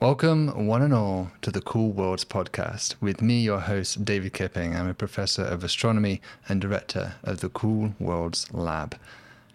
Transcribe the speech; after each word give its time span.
Welcome, 0.00 0.68
one 0.68 0.82
and 0.82 0.94
all, 0.94 1.32
to 1.42 1.50
the 1.50 1.60
Cool 1.60 1.90
Worlds 1.90 2.24
podcast 2.24 2.94
with 3.00 3.20
me, 3.20 3.40
your 3.40 3.58
host, 3.58 4.04
David 4.04 4.32
Kipping. 4.32 4.76
I'm 4.76 4.88
a 4.88 4.94
professor 4.94 5.42
of 5.42 5.64
astronomy 5.64 6.20
and 6.48 6.60
director 6.60 7.14
of 7.24 7.40
the 7.40 7.48
Cool 7.48 7.94
Worlds 7.98 8.46
Lab. 8.52 8.96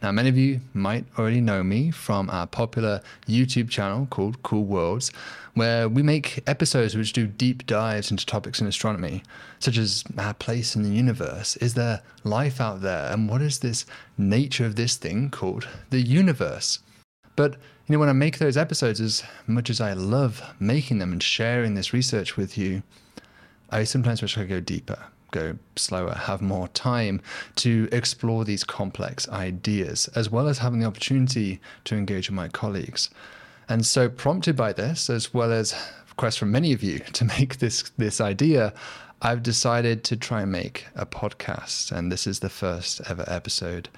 Now, 0.01 0.11
many 0.11 0.27
of 0.27 0.37
you 0.37 0.59
might 0.73 1.05
already 1.17 1.39
know 1.39 1.63
me 1.63 1.91
from 1.91 2.29
our 2.29 2.45
popular 2.45 2.99
YouTube 3.25 3.69
channel 3.69 4.05
called 4.09 4.43
Cool 4.43 4.65
Worlds, 4.65 5.13
where 5.53 5.87
we 5.87 6.03
make 6.03 6.44
episodes 6.46 6.97
which 6.97 7.13
do 7.13 7.25
deep 7.25 7.65
dives 7.65 8.12
into 8.12 8.25
topics 8.25 8.60
in 8.60 8.67
astronomy, 8.67 9.23
such 9.60 9.78
as 9.78 10.03
our 10.17 10.33
place 10.33 10.75
in 10.75 10.83
the 10.83 10.89
universe. 10.89 11.55
Is 11.55 11.75
there 11.75 12.01
life 12.25 12.60
out 12.60 12.81
there? 12.81 13.10
And 13.13 13.29
what 13.29 13.41
is 13.41 13.60
this 13.60 13.85
nature 14.17 14.65
of 14.65 14.75
this 14.75 14.97
thing 14.97 15.29
called 15.29 15.69
the 15.89 16.02
universe? 16.02 16.80
But 17.36 17.58
you 17.88 17.94
know, 17.94 18.00
when 18.00 18.09
I 18.09 18.13
make 18.13 18.38
those 18.38 18.58
episodes, 18.58 19.02
as 19.02 19.23
much 19.45 19.70
as 19.70 19.82
I 19.82 19.94
love 19.94 20.41
making 20.59 21.00
them 21.00 21.12
and 21.12 21.22
sharing 21.22 21.76
this 21.76 21.94
research 21.94 22.38
with 22.38 22.58
you, 22.58 22.84
I 23.70 23.84
sometimes 23.84 24.22
wish 24.22 24.38
I 24.38 24.41
could 24.41 24.50
go 24.50 24.60
deeper, 24.60 25.00
go 25.32 25.58
slower, 25.76 26.14
have 26.14 26.41
more 26.41 26.68
time 26.70 27.22
to 27.58 27.90
explore 27.91 28.46
these 28.46 28.64
complex 28.64 29.27
ideas, 29.30 30.08
as 30.16 30.30
well 30.30 30.48
as 30.48 30.60
having 30.60 30.80
the 30.80 30.86
opportunity 30.86 31.60
to 31.86 31.96
engage 31.96 32.30
with 32.30 32.36
my 32.36 32.48
colleagues. 32.48 33.10
And 33.68 33.86
so, 33.86 34.10
prompted 34.10 34.55
by 34.55 34.74
this, 34.74 35.10
as 35.10 35.34
well 35.34 35.52
as 35.52 35.76
requests 36.10 36.38
from 36.38 36.52
many 36.52 36.72
of 36.72 36.84
you 36.84 37.00
to 37.13 37.26
make 37.26 37.58
this 37.58 37.91
this 37.98 38.22
idea, 38.22 38.74
I've 39.22 39.44
decided 39.44 40.04
to 40.05 40.16
try 40.16 40.41
and 40.44 40.52
make 40.52 40.86
a 40.96 41.05
podcast, 41.05 41.91
and 41.91 42.12
this 42.12 42.27
is 42.27 42.40
the 42.40 42.50
first 42.50 43.02
ever 43.10 43.26
episode. 43.27 43.90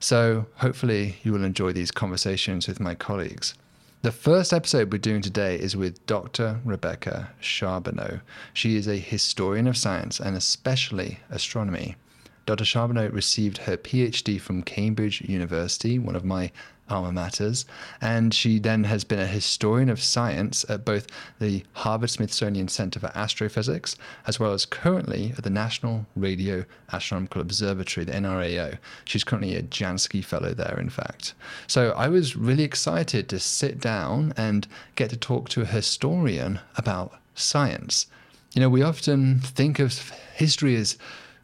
So 0.00 0.46
hopefully 0.56 1.16
you 1.22 1.32
will 1.32 1.44
enjoy 1.44 1.72
these 1.72 1.90
conversations 1.90 2.68
with 2.68 2.80
my 2.80 2.94
colleagues. 2.94 3.54
The 4.02 4.12
first 4.12 4.52
episode 4.52 4.92
we're 4.92 4.98
doing 4.98 5.22
today 5.22 5.56
is 5.58 5.76
with 5.76 6.04
Dr. 6.06 6.60
Rebecca 6.64 7.30
Charbonneau. 7.40 8.20
She 8.52 8.76
is 8.76 8.86
a 8.86 8.98
historian 8.98 9.66
of 9.66 9.76
science 9.76 10.20
and 10.20 10.36
especially 10.36 11.18
astronomy. 11.30 11.96
Dr. 12.44 12.64
Charbonneau 12.64 13.08
received 13.08 13.58
her 13.58 13.76
PhD 13.76 14.40
from 14.40 14.62
Cambridge 14.62 15.22
University, 15.22 15.98
one 15.98 16.14
of 16.14 16.24
my 16.24 16.52
alma 16.88 17.10
maters, 17.10 17.64
and 18.00 18.32
she 18.32 18.58
then 18.58 18.84
has 18.84 19.04
been 19.04 19.18
a 19.18 19.26
historian 19.26 19.88
of 19.88 20.02
science 20.02 20.64
at 20.68 20.84
both 20.84 21.06
the 21.38 21.64
Harvard 21.72 22.10
Smithsonian 22.10 22.68
Center 22.68 23.00
for 23.00 23.10
Astrophysics 23.14 23.96
as 24.26 24.38
well 24.38 24.52
as 24.52 24.66
currently 24.66 25.32
at 25.36 25.44
the 25.44 25.50
National 25.50 26.06
Radio 26.16 26.64
Astronomical 26.92 27.40
Observatory, 27.40 28.04
the 28.04 28.12
NRAO. 28.12 28.78
She's 29.04 29.24
currently 29.24 29.56
a 29.56 29.62
Jansky 29.62 30.24
Fellow 30.24 30.54
there, 30.54 30.78
in 30.80 30.90
fact. 30.90 31.34
So 31.66 31.90
I 31.92 32.08
was 32.08 32.36
really 32.36 32.64
excited 32.64 33.28
to 33.28 33.38
sit 33.38 33.80
down 33.80 34.32
and 34.36 34.66
get 34.94 35.10
to 35.10 35.16
talk 35.16 35.48
to 35.50 35.62
a 35.62 35.66
historian 35.66 36.60
about 36.76 37.18
science. 37.34 38.06
You 38.54 38.60
know, 38.60 38.70
we 38.70 38.82
often 38.82 39.40
think 39.40 39.78
of 39.78 40.10
history 40.34 40.76
as 40.76 40.96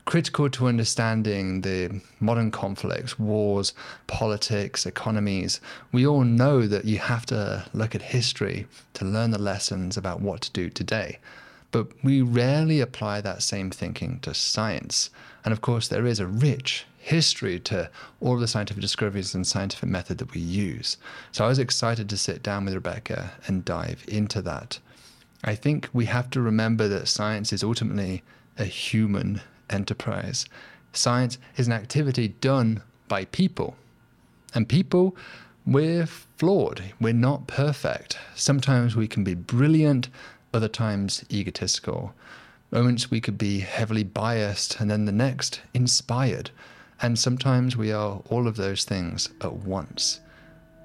critical 0.05 0.51
to 0.51 0.67
understanding 0.67 1.61
the 1.61 2.01
modern 2.21 2.51
conflicts, 2.51 3.19
wars, 3.19 3.73
politics, 4.07 4.85
economies. 4.87 5.61
We 5.93 6.07
all 6.07 6.25
know 6.25 6.67
that 6.67 6.85
you 6.85 6.99
have 6.99 7.27
to 7.27 7.65
look 7.73 7.95
at 7.95 8.03
history 8.03 8.67
to 8.95 9.05
learn 9.05 9.31
the 9.31 9.39
lessons 9.39 9.97
about 9.97 10.21
what 10.21 10.41
to 10.43 10.51
do 10.53 10.71
today. 10.71 11.19
But 11.71 11.89
we 12.03 12.21
rarely 12.21 12.81
apply 12.81 13.21
that 13.21 13.43
same 13.43 13.71
thinking 13.71 14.19
to 14.21 14.35
science. 14.35 15.11
And 15.45 15.53
of 15.53 15.61
course, 15.61 15.89
there 15.89 16.07
is 16.07 16.21
a 16.21 16.27
rich 16.27 16.85
history 16.99 17.59
to 17.59 17.91
all 18.21 18.35
of 18.35 18.41
the 18.41 18.47
scientific 18.47 18.81
discoveries 18.81 19.35
and 19.35 19.47
scientific 19.47 19.89
method 19.89 20.19
that 20.19 20.35
we 20.35 20.41
use. 20.41 20.99
So 21.33 21.45
I 21.45 21.49
was 21.49 21.59
excited 21.59 22.09
to 22.09 22.17
sit 22.17 22.43
down 22.43 22.65
with 22.65 22.75
Rebecca 22.75 23.33
and 23.47 23.65
dive 23.65 24.05
into 24.07 24.43
that. 24.43 24.79
I 25.43 25.57
think 25.57 25.89
we 25.93 26.05
have 26.05 26.31
to 26.31 26.41
remember 26.41 26.87
that 26.89 27.09
science 27.09 27.53
is 27.53 27.65
ultimately 27.65 28.23
a 28.57 28.65
human 28.65 29.41
enterprise. 29.71 30.47
Science 30.93 31.39
is 31.57 31.67
an 31.67 31.73
activity 31.73 32.29
done 32.29 32.83
by 33.09 33.25
people. 33.27 33.77
And 34.55 34.69
people, 34.69 35.17
we're 35.65 36.07
flawed. 36.07 36.83
We're 37.01 37.13
not 37.13 37.47
perfect. 37.47 38.19
Sometimes 38.35 38.97
we 38.97 39.09
can 39.09 39.25
be 39.25 39.35
brilliant, 39.35 40.09
other 40.53 40.69
times 40.69 41.25
egotistical. 41.31 42.15
Moments 42.71 43.11
we 43.11 43.21
could 43.21 43.39
be 43.39 43.61
heavily 43.61 44.05
biased, 44.05 44.81
and 44.81 44.91
then 44.91 45.05
the 45.05 45.13
next, 45.13 45.61
inspired. 45.73 46.51
And 47.01 47.19
sometimes 47.19 47.77
we 47.77 47.93
are 47.93 48.23
all 48.29 48.47
of 48.47 48.57
those 48.57 48.85
things 48.85 49.29
at 49.41 49.53
once. 49.53 50.21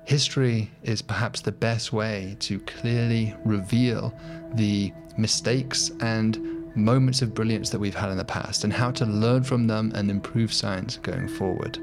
History 0.06 0.72
is 0.84 1.02
perhaps 1.02 1.42
the 1.42 1.52
best 1.52 1.92
way 1.92 2.38
to 2.40 2.60
clearly 2.62 3.36
reveal 3.44 4.18
the 4.54 4.94
mistakes 5.18 5.92
and 6.00 6.57
moments 6.78 7.22
of 7.22 7.34
brilliance 7.34 7.70
that 7.72 7.80
we've 7.80 7.96
had 7.96 8.12
in 8.12 8.18
the 8.18 8.26
past 8.26 8.64
and 8.64 8.72
how 8.72 8.92
to 8.92 9.06
learn 9.06 9.44
from 9.44 9.68
them 9.68 9.92
and 9.96 10.10
improve 10.10 10.54
science 10.54 10.98
going 10.98 11.28
forward. 11.28 11.80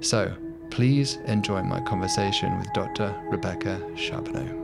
So, 0.00 0.34
please 0.70 1.18
enjoy 1.26 1.62
my 1.62 1.80
conversation 1.80 2.58
with 2.58 2.72
Dr. 2.72 3.14
Rebecca 3.30 3.80
Charbonneau. 3.96 4.61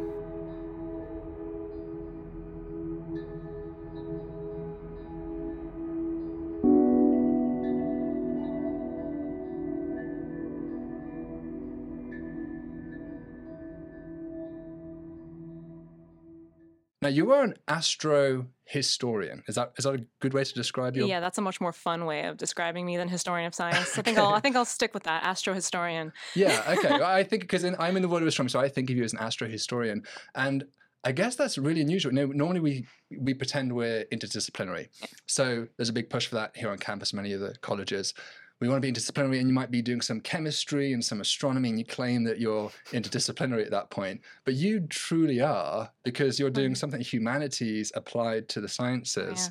Now, 17.08 17.14
you 17.14 17.32
are 17.32 17.42
an 17.42 17.54
astro 17.66 18.48
historian. 18.66 19.42
Is 19.48 19.54
that 19.54 19.72
is 19.78 19.86
that 19.86 19.94
a 19.94 20.04
good 20.20 20.34
way 20.34 20.44
to 20.44 20.52
describe 20.52 20.94
you? 20.94 21.06
Yeah, 21.06 21.20
that's 21.20 21.38
a 21.38 21.40
much 21.40 21.58
more 21.58 21.72
fun 21.72 22.04
way 22.04 22.24
of 22.26 22.36
describing 22.36 22.84
me 22.84 22.98
than 22.98 23.08
historian 23.08 23.46
of 23.46 23.54
science. 23.54 23.96
I 23.98 24.02
think 24.02 24.18
I'll 24.18 24.34
I 24.34 24.40
think 24.40 24.56
I'll 24.56 24.66
stick 24.66 24.92
with 24.92 25.04
that 25.04 25.22
astro 25.22 25.54
historian. 25.54 26.12
yeah, 26.34 26.62
okay. 26.76 26.90
I 27.02 27.24
think 27.24 27.44
because 27.44 27.64
I'm 27.64 27.96
in 27.96 28.02
the 28.02 28.08
world 28.08 28.20
of 28.20 28.28
astronomy, 28.28 28.50
so 28.50 28.60
I 28.60 28.68
think 28.68 28.90
of 28.90 28.96
you 28.98 29.04
as 29.04 29.14
an 29.14 29.20
astro 29.20 29.48
historian, 29.48 30.02
and 30.34 30.64
I 31.02 31.12
guess 31.12 31.34
that's 31.34 31.56
really 31.56 31.80
unusual. 31.80 32.12
normally 32.12 32.60
we 32.60 32.86
we 33.18 33.32
pretend 33.32 33.72
we're 33.72 34.04
interdisciplinary, 34.12 34.88
so 35.24 35.66
there's 35.78 35.88
a 35.88 35.94
big 35.94 36.10
push 36.10 36.26
for 36.26 36.34
that 36.34 36.54
here 36.58 36.68
on 36.68 36.76
campus, 36.76 37.14
many 37.14 37.32
of 37.32 37.40
the 37.40 37.54
colleges 37.62 38.12
we 38.60 38.68
want 38.68 38.82
to 38.82 38.86
be 38.86 38.92
interdisciplinary 38.92 39.38
and 39.38 39.48
you 39.48 39.54
might 39.54 39.70
be 39.70 39.82
doing 39.82 40.00
some 40.00 40.20
chemistry 40.20 40.92
and 40.92 41.04
some 41.04 41.20
astronomy 41.20 41.68
and 41.68 41.78
you 41.78 41.84
claim 41.84 42.24
that 42.24 42.40
you're 42.40 42.70
interdisciplinary 42.92 43.64
at 43.64 43.70
that 43.70 43.90
point. 43.90 44.20
But 44.44 44.54
you 44.54 44.80
truly 44.88 45.40
are 45.40 45.90
because 46.04 46.38
you're 46.38 46.50
doing 46.50 46.74
something 46.74 47.00
humanities 47.00 47.92
applied 47.94 48.48
to 48.50 48.60
the 48.60 48.68
sciences. 48.68 49.50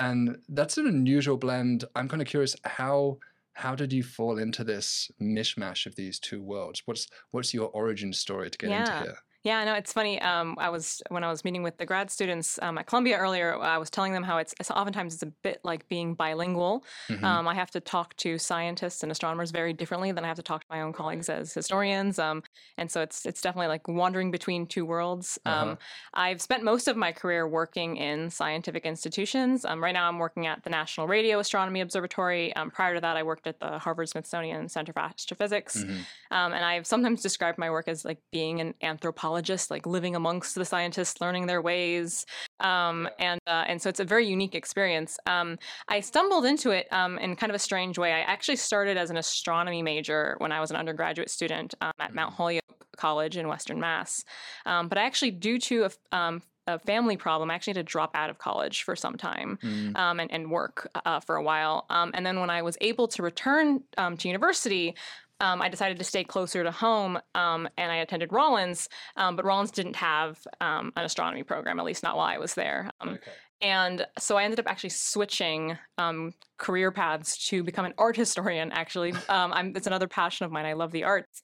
Yeah. 0.00 0.10
and 0.10 0.38
that's 0.48 0.78
an 0.78 0.86
unusual 0.86 1.36
blend. 1.36 1.84
I'm 1.94 2.08
kind 2.08 2.22
of 2.22 2.28
curious 2.28 2.56
how 2.64 3.18
how 3.52 3.74
did 3.74 3.92
you 3.92 4.04
fall 4.04 4.38
into 4.38 4.62
this 4.62 5.10
mishmash 5.20 5.86
of 5.86 5.96
these 5.96 6.20
two 6.20 6.40
worlds? 6.40 6.82
What's 6.84 7.08
what's 7.30 7.52
your 7.52 7.68
origin 7.70 8.12
story 8.12 8.50
to 8.50 8.58
get 8.58 8.70
yeah. 8.70 8.80
into 8.80 9.10
here 9.10 9.18
yeah, 9.44 9.64
no, 9.64 9.74
it's 9.74 9.92
funny. 9.92 10.20
Um, 10.20 10.56
I 10.58 10.68
was 10.68 11.00
when 11.10 11.22
I 11.22 11.30
was 11.30 11.44
meeting 11.44 11.62
with 11.62 11.78
the 11.78 11.86
grad 11.86 12.10
students 12.10 12.58
um, 12.60 12.76
at 12.76 12.86
Columbia 12.86 13.16
earlier. 13.16 13.56
I 13.56 13.78
was 13.78 13.88
telling 13.88 14.12
them 14.12 14.24
how 14.24 14.38
it's, 14.38 14.52
it's 14.58 14.70
oftentimes 14.70 15.14
it's 15.14 15.22
a 15.22 15.32
bit 15.44 15.60
like 15.62 15.88
being 15.88 16.14
bilingual. 16.14 16.84
Mm-hmm. 17.08 17.24
Um, 17.24 17.46
I 17.46 17.54
have 17.54 17.70
to 17.70 17.80
talk 17.80 18.16
to 18.16 18.36
scientists 18.36 19.04
and 19.04 19.12
astronomers 19.12 19.52
very 19.52 19.72
differently 19.72 20.10
than 20.10 20.24
I 20.24 20.26
have 20.26 20.38
to 20.38 20.42
talk 20.42 20.62
to 20.62 20.66
my 20.70 20.80
own 20.80 20.92
colleagues 20.92 21.28
as 21.28 21.54
historians. 21.54 22.18
Um, 22.18 22.42
and 22.78 22.90
so 22.90 23.00
it's 23.00 23.24
it's 23.26 23.40
definitely 23.40 23.68
like 23.68 23.86
wandering 23.86 24.32
between 24.32 24.66
two 24.66 24.84
worlds. 24.84 25.38
Um, 25.46 25.52
uh-huh. 25.52 25.76
I've 26.14 26.42
spent 26.42 26.64
most 26.64 26.88
of 26.88 26.96
my 26.96 27.12
career 27.12 27.46
working 27.46 27.96
in 27.96 28.30
scientific 28.30 28.84
institutions. 28.86 29.64
Um, 29.64 29.82
right 29.82 29.94
now, 29.94 30.08
I'm 30.08 30.18
working 30.18 30.48
at 30.48 30.64
the 30.64 30.70
National 30.70 31.06
Radio 31.06 31.38
Astronomy 31.38 31.80
Observatory. 31.80 32.52
prior 32.72 32.96
to 32.96 33.00
that, 33.00 33.16
I 33.16 33.22
worked 33.22 33.46
at 33.46 33.60
the 33.60 33.78
Harvard 33.78 34.08
Smithsonian 34.08 34.68
Center 34.68 34.92
for 34.92 35.00
Astrophysics. 35.00 35.84
Mm-hmm. 35.84 36.52
and 36.52 36.64
I've 36.64 36.88
sometimes 36.88 37.22
described 37.22 37.56
my 37.56 37.70
work 37.70 37.86
as 37.86 38.04
like 38.04 38.18
being 38.32 38.60
an 38.60 38.74
anthropologist 38.82 39.27
like 39.70 39.86
living 39.86 40.16
amongst 40.16 40.54
the 40.54 40.64
scientists, 40.64 41.20
learning 41.20 41.46
their 41.46 41.62
ways. 41.62 42.26
Um, 42.60 43.08
and 43.18 43.40
uh, 43.46 43.64
and 43.66 43.80
so 43.80 43.88
it's 43.88 44.00
a 44.00 44.04
very 44.04 44.26
unique 44.26 44.54
experience. 44.54 45.18
Um, 45.26 45.58
I 45.88 46.00
stumbled 46.00 46.44
into 46.44 46.70
it 46.70 46.86
um, 46.92 47.18
in 47.18 47.36
kind 47.36 47.50
of 47.50 47.56
a 47.56 47.58
strange 47.58 47.98
way. 47.98 48.12
I 48.12 48.20
actually 48.20 48.56
started 48.56 48.96
as 48.96 49.10
an 49.10 49.16
astronomy 49.16 49.82
major 49.82 50.36
when 50.38 50.52
I 50.52 50.60
was 50.60 50.70
an 50.70 50.76
undergraduate 50.76 51.30
student 51.30 51.74
um, 51.80 51.92
at 51.98 52.14
Mount 52.14 52.32
mm. 52.32 52.36
Holyoke 52.36 52.86
College 52.96 53.36
in 53.36 53.48
Western 53.48 53.80
Mass. 53.80 54.24
Um, 54.66 54.88
but 54.88 54.98
I 54.98 55.02
actually, 55.02 55.30
due 55.30 55.58
to 55.60 55.84
a, 55.84 56.16
um, 56.16 56.42
a 56.66 56.78
family 56.78 57.16
problem, 57.16 57.50
I 57.50 57.54
actually 57.54 57.72
had 57.72 57.86
to 57.86 57.90
drop 57.90 58.10
out 58.14 58.28
of 58.28 58.38
college 58.38 58.82
for 58.82 58.94
some 58.94 59.16
time 59.16 59.58
mm. 59.62 59.96
um, 59.96 60.20
and, 60.20 60.30
and, 60.30 60.50
work 60.50 60.90
uh, 61.06 61.20
for 61.20 61.36
a 61.36 61.42
while. 61.42 61.86
Um, 61.88 62.10
and 62.14 62.26
then 62.26 62.40
when 62.40 62.50
I 62.50 62.62
was 62.62 62.76
able 62.80 63.08
to 63.08 63.22
return 63.22 63.82
um, 63.96 64.16
to 64.18 64.28
university, 64.28 64.94
um, 65.40 65.62
I 65.62 65.68
decided 65.68 65.98
to 65.98 66.04
stay 66.04 66.24
closer 66.24 66.64
to 66.64 66.70
home 66.70 67.18
um, 67.34 67.68
and 67.76 67.92
I 67.92 67.96
attended 67.96 68.32
Rollins, 68.32 68.88
um, 69.16 69.36
but 69.36 69.44
Rollins 69.44 69.70
didn't 69.70 69.96
have 69.96 70.38
um, 70.60 70.92
an 70.96 71.04
astronomy 71.04 71.42
program, 71.42 71.78
at 71.78 71.84
least 71.84 72.02
not 72.02 72.16
while 72.16 72.26
I 72.26 72.38
was 72.38 72.54
there. 72.54 72.90
Um, 73.00 73.10
okay. 73.10 73.30
And 73.60 74.06
so 74.18 74.36
I 74.36 74.44
ended 74.44 74.60
up 74.60 74.66
actually 74.68 74.90
switching 74.90 75.76
um, 75.96 76.32
career 76.58 76.92
paths 76.92 77.48
to 77.48 77.64
become 77.64 77.84
an 77.84 77.94
art 77.98 78.16
historian, 78.24 78.70
actually. 78.72 79.14
it's 79.74 79.86
another 79.86 80.08
passion 80.08 80.46
of 80.46 80.52
mine. 80.52 80.66
I 80.66 80.74
love 80.74 80.92
the 80.92 81.04
arts. 81.04 81.42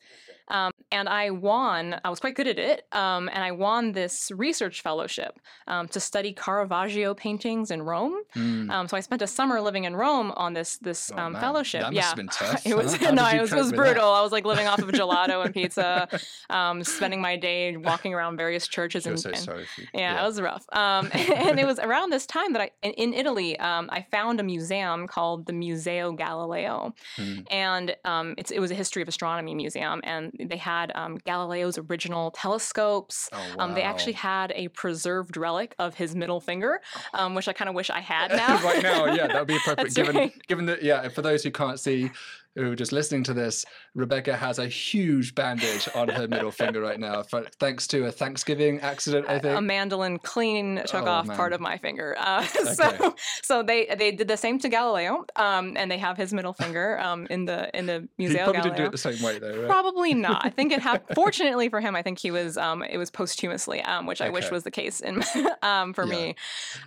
And 0.49 1.09
I 1.09 1.31
won. 1.31 2.01
I 2.05 2.11
was 2.11 2.21
quite 2.21 2.35
good 2.37 2.47
at 2.47 2.59
it, 2.59 2.87
um, 2.93 3.29
and 3.33 3.43
I 3.43 3.53
won 3.53 3.93
this 3.93 4.31
research 4.35 4.83
fellowship 4.83 5.39
um, 5.67 5.89
to 5.89 6.01
study 6.01 6.33
Caravaggio 6.33 7.15
paintings 7.15 7.71
in 7.71 7.83
Rome. 7.83 8.15
Mm. 8.37 8.71
Um, 8.71 8.89
so 8.89 8.97
I 8.97 9.01
spent 9.01 9.23
a 9.23 9.27
summer 9.27 9.61
living 9.61 9.85
in 9.85 9.97
Rome 9.97 10.33
on 10.37 10.53
this 10.55 10.77
this 10.79 11.11
Oh, 11.15 11.19
um, 11.19 11.35
fellowship. 11.37 11.83
That 11.83 11.93
yeah, 11.93 12.03
have 12.09 12.17
been 12.17 12.29
tough. 12.33 12.67
it 12.67 12.77
was 12.77 13.01
no, 13.01 13.27
it 13.29 13.41
was, 13.41 13.53
it 13.53 13.57
was 13.57 13.67
with 13.67 13.71
that? 13.71 13.77
brutal. 13.77 14.11
I 14.11 14.23
was 14.23 14.33
like 14.33 14.45
living 14.45 14.67
off 14.67 14.79
of 14.81 14.89
gelato 14.91 15.45
and 15.45 15.55
pizza, 15.55 16.09
um, 16.51 16.83
spending 16.85 17.21
my 17.21 17.37
day 17.37 17.77
walking 17.77 18.15
around 18.15 18.37
various 18.37 18.67
churches 18.69 19.07
and, 19.07 19.19
so 19.19 19.31
and 19.31 19.47
you. 19.79 19.87
yeah, 19.95 20.23
it 20.23 20.27
was 20.27 20.41
rough. 20.41 20.65
Um, 20.73 21.11
and 21.13 21.59
it 21.59 21.67
was 21.67 21.79
around 21.79 22.11
this 22.11 22.27
time 22.27 22.53
that 22.53 22.63
I, 22.63 22.71
in, 22.83 22.93
in 22.93 23.15
Italy, 23.15 23.59
um, 23.59 23.89
I 23.93 24.03
found 24.11 24.41
a 24.41 24.43
museum 24.43 25.07
called 25.07 25.47
the 25.47 25.53
Museo 25.53 26.13
Galileo, 26.13 26.95
Mm. 27.19 27.47
and 27.51 27.97
um, 28.05 28.35
it's, 28.39 28.51
it 28.51 28.59
was 28.59 28.71
a 28.71 28.75
history 28.75 29.03
of 29.03 29.09
astronomy 29.09 29.55
museum, 29.55 30.01
and 30.05 30.33
they 30.39 30.57
had 30.57 30.93
um, 30.95 31.19
Galileo's 31.25 31.79
original 31.79 32.31
telescopes. 32.31 33.29
Oh, 33.33 33.39
Um, 33.59 33.75
they 33.75 33.83
actually 33.83 34.13
had 34.15 34.53
a 34.55 34.69
preserved 34.69 35.37
relic 35.37 35.75
of 35.79 35.95
his 35.95 36.15
middle 36.15 36.41
finger, 36.41 36.81
um, 37.13 37.35
which 37.35 37.49
I 37.49 37.53
kind 37.53 37.69
of 37.69 37.75
wish 37.75 37.91
I 37.91 38.01
had 38.01 38.31
now. 38.37 38.63
right 38.63 38.83
now, 38.83 39.07
yeah, 39.07 39.27
that 39.27 39.39
would 39.39 39.49
be 39.49 39.57
appropriate. 39.65 39.95
Given, 39.95 40.17
right. 40.17 40.47
given 40.49 40.67
that, 40.67 40.83
yeah, 40.83 41.09
for 41.09 41.23
those 41.23 41.43
who 41.43 41.51
can't 41.51 41.79
see, 41.79 42.11
who 42.57 42.73
are 42.73 42.77
just 42.77 42.93
listening 42.93 43.25
to 43.25 43.35
this, 43.35 43.65
Rebecca 43.95 44.37
has 44.37 44.59
a 44.59 44.69
huge 44.69 45.35
bandage 45.35 45.89
on 45.95 46.09
her 46.09 46.29
middle 46.29 46.51
finger 46.63 46.81
right 46.81 47.01
now, 47.01 47.23
for, 47.23 47.43
thanks 47.59 47.87
to 47.89 48.07
a 48.07 48.13
Thanksgiving 48.13 48.81
accident, 48.81 49.27
I 49.29 49.39
think. 49.39 49.59
a 49.59 49.61
mandolin 49.61 50.19
clean 50.19 50.83
took 50.87 51.03
Oh, 51.07 51.11
off 51.11 51.27
man. 51.27 51.37
part 51.37 51.53
of 51.53 51.61
my 51.61 51.79
finger. 51.79 52.15
Uh, 52.19 52.47
Okay. 52.65 52.75
So, 52.75 53.15
so 53.43 53.63
they 53.63 53.87
they 53.99 54.11
did 54.13 54.27
the 54.29 54.37
same 54.37 54.59
to 54.61 54.69
Galileo, 54.69 55.25
um, 55.37 55.75
and 55.77 55.91
they 55.91 55.99
have 55.99 56.17
his 56.17 56.33
middle 56.33 56.53
finger 56.53 56.99
um, 57.01 57.27
in 57.31 57.45
the 57.45 57.77
in 57.77 57.87
the 57.87 58.09
he 58.17 58.27
probably 58.29 58.35
Galileo. 58.53 58.63
didn't 58.63 58.77
do 58.77 58.85
it 58.85 58.93
the 58.93 58.99
same 58.99 59.21
way, 59.23 59.39
though, 59.39 59.57
right? 59.61 59.67
Probably 59.69 60.15
not. 60.15 60.45
I 60.45 60.51
think 60.51 60.73
it 60.73 60.81
happened. 60.81 61.11
Fortunately 61.15 61.69
for 61.69 61.81
him, 61.81 61.95
I 61.95 62.03
think 62.03 62.19
he 62.19 62.31
was. 62.31 62.57
Um, 62.57 62.83
it 62.83 62.97
was 62.97 63.11
posthumously, 63.11 63.83
um, 63.83 64.07
which 64.07 64.21
I 64.21 64.31
wish 64.31 64.51
was 64.51 64.63
the 64.65 64.71
case 64.71 65.01
in 65.01 65.23
um, 65.63 65.93
for 65.93 66.05
Yeah. 66.05 66.11
me. 66.11 66.37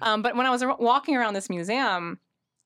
Um, 0.02 0.22
but 0.22 0.36
when 0.36 0.46
I 0.46 0.50
was 0.50 0.64
walking 0.80 1.16
around 1.16 1.34
this 1.34 1.50
museum, 1.50 2.20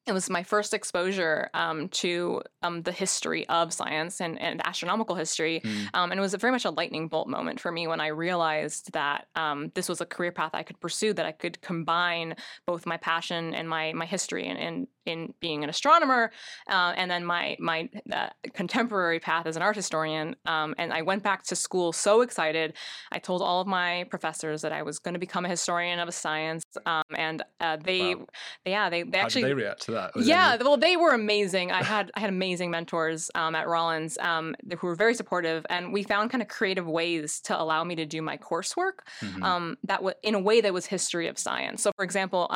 it 0.08 0.14
was 0.14 0.30
my 0.30 0.42
first 0.42 0.74
exposure 0.74 1.50
um, 1.54 1.88
to 1.90 2.42
um, 2.64 2.82
the 2.82 2.92
history 2.92 3.48
of 3.50 3.72
science 3.72 4.20
and, 4.20 4.40
and 4.42 4.60
astronomical 4.66 5.16
history. 5.16 5.62
Mm. 5.64 5.88
Um, 5.94 6.12
and 6.12 6.20
it 6.20 6.22
was 6.22 6.34
a 6.34 6.40
very 6.40 6.52
much 6.52 6.66
a 6.66 6.72
lightning 6.72 7.08
bolt 7.08 7.28
moment 7.28 7.60
for 7.60 7.72
me 7.72 7.86
when 7.86 8.02
I 8.02 8.08
realized 8.08 8.94
that 8.94 9.28
um, 9.36 9.72
this 9.76 9.88
was 9.88 10.02
a 10.02 10.06
career 10.06 10.32
path 10.32 10.52
I 10.54 10.64
could 10.64 10.80
pursue, 10.80 11.14
that 11.14 11.26
I 11.26 11.32
could 11.32 11.62
combine 11.62 12.36
both 12.66 12.88
my 12.88 12.98
passion 12.98 13.54
and 13.54 13.70
my 13.70 13.94
my 13.94 14.06
history 14.06 14.48
and 14.48 14.58
in, 14.58 14.88
in 15.06 15.34
being 15.40 15.64
an 15.64 15.70
astronomer, 15.70 16.32
uh, 16.68 16.94
and 16.96 17.10
then 17.10 17.24
my 17.24 17.56
my 17.60 17.90
uh, 18.12 18.30
contemporary 18.54 19.20
path 19.20 19.46
as 19.46 19.56
an 19.56 19.62
art 19.62 19.76
historian. 19.76 20.36
Um, 20.46 20.74
and 20.80 20.92
I 20.92 21.04
went 21.04 21.22
back 21.22 21.44
to 21.44 21.56
school 21.56 21.94
so 21.94 22.22
excited. 22.22 22.74
I 23.12 23.20
told 23.20 23.44
all 23.44 23.62
of 23.62 23.68
my 23.68 24.06
professors 24.10 24.64
that 24.64 24.72
I 24.72 24.82
was 24.82 24.98
going 24.98 25.14
to 25.14 25.20
become 25.20 25.46
a 25.46 25.50
historian 25.50 26.00
of 26.00 26.10
sance, 26.10 26.64
um, 26.86 27.04
and 27.16 27.44
uh, 27.60 27.78
they, 27.78 28.16
Wow. 28.16 28.26
yeah, 28.66 28.90
they 28.90 29.04
they 29.04 29.20
How 29.20 29.26
actually 29.26 29.44
did 29.44 29.52
they 29.52 29.54
react 29.54 29.91
that? 29.92 30.12
Yeah, 30.16 30.58
well, 30.62 30.78
they 30.78 30.98
were 30.98 31.14
amazing. 31.14 31.72
I 31.72 31.84
had 31.84 32.12
I 32.16 32.20
had 32.20 32.30
amazing 32.30 32.72
mentors 32.72 33.30
um, 33.36 33.56
at 33.56 33.68
Rollins 33.68 34.18
um, 34.20 34.56
who 34.80 34.88
were 34.88 34.96
very 34.96 35.14
supportive, 35.14 35.66
and 35.70 35.94
we 35.94 36.04
found 36.04 36.32
kind 36.32 36.42
of 36.42 36.48
creative 36.48 36.88
ways 36.88 37.40
to 37.42 37.60
allow 37.60 37.84
me 37.84 37.96
to 37.96 38.06
do 38.06 38.22
my 38.22 38.38
coursework 38.38 39.00
Mhm. 39.22 39.44
um, 39.44 39.78
that 39.84 40.02
was 40.04 40.16
in 40.24 40.36
a 40.36 40.40
way 40.40 40.62
that 40.62 40.74
was 40.74 40.86
history 40.86 41.28
of 41.28 41.38
science. 41.38 41.82
So, 41.84 41.92
for 41.96 42.04
example. 42.04 42.48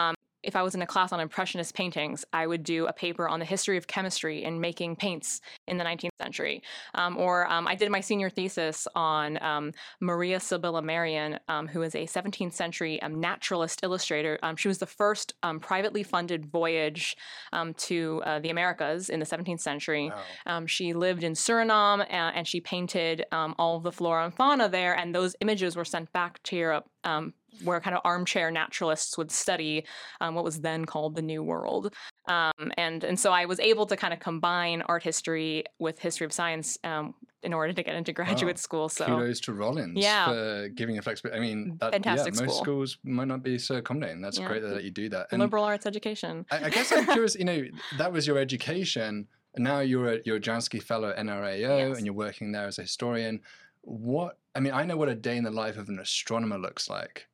If 0.45 0.55
I 0.55 0.61
was 0.61 0.75
in 0.75 0.81
a 0.81 0.87
class 0.87 1.11
on 1.11 1.19
impressionist 1.19 1.73
paintings, 1.73 2.23
I 2.31 2.47
would 2.47 2.63
do 2.63 2.85
a 2.85 2.93
paper 2.93 3.27
on 3.27 3.39
the 3.39 3.45
history 3.45 3.77
of 3.77 3.87
chemistry 3.87 4.43
and 4.43 4.61
making 4.61 4.95
paints 4.95 5.41
in 5.67 5.77
the 5.77 5.83
19th 5.83 6.09
century. 6.21 6.61
Um, 6.93 7.17
or 7.17 7.51
um, 7.51 7.67
I 7.67 7.75
did 7.75 7.89
my 7.91 7.99
senior 7.99 8.29
thesis 8.29 8.87
on 8.95 9.41
um, 9.43 9.71
Maria 9.99 10.39
Sibylla 10.39 10.81
Merian, 10.81 11.39
um, 11.49 11.67
who 11.67 11.81
is 11.81 11.95
a 11.95 12.05
17th 12.05 12.53
century 12.53 13.01
um, 13.01 13.19
naturalist 13.19 13.81
illustrator. 13.83 14.37
Um, 14.43 14.55
she 14.55 14.67
was 14.67 14.77
the 14.77 14.85
first 14.85 15.33
um, 15.43 15.59
privately 15.59 16.03
funded 16.03 16.45
voyage 16.45 17.17
um, 17.51 17.73
to 17.75 18.21
uh, 18.25 18.39
the 18.39 18.49
Americas 18.49 19.09
in 19.09 19.19
the 19.19 19.25
17th 19.25 19.61
century. 19.61 20.09
Wow. 20.09 20.57
Um, 20.57 20.67
she 20.67 20.93
lived 20.93 21.23
in 21.23 21.33
Suriname 21.33 22.01
uh, 22.01 22.31
and 22.35 22.47
she 22.47 22.61
painted 22.61 23.25
um, 23.31 23.55
all 23.57 23.77
of 23.77 23.83
the 23.83 23.91
flora 23.91 24.25
and 24.25 24.33
fauna 24.33 24.69
there, 24.69 24.95
and 24.95 25.13
those 25.13 25.35
images 25.41 25.75
were 25.75 25.85
sent 25.85 26.11
back 26.13 26.41
to 26.43 26.55
Europe. 26.55 26.85
Um, 27.03 27.33
where 27.63 27.79
kind 27.79 27.95
of 27.95 28.01
armchair 28.03 28.51
naturalists 28.51 29.17
would 29.17 29.31
study 29.31 29.85
um, 30.21 30.35
what 30.35 30.43
was 30.43 30.61
then 30.61 30.85
called 30.85 31.15
the 31.15 31.21
New 31.21 31.41
World, 31.43 31.93
um, 32.27 32.71
and 32.77 33.03
and 33.03 33.19
so 33.19 33.31
I 33.31 33.45
was 33.45 33.59
able 33.59 33.85
to 33.87 33.95
kind 33.97 34.13
of 34.13 34.19
combine 34.19 34.81
art 34.83 35.03
history 35.03 35.63
with 35.79 35.99
history 35.99 36.25
of 36.25 36.33
science 36.33 36.77
um, 36.83 37.13
in 37.43 37.53
order 37.53 37.73
to 37.73 37.83
get 37.83 37.95
into 37.95 38.11
graduate 38.11 38.55
Wow. 38.57 38.59
school. 38.59 38.89
So 38.89 39.05
Kudos 39.05 39.39
to 39.41 39.53
Rollins 39.53 39.97
Yeah. 39.97 40.25
for 40.29 40.69
giving 40.69 40.97
a 40.97 41.01
flexibility. 41.01 41.37
I 41.39 41.41
mean, 41.41 41.77
that, 41.79 41.91
Fantastic 41.93 42.33
yeah, 42.33 42.41
most 42.41 42.55
school. 42.55 42.63
schools 42.63 42.97
might 43.03 43.27
not 43.27 43.43
be 43.43 43.59
so 43.59 43.75
accommodating. 43.75 44.21
That's 44.21 44.39
Yeah. 44.39 44.47
great 44.47 44.63
that 44.63 44.83
you 44.83 44.89
do 44.91 45.09
that. 45.09 45.27
And 45.31 45.39
liberal 45.41 45.63
arts 45.63 45.85
education. 45.85 46.45
I, 46.49 46.65
I 46.65 46.69
guess 46.71 46.91
I'm 46.91 47.05
curious. 47.05 47.35
You 47.35 47.45
know, 47.45 47.63
that 47.97 48.11
was 48.11 48.25
your 48.25 48.37
education. 48.39 49.27
Now 49.57 49.79
you're 49.79 50.13
a 50.13 50.19
you're 50.25 50.37
a 50.37 50.39
Jansky 50.41 50.81
Fellow 50.81 51.09
at 51.09 51.17
NRAO, 51.17 51.59
Yes. 51.89 51.97
and 51.97 52.05
you're 52.05 52.15
working 52.15 52.51
there 52.51 52.65
as 52.67 52.79
a 52.79 52.81
historian. 52.81 53.41
What 53.81 54.37
I 54.55 54.59
mean, 54.59 54.73
I 54.73 54.83
know 54.83 54.97
what 54.97 55.09
a 55.09 55.15
day 55.15 55.37
in 55.37 55.43
the 55.43 55.51
life 55.51 55.77
of 55.77 55.87
an 55.89 55.99
astronomer 55.99 56.57
looks 56.57 56.89
like. 56.89 57.27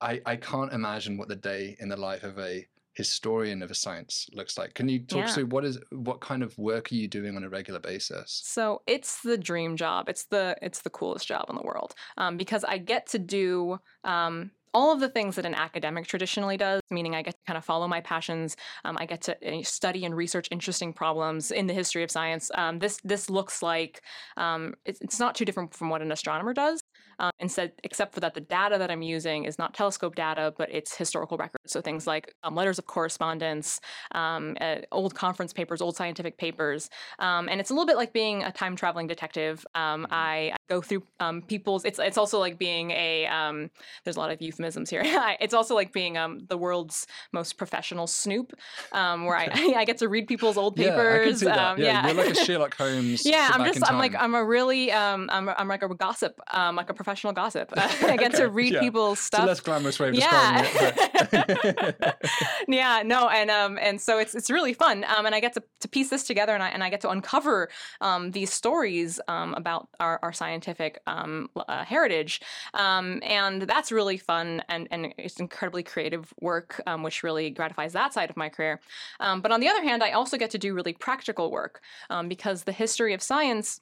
I 0.00 0.20
I 0.26 0.36
can't 0.36 0.72
imagine 0.72 1.16
what 1.18 1.28
the 1.28 1.36
day 1.36 1.76
in 1.80 1.88
the 1.88 1.96
life 1.96 2.22
of 2.24 2.38
a 2.38 2.66
historian 2.94 3.62
of 3.62 3.70
a 3.70 3.74
science 3.74 4.26
looks 4.32 4.58
like. 4.58 4.74
Can 4.74 4.88
you 4.88 4.98
talk 5.06 5.28
Yeah. 5.28 5.34
through 5.34 5.46
what 5.46 5.64
is 5.64 5.78
what 5.90 6.20
kind 6.20 6.42
of 6.42 6.56
work 6.58 6.90
are 6.90 6.96
you 6.96 7.06
doing 7.08 7.36
on 7.36 7.44
a 7.44 7.48
regular 7.48 7.80
basis? 7.80 8.44
So 8.44 8.82
it's 8.86 9.22
the 9.22 9.38
dream 9.38 9.76
job. 9.76 10.08
It's 10.08 10.26
the 10.26 10.56
it's 10.62 10.82
the 10.82 10.90
coolest 10.90 11.26
job 11.26 11.46
in 11.48 11.56
the 11.56 11.62
world 11.62 11.94
um, 12.16 12.36
because 12.36 12.64
I 12.64 12.78
get 12.78 13.06
to 13.08 13.18
do 13.18 13.78
um, 14.04 14.50
all 14.74 14.92
of 14.92 15.00
the 15.00 15.08
things 15.08 15.36
that 15.36 15.46
an 15.46 15.54
academic 15.54 16.06
traditionally 16.06 16.56
does. 16.56 16.82
Meaning, 16.90 17.14
I 17.14 17.22
get 17.22 17.32
to 17.34 17.40
kind 17.46 17.56
of 17.56 17.64
follow 17.64 17.88
my 17.88 18.00
passions. 18.00 18.56
Um, 18.84 18.96
I 19.00 19.06
get 19.06 19.22
to 19.22 19.58
uh, 19.58 19.62
study 19.62 20.04
and 20.04 20.14
research 20.16 20.48
interesting 20.50 20.92
problems 20.92 21.50
in 21.50 21.66
the 21.68 21.74
history 21.74 22.02
of 22.02 22.10
science. 22.10 22.50
Um, 22.54 22.78
this 22.80 23.00
this 23.04 23.30
looks 23.30 23.62
like 23.62 24.02
um, 24.36 24.74
it's, 24.84 25.00
it's 25.00 25.18
not 25.20 25.34
too 25.34 25.44
different 25.44 25.74
from 25.74 25.88
what 25.90 26.02
an 26.02 26.12
astronomer 26.12 26.52
does. 26.54 26.80
Um, 27.18 27.30
instead, 27.40 27.72
except 27.84 28.14
for 28.14 28.20
that, 28.20 28.34
the 28.34 28.40
data 28.40 28.78
that 28.78 28.90
I'm 28.90 29.02
using 29.02 29.44
is 29.44 29.58
not 29.58 29.74
telescope 29.74 30.14
data, 30.14 30.54
but 30.56 30.68
it's 30.70 30.96
historical 30.96 31.36
records. 31.36 31.72
So 31.72 31.80
things 31.80 32.06
like 32.06 32.34
um, 32.44 32.54
letters 32.54 32.78
of 32.78 32.86
correspondence, 32.86 33.80
um, 34.12 34.56
uh, 34.60 34.76
old 34.92 35.14
conference 35.14 35.52
papers, 35.52 35.80
old 35.80 35.96
scientific 35.96 36.38
papers, 36.38 36.90
um, 37.18 37.48
and 37.48 37.60
it's 37.60 37.70
a 37.70 37.74
little 37.74 37.86
bit 37.86 37.96
like 37.96 38.12
being 38.12 38.44
a 38.44 38.52
time 38.52 38.76
traveling 38.76 39.06
detective. 39.06 39.66
Um, 39.74 40.06
I, 40.10 40.52
I 40.54 40.56
go 40.68 40.80
through 40.80 41.02
um, 41.20 41.42
people's. 41.42 41.84
It's 41.84 41.98
it's 41.98 42.18
also 42.18 42.38
like 42.38 42.58
being 42.58 42.90
a. 42.92 43.26
Um, 43.26 43.70
there's 44.04 44.16
a 44.16 44.20
lot 44.20 44.30
of 44.30 44.40
euphemisms 44.40 44.90
here. 44.90 45.02
it's 45.40 45.54
also 45.54 45.74
like 45.74 45.92
being 45.92 46.16
um, 46.16 46.40
the 46.48 46.56
world's 46.56 47.06
most 47.32 47.58
professional 47.58 48.06
snoop, 48.06 48.52
um, 48.92 49.24
where 49.24 49.36
I 49.36 49.48
I 49.76 49.84
get 49.84 49.98
to 49.98 50.08
read 50.08 50.28
people's 50.28 50.56
old 50.56 50.78
Yeah, 50.78 50.92
I 50.92 50.96
can 50.96 51.04
papers. 51.22 51.40
see 51.40 51.46
that. 51.46 51.58
um, 51.58 51.78
yeah, 51.78 52.06
you're 52.06 52.14
like 52.14 52.30
a 52.30 52.34
Sherlock 52.44 52.76
Holmes. 52.76 53.26
yeah, 53.26 53.50
I'm 53.52 53.64
just 53.64 53.88
I'm 53.88 53.98
like. 53.98 54.14
I'm 54.14 54.34
a 54.34 54.44
really 54.44 54.90
um 54.92 55.28
I'm 55.32 55.48
I'm 55.48 55.68
like 55.68 55.82
a 55.82 55.88
gossip 55.94 56.38
um 56.52 56.76
like 56.76 56.90
a 56.90 56.94
professional 57.08 57.32
gossip. 57.32 57.72
I 57.76 58.16
get 58.18 58.34
Okay, 58.34 58.42
to 58.42 58.48
read 58.50 58.74
yeah. 58.74 58.80
people's 58.80 59.18
It's 59.18 59.26
stuff. 59.28 59.46
less 59.46 59.60
glamorous 59.60 59.98
way 59.98 60.08
of 60.10 60.14
Yeah. 60.14 60.62
describing 60.62 60.94
it. 61.32 62.16
yeah, 62.68 63.02
no, 63.04 63.28
and 63.28 63.50
um, 63.50 63.78
and 63.80 64.00
so 64.00 64.18
it's 64.18 64.34
it's 64.34 64.50
really 64.50 64.74
fun, 64.74 65.04
um, 65.04 65.24
and 65.26 65.34
I 65.34 65.40
get 65.40 65.54
to, 65.54 65.62
to 65.80 65.88
piece 65.88 66.10
this 66.10 66.24
together, 66.24 66.52
and 66.54 66.62
I 66.62 66.68
and 66.68 66.84
I 66.84 66.90
get 66.90 67.00
to 67.02 67.10
uncover 67.10 67.68
um, 68.00 68.32
these 68.32 68.52
stories 68.52 69.20
um, 69.28 69.54
about 69.54 69.88
our, 70.00 70.18
our 70.22 70.32
scientific 70.32 71.00
um, 71.06 71.48
uh, 71.56 71.84
heritage, 71.84 72.40
um, 72.74 73.20
and 73.22 73.62
that's 73.62 73.90
really 73.90 74.18
fun, 74.18 74.62
and 74.68 74.86
and 74.90 75.14
it's 75.16 75.40
incredibly 75.40 75.82
creative 75.82 76.32
work, 76.40 76.80
um, 76.86 77.02
which 77.02 77.22
really 77.22 77.50
gratifies 77.50 77.92
that 77.94 78.12
side 78.12 78.28
of 78.30 78.36
my 78.36 78.48
career. 78.50 78.80
Um, 79.20 79.40
but 79.40 79.50
on 79.50 79.60
the 79.60 79.68
other 79.68 79.82
hand, 79.82 80.02
I 80.02 80.10
also 80.12 80.36
get 80.36 80.50
to 80.50 80.58
do 80.58 80.74
really 80.74 80.92
practical 80.92 81.50
work 81.50 81.80
um, 82.10 82.28
because 82.28 82.64
the 82.64 82.72
history 82.72 83.14
of 83.14 83.22
science 83.22 83.80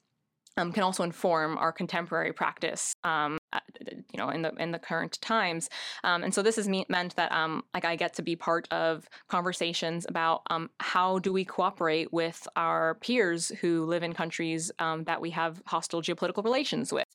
um, 0.57 0.73
can 0.73 0.83
also 0.83 1.03
inform 1.03 1.59
our 1.59 1.73
contemporary 1.73 2.33
practice, 2.33 2.95
um, 3.05 3.39
you 3.85 4.19
know, 4.19 4.31
in 4.31 4.43
the 4.43 4.53
in 4.55 4.73
the 4.73 4.79
current 4.79 5.21
times. 5.21 5.69
Um, 6.05 6.23
and 6.23 6.33
so 6.33 6.43
this 6.43 6.57
has 6.57 6.69
me- 6.69 6.87
meant 6.89 7.17
that 7.17 7.33
um, 7.33 7.63
like 7.75 7.85
I 7.85 7.97
get 7.97 8.15
to 8.15 8.23
be 8.23 8.37
part 8.37 8.67
of 8.73 9.09
conversations 9.29 10.07
about 10.09 10.43
um, 10.51 10.71
how 10.81 11.19
do 11.19 11.33
we 11.33 11.45
cooperate 11.45 12.13
with 12.13 12.47
our 12.57 12.95
peers 12.97 13.49
who 13.61 13.85
live 13.85 14.03
in 14.03 14.13
countries 14.13 14.71
um, 14.79 15.05
that 15.05 15.21
we 15.21 15.31
have 15.31 15.63
hostile 15.67 16.03
geopolitical 16.03 16.45
relations 16.45 16.93
with. 16.93 17.07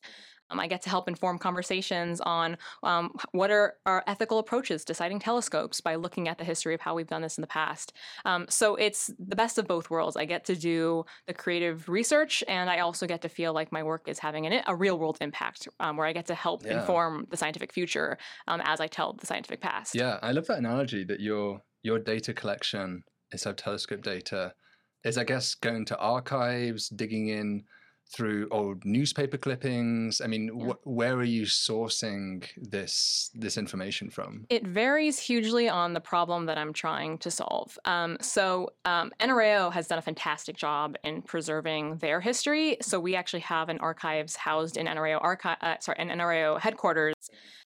Um, 0.52 0.60
I 0.60 0.66
get 0.66 0.82
to 0.82 0.90
help 0.90 1.08
inform 1.08 1.38
conversations 1.38 2.20
on 2.20 2.58
um, 2.82 3.16
what 3.32 3.50
are 3.50 3.74
our 3.86 4.04
ethical 4.06 4.38
approaches 4.38 4.84
to 4.84 4.94
siting 4.94 5.18
telescopes 5.18 5.80
by 5.80 5.94
looking 5.94 6.28
at 6.28 6.38
the 6.38 6.44
history 6.44 6.74
of 6.74 6.80
how 6.80 6.94
we've 6.94 7.06
done 7.06 7.22
this 7.22 7.38
in 7.38 7.42
the 7.42 7.48
past. 7.48 7.92
Um, 8.24 8.46
so 8.48 8.76
it's 8.76 9.10
the 9.18 9.36
best 9.36 9.58
of 9.58 9.66
both 9.66 9.90
worlds. 9.90 10.16
I 10.16 10.26
get 10.26 10.44
to 10.46 10.56
do 10.56 11.04
the 11.26 11.34
creative 11.34 11.88
research, 11.88 12.44
and 12.46 12.68
I 12.68 12.80
also 12.80 13.06
get 13.06 13.22
to 13.22 13.28
feel 13.28 13.52
like 13.52 13.72
my 13.72 13.82
work 13.82 14.08
is 14.08 14.18
having 14.18 14.46
an, 14.46 14.62
a 14.66 14.76
real 14.76 14.98
world 14.98 15.18
impact, 15.20 15.68
um, 15.80 15.96
where 15.96 16.06
I 16.06 16.12
get 16.12 16.26
to 16.26 16.34
help 16.34 16.64
Yeah. 16.64 16.80
inform 16.80 17.26
the 17.30 17.36
scientific 17.36 17.72
future 17.72 18.18
um, 18.46 18.60
as 18.64 18.80
I 18.80 18.86
tell 18.86 19.14
the 19.14 19.26
scientific 19.26 19.60
past. 19.60 19.94
Yeah, 19.94 20.18
I 20.22 20.32
love 20.32 20.46
that 20.48 20.58
analogy 20.58 21.04
that 21.04 21.20
your 21.20 21.62
your 21.82 21.98
data 21.98 22.32
collection 22.32 23.02
instead 23.32 23.50
of 23.50 23.56
telescope 23.56 24.02
data 24.02 24.52
is, 25.02 25.18
I 25.18 25.24
guess, 25.24 25.54
going 25.54 25.84
to 25.86 25.98
archives, 25.98 26.88
digging 26.90 27.28
in 27.28 27.64
through 28.12 28.48
old 28.50 28.84
newspaper 28.84 29.38
clippings? 29.38 30.20
I 30.20 30.26
mean, 30.26 30.50
Yeah. 30.54 30.72
wh- 30.74 30.86
where 30.86 31.14
are 31.14 31.24
you 31.24 31.42
sourcing 31.46 32.44
this 32.56 33.30
this 33.34 33.56
information 33.56 34.10
from? 34.10 34.46
It 34.50 34.66
varies 34.66 35.18
hugely 35.18 35.68
on 35.68 35.94
the 35.94 36.00
problem 36.00 36.46
that 36.46 36.58
I'm 36.58 36.72
trying 36.72 37.18
to 37.18 37.30
solve. 37.30 37.78
Um, 37.84 38.18
so 38.20 38.70
um, 38.84 39.12
NRAO 39.20 39.72
has 39.72 39.88
done 39.88 39.98
a 39.98 40.02
fantastic 40.02 40.56
job 40.56 40.96
in 41.02 41.22
preserving 41.22 41.96
their 41.96 42.20
history. 42.20 42.76
So 42.82 43.00
we 43.00 43.14
actually 43.16 43.40
have 43.40 43.68
an 43.68 43.78
archives 43.78 44.36
housed 44.36 44.76
in 44.76 44.86
NRAO 44.86 45.18
archive, 45.22 45.56
uh, 45.62 45.76
sorry, 45.80 45.98
in 45.98 46.08
NRAO 46.08 46.60
headquarters. 46.60 47.14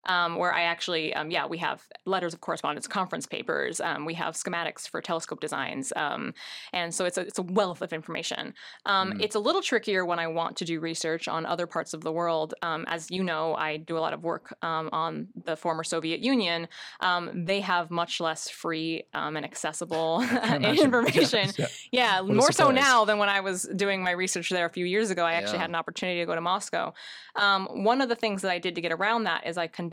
Um, 0.05 0.35
where 0.35 0.51
I 0.53 0.63
actually, 0.63 1.13
um, 1.13 1.29
yeah, 1.29 1.45
we 1.45 1.59
have 1.59 1.83
letters 2.05 2.33
of 2.33 2.41
correspondence, 2.41 2.87
conference 2.87 3.27
papers, 3.27 3.79
um, 3.79 4.03
we 4.05 4.15
have 4.15 4.33
schematics 4.33 4.87
for 4.89 4.99
telescope 4.99 5.39
designs, 5.39 5.93
um, 5.95 6.33
and 6.73 6.93
so 6.93 7.05
it's 7.05 7.17
a, 7.19 7.21
it's 7.21 7.37
a 7.37 7.43
wealth 7.43 7.81
of 7.83 7.93
information. 7.93 8.53
Um, 8.85 9.11
Mm. 9.13 9.21
It's 9.21 9.35
a 9.35 9.39
little 9.39 9.61
trickier 9.61 10.03
when 10.05 10.17
I 10.19 10.27
want 10.27 10.57
to 10.57 10.65
do 10.65 10.79
research 10.79 11.27
on 11.27 11.45
other 11.45 11.67
parts 11.67 11.93
of 11.93 12.01
the 12.01 12.11
world. 12.11 12.53
Um, 12.63 12.85
as 12.87 13.11
you 13.11 13.23
know, 13.23 13.53
I 13.55 13.77
do 13.77 13.97
a 13.97 13.99
lot 13.99 14.13
of 14.13 14.23
work 14.23 14.55
um, 14.63 14.89
on 14.91 15.27
the 15.45 15.55
former 15.55 15.83
Soviet 15.83 16.19
Union. 16.21 16.67
Um, 17.01 17.45
they 17.45 17.59
have 17.61 17.91
much 17.91 18.19
less 18.19 18.49
free 18.49 19.03
um, 19.13 19.35
and 19.37 19.45
accessible 19.45 20.21
information. 20.63 21.49
Yeah. 21.57 21.67
Yeah, 21.91 22.19
a 22.19 22.23
more 22.23 22.51
so 22.51 22.71
now 22.71 23.05
than 23.05 23.17
when 23.19 23.29
I 23.29 23.41
was 23.41 23.63
doing 23.75 24.01
my 24.03 24.11
research 24.11 24.49
there 24.49 24.65
a 24.65 24.69
few 24.69 24.85
years 24.85 25.11
ago. 25.11 25.23
I 25.25 25.33
actually 25.33 25.53
Yeah. 25.57 25.61
had 25.61 25.69
an 25.69 25.75
opportunity 25.75 26.19
to 26.21 26.25
go 26.25 26.35
to 26.35 26.41
Moscow. 26.41 26.93
Um, 27.35 27.83
one 27.83 28.01
of 28.01 28.09
the 28.09 28.15
things 28.15 28.41
that 28.41 28.51
I 28.51 28.59
did 28.59 28.75
to 28.75 28.81
get 28.81 28.91
around 28.91 29.23
that 29.25 29.45
is 29.45 29.57
I 29.57 29.67
conducted 29.67 29.90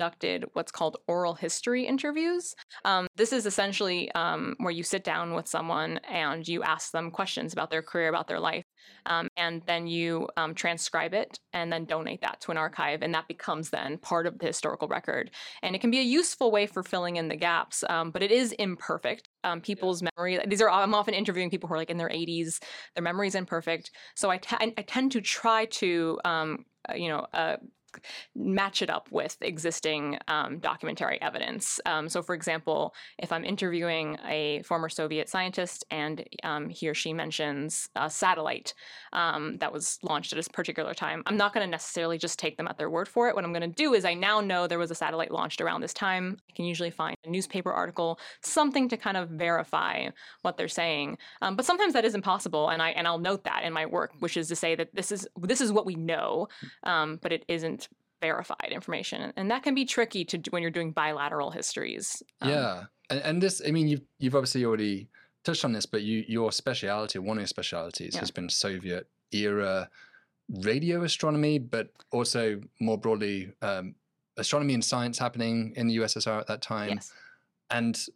what's 0.53 0.73
called 0.73 0.99
oral 1.07 1.35
history 1.35 1.87
interviews. 1.87 2.55
Um, 2.85 3.07
this 3.17 3.33
is 3.33 3.47
essentially 3.47 4.11
um, 4.13 4.55
where 4.59 4.73
you 4.73 4.83
sit 4.83 5.05
down 5.05 5.35
with 5.35 5.49
someone 5.49 5.99
and 6.09 6.47
you 6.47 6.63
ask 6.63 6.93
them 6.93 7.11
questions 7.11 7.53
about 7.53 7.71
their 7.71 7.83
career, 7.83 8.09
about 8.09 8.29
their 8.29 8.41
life. 8.41 8.65
Um, 9.07 9.29
and 9.37 9.63
then 9.67 9.87
you 9.87 10.29
um, 10.37 10.55
transcribe 10.55 11.15
it 11.15 11.39
and 11.53 11.73
then 11.73 11.85
donate 11.85 12.21
that 12.21 12.41
to 12.43 12.51
an 12.51 12.57
archive, 12.57 13.03
and 13.03 13.15
that 13.15 13.29
becomes 13.29 13.71
then 13.71 13.99
part 13.99 14.27
of 14.27 14.39
the 14.39 14.47
historical 14.47 14.89
record. 14.89 15.31
And 15.63 15.75
it 15.75 15.81
can 15.81 15.91
be 15.91 15.99
a 15.99 16.03
useful 16.03 16.51
way 16.51 16.67
for 16.67 16.83
filling 16.83 17.17
in 17.17 17.29
the 17.29 17.37
gaps, 17.37 17.85
um, 17.89 18.11
but 18.11 18.23
it 18.23 18.31
is 18.31 18.53
imperfect. 18.53 19.29
Um, 19.45 19.61
people's 19.61 20.03
memory, 20.03 20.39
these 20.47 20.61
are, 20.61 20.71
I'm 20.71 20.95
often 20.95 21.15
interviewing 21.15 21.51
people 21.51 21.69
who 21.69 21.75
are 21.75 21.79
like 21.79 21.91
in 21.91 21.97
their 21.97 22.09
80s, 22.09 22.63
their 22.95 23.03
memory 23.03 23.29
is 23.29 23.35
imperfect. 23.35 23.91
So 24.15 24.31
I, 24.31 24.39
tend 24.39 25.13
to 25.13 25.21
try 25.21 25.67
to, 25.67 26.19
um, 26.25 26.65
uh, 26.89 26.95
you 26.95 27.09
know, 27.09 27.27
uh, 27.33 27.57
match 28.35 28.83
it 28.83 28.91
up 28.91 29.09
with 29.11 29.37
existing 29.41 30.19
um, 30.29 30.59
documentary 30.59 31.21
evidence. 31.21 31.81
Um, 31.87 32.09
so, 32.09 32.23
for 32.23 32.35
example, 32.35 32.95
if 33.19 33.33
I'm 33.33 33.45
interviewing 33.45 34.19
a 34.27 34.63
former 34.63 34.89
Soviet 34.89 35.29
scientist 35.29 35.85
and 35.91 36.25
um, 36.43 36.69
he 36.69 36.89
or 36.89 36.95
she 36.95 37.13
mentions 37.13 37.89
a 37.97 38.11
satellite 38.11 38.75
um, 39.13 39.59
that 39.59 39.73
was 39.73 39.99
launched 40.03 40.33
at 40.33 40.45
a 40.45 40.51
particular 40.51 40.95
time, 40.95 41.23
I'm 41.27 41.37
not 41.37 41.55
going 41.55 41.67
to 41.67 41.71
necessarily 41.71 42.19
just 42.19 42.39
take 42.39 42.57
them 42.57 42.69
at 42.69 42.79
their 42.79 42.91
word 42.91 43.09
for 43.09 43.29
it. 43.29 43.35
What 43.35 43.45
I'm 43.45 43.53
going 43.53 43.63
to 43.63 43.69
do 43.69 43.95
is 43.95 44.05
I 44.05 44.15
now 44.15 44.41
know 44.41 44.67
there 44.67 44.79
was 44.79 44.91
a 44.91 44.95
satellite 44.95 45.31
launched 45.31 45.61
around 45.61 45.81
this 45.81 45.95
time. 45.95 46.39
I 46.49 46.53
can 46.55 46.65
usually 46.65 46.91
find 46.91 47.17
a 47.25 47.31
newspaper 47.31 47.73
article, 47.73 48.19
something 48.43 48.89
to 48.89 48.97
kind 48.97 49.17
of 49.17 49.29
verify 49.31 50.09
what 50.43 50.57
they're 50.57 50.69
saying. 50.69 51.19
Um, 51.43 51.57
but 51.57 51.65
sometimes 51.65 51.93
that 51.95 52.05
is 52.05 52.15
impossible, 52.15 52.69
and 52.71 52.83
I 52.83 52.91
and 52.91 53.07
I'll 53.07 53.19
note 53.19 53.45
that 53.45 53.63
in 53.65 53.73
my 53.73 53.87
work, 53.87 54.13
which 54.21 54.37
is 54.37 54.49
to 54.49 54.57
say 54.57 54.75
that 54.75 54.95
this 54.95 55.13
is 55.13 55.27
this 55.41 55.61
is 55.61 55.73
what 55.73 55.87
we 55.87 55.95
know, 55.95 56.49
um, 56.85 57.19
but 57.23 57.33
it 57.33 57.45
isn't 57.49 57.78
verified 58.21 58.71
information, 58.71 59.33
and 59.37 59.51
that 59.51 59.63
can 59.63 59.75
be 59.75 59.85
tricky 59.85 60.25
to 60.27 60.39
do 60.39 60.51
when 60.51 60.63
you're 60.63 60.71
doing 60.71 60.93
bilateral 60.93 61.51
histories. 61.51 62.23
Um, 62.41 62.51
yeah, 62.51 62.85
and, 63.11 63.21
and 63.21 63.43
this, 63.43 63.63
I 63.67 63.71
mean, 63.71 63.89
you've 63.89 64.03
you've 64.19 64.35
obviously 64.35 64.65
already 64.65 65.09
touched 65.45 65.65
on 65.65 65.73
this, 65.73 65.87
but 65.87 66.03
you 66.03 66.25
your 66.29 66.53
speciality, 66.53 67.19
one 67.19 67.39
of 67.39 67.43
your 67.43 67.47
specialities, 67.49 68.15
Yeah. 68.15 68.21
has 68.21 68.31
been 68.31 68.49
Soviet 68.49 69.07
era 69.33 69.89
radio 70.65 71.05
astronomy, 71.05 71.59
but 71.59 71.91
also 72.11 72.61
more 72.81 72.99
broadly 72.99 73.53
um, 73.63 73.95
astronomy 74.37 74.75
and 74.75 74.85
science 74.85 75.19
happening 75.19 75.73
in 75.77 75.89
the 75.89 75.97
USSR 75.99 76.41
at 76.41 76.47
that 76.47 76.63
time. 76.63 76.91
Yes. 76.91 77.13
And 77.71 78.07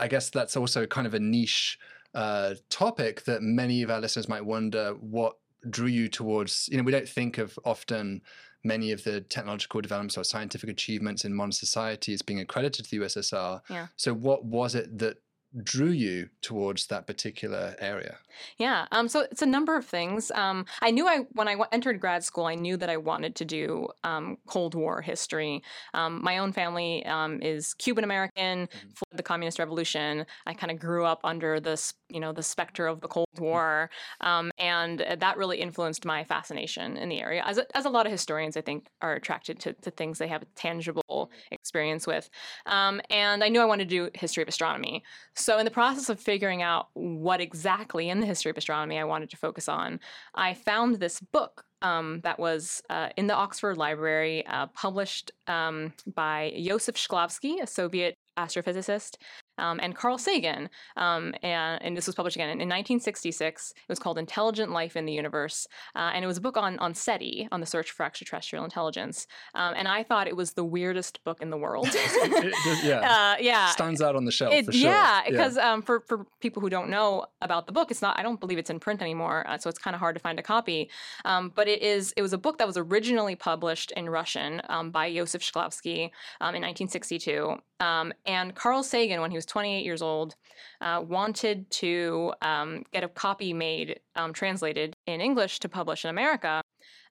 I 0.00 0.08
guess 0.08 0.30
that's 0.30 0.56
also 0.56 0.86
kind 0.86 1.06
of 1.06 1.12
a 1.14 1.20
niche 1.20 1.78
uh, 2.14 2.54
topic 2.70 3.24
that 3.24 3.42
many 3.42 3.82
of 3.82 3.90
our 3.90 4.00
listeners 4.00 4.28
might 4.28 4.44
wonder 4.44 4.94
what 5.00 5.36
drew 5.68 5.88
you 5.88 6.08
towards. 6.08 6.68
You 6.70 6.78
know, 6.78 6.84
we 6.84 6.92
don't 6.92 7.08
think 7.08 7.36
of 7.38 7.58
often 7.64 8.22
many 8.64 8.92
of 8.92 9.04
the 9.04 9.20
technological 9.20 9.80
developments 9.80 10.16
or 10.16 10.24
scientific 10.24 10.70
achievements 10.70 11.24
in 11.24 11.34
modern 11.34 11.52
society 11.52 12.14
as 12.14 12.22
being 12.22 12.40
accredited 12.40 12.84
to 12.84 12.90
the 12.90 13.04
USSR. 13.04 13.60
Yeah. 13.68 13.88
So, 13.96 14.14
what 14.14 14.44
was 14.44 14.74
it 14.74 14.98
that 14.98 15.18
drew 15.62 15.90
you 15.90 16.28
towards 16.42 16.86
that 16.86 17.06
particular 17.06 17.76
area? 17.78 18.18
Yeah. 18.58 18.86
Um, 18.90 19.08
so 19.08 19.20
it's 19.20 19.42
a 19.42 19.46
number 19.46 19.76
of 19.76 19.86
things. 19.86 20.30
Um, 20.34 20.66
I 20.82 20.90
knew 20.90 21.06
I 21.06 21.18
when 21.32 21.48
I 21.48 21.52
w- 21.52 21.68
entered 21.72 22.00
grad 22.00 22.24
school, 22.24 22.46
I 22.46 22.54
knew 22.54 22.76
that 22.76 22.90
I 22.90 22.96
wanted 22.96 23.36
to 23.36 23.44
do 23.44 23.88
um, 24.02 24.38
Cold 24.46 24.74
War 24.74 25.00
history. 25.02 25.62
Um, 25.92 26.22
my 26.22 26.38
own 26.38 26.52
family 26.52 27.04
um, 27.06 27.40
is 27.42 27.74
Cuban 27.74 28.04
American, 28.04 28.68
fled 28.94 29.16
the 29.16 29.22
communist 29.22 29.58
revolution. 29.58 30.26
I 30.46 30.54
kind 30.54 30.72
of 30.72 30.78
grew 30.78 31.04
up 31.04 31.20
under 31.24 31.60
this, 31.60 31.94
you 32.08 32.20
know, 32.20 32.32
the 32.32 32.42
specter 32.42 32.86
of 32.86 33.00
the 33.00 33.08
Cold 33.08 33.28
War, 33.38 33.90
um, 34.20 34.50
and 34.58 35.04
that 35.18 35.36
really 35.36 35.60
influenced 35.60 36.04
my 36.04 36.24
fascination 36.24 36.96
in 36.96 37.08
the 37.08 37.20
area. 37.20 37.42
As 37.46 37.58
a, 37.58 37.76
as 37.76 37.84
a 37.84 37.90
lot 37.90 38.06
of 38.06 38.12
historians, 38.12 38.56
I 38.56 38.60
think, 38.62 38.86
are 39.02 39.14
attracted 39.14 39.60
to, 39.60 39.72
to 39.74 39.90
things 39.90 40.18
they 40.18 40.28
have 40.28 40.42
a 40.42 40.46
tangible 40.56 41.30
experience 41.50 42.06
with. 42.06 42.28
Um, 42.66 43.00
and 43.10 43.44
I 43.44 43.48
knew 43.48 43.60
I 43.60 43.64
wanted 43.64 43.88
to 43.88 43.94
do 43.94 44.10
history 44.14 44.42
of 44.42 44.48
astronomy. 44.48 45.02
So, 45.34 45.43
in 45.58 45.64
the 45.64 45.70
process 45.70 46.08
of 46.08 46.20
figuring 46.20 46.62
out 46.62 46.88
what 46.94 47.40
exactly 47.40 48.08
in 48.08 48.20
the 48.20 48.26
history 48.26 48.50
of 48.50 48.56
astronomy 48.56 48.98
I 48.98 49.04
wanted 49.04 49.30
to 49.30 49.36
focus 49.36 49.68
on, 49.68 50.00
I 50.34 50.54
found 50.54 50.96
this 50.96 51.20
book 51.20 51.64
um, 51.82 52.20
that 52.24 52.38
was 52.38 52.82
uh, 52.88 53.10
in 53.16 53.26
the 53.26 53.34
Oxford 53.34 53.76
Library, 53.76 54.46
uh, 54.46 54.66
published 54.68 55.30
um, 55.46 55.92
by 56.14 56.52
Josef 56.58 56.96
Shklovsky, 56.96 57.62
a 57.62 57.66
Soviet 57.66 58.16
astrophysicist, 58.38 59.16
um, 59.58 59.80
and 59.82 59.94
Carl 59.94 60.18
Sagan. 60.18 60.68
Um, 60.96 61.34
and, 61.42 61.82
and 61.82 61.96
this 61.96 62.06
was 62.06 62.14
published 62.14 62.36
again 62.36 62.48
in, 62.48 62.60
in 62.60 62.68
1966. 62.68 63.72
It 63.76 63.82
was 63.88 63.98
called 63.98 64.18
Intelligent 64.18 64.70
Life 64.72 64.96
in 64.96 65.06
the 65.06 65.12
Universe. 65.12 65.66
Uh, 65.94 66.10
and 66.14 66.24
it 66.24 66.26
was 66.26 66.38
a 66.38 66.40
book 66.40 66.56
on, 66.56 66.78
on 66.78 66.94
SETI, 66.94 67.48
on 67.52 67.60
the 67.60 67.66
search 67.66 67.90
for 67.90 68.04
extraterrestrial 68.04 68.64
intelligence. 68.64 69.26
Um, 69.54 69.74
and 69.76 69.88
I 69.88 70.02
thought 70.02 70.26
it 70.26 70.36
was 70.36 70.52
the 70.52 70.64
weirdest 70.64 71.22
book 71.24 71.40
in 71.40 71.50
the 71.50 71.58
world. 71.58 71.88
It 72.26 72.84
yeah. 72.84 73.00
uh, 73.00 73.36
yeah. 73.40 73.68
Stands 73.70 74.00
out 74.00 74.16
on 74.16 74.24
the 74.24 74.32
shelf 74.32 74.52
It- 74.52 74.66
for 74.66 74.72
sure. 74.72 74.90
Yeah, 74.90 75.22
because 75.28 75.56
um, 75.58 75.82
for 75.82 76.00
for 76.00 76.26
people 76.40 76.60
who 76.60 76.70
don't 76.70 76.88
know 76.88 77.26
about 77.40 77.66
the 77.66 77.72
book, 77.72 77.90
it's 77.90 78.02
not. 78.02 78.18
I 78.18 78.22
don't 78.22 78.40
believe 78.40 78.58
it's 78.58 78.70
in 78.70 78.80
print 78.80 79.02
anymore, 79.02 79.44
uh, 79.48 79.58
so 79.58 79.68
it's 79.68 79.78
kind 79.78 79.94
of 79.94 80.00
hard 80.00 80.14
to 80.16 80.20
find 80.20 80.38
a 80.38 80.42
copy. 80.42 80.90
Um, 81.24 81.52
but 81.54 81.68
it 81.68 81.82
is. 81.82 82.12
It 82.16 82.22
was 82.22 82.32
a 82.32 82.38
book 82.38 82.58
that 82.58 82.66
was 82.66 82.76
originally 82.76 83.36
published 83.36 83.92
in 83.92 84.08
Russian 84.08 84.62
um, 84.68 84.90
by 84.90 85.12
Josef 85.12 85.42
Shklovsky 85.42 86.10
um, 86.40 86.54
in 86.54 86.62
1962. 86.62 87.56
Um, 87.80 88.12
and 88.24 88.54
Carl 88.54 88.82
Sagan, 88.82 89.20
when 89.20 89.30
he 89.30 89.36
was 89.36 89.43
28 89.46 89.84
years 89.84 90.02
old, 90.02 90.34
uh, 90.80 91.02
wanted 91.06 91.70
to 91.70 92.32
um, 92.42 92.84
get 92.92 93.04
a 93.04 93.08
copy 93.08 93.52
made, 93.52 94.00
um, 94.16 94.32
translated 94.32 94.96
in 95.06 95.20
English 95.20 95.60
to 95.60 95.68
publish 95.68 96.04
in 96.04 96.10
America. 96.10 96.62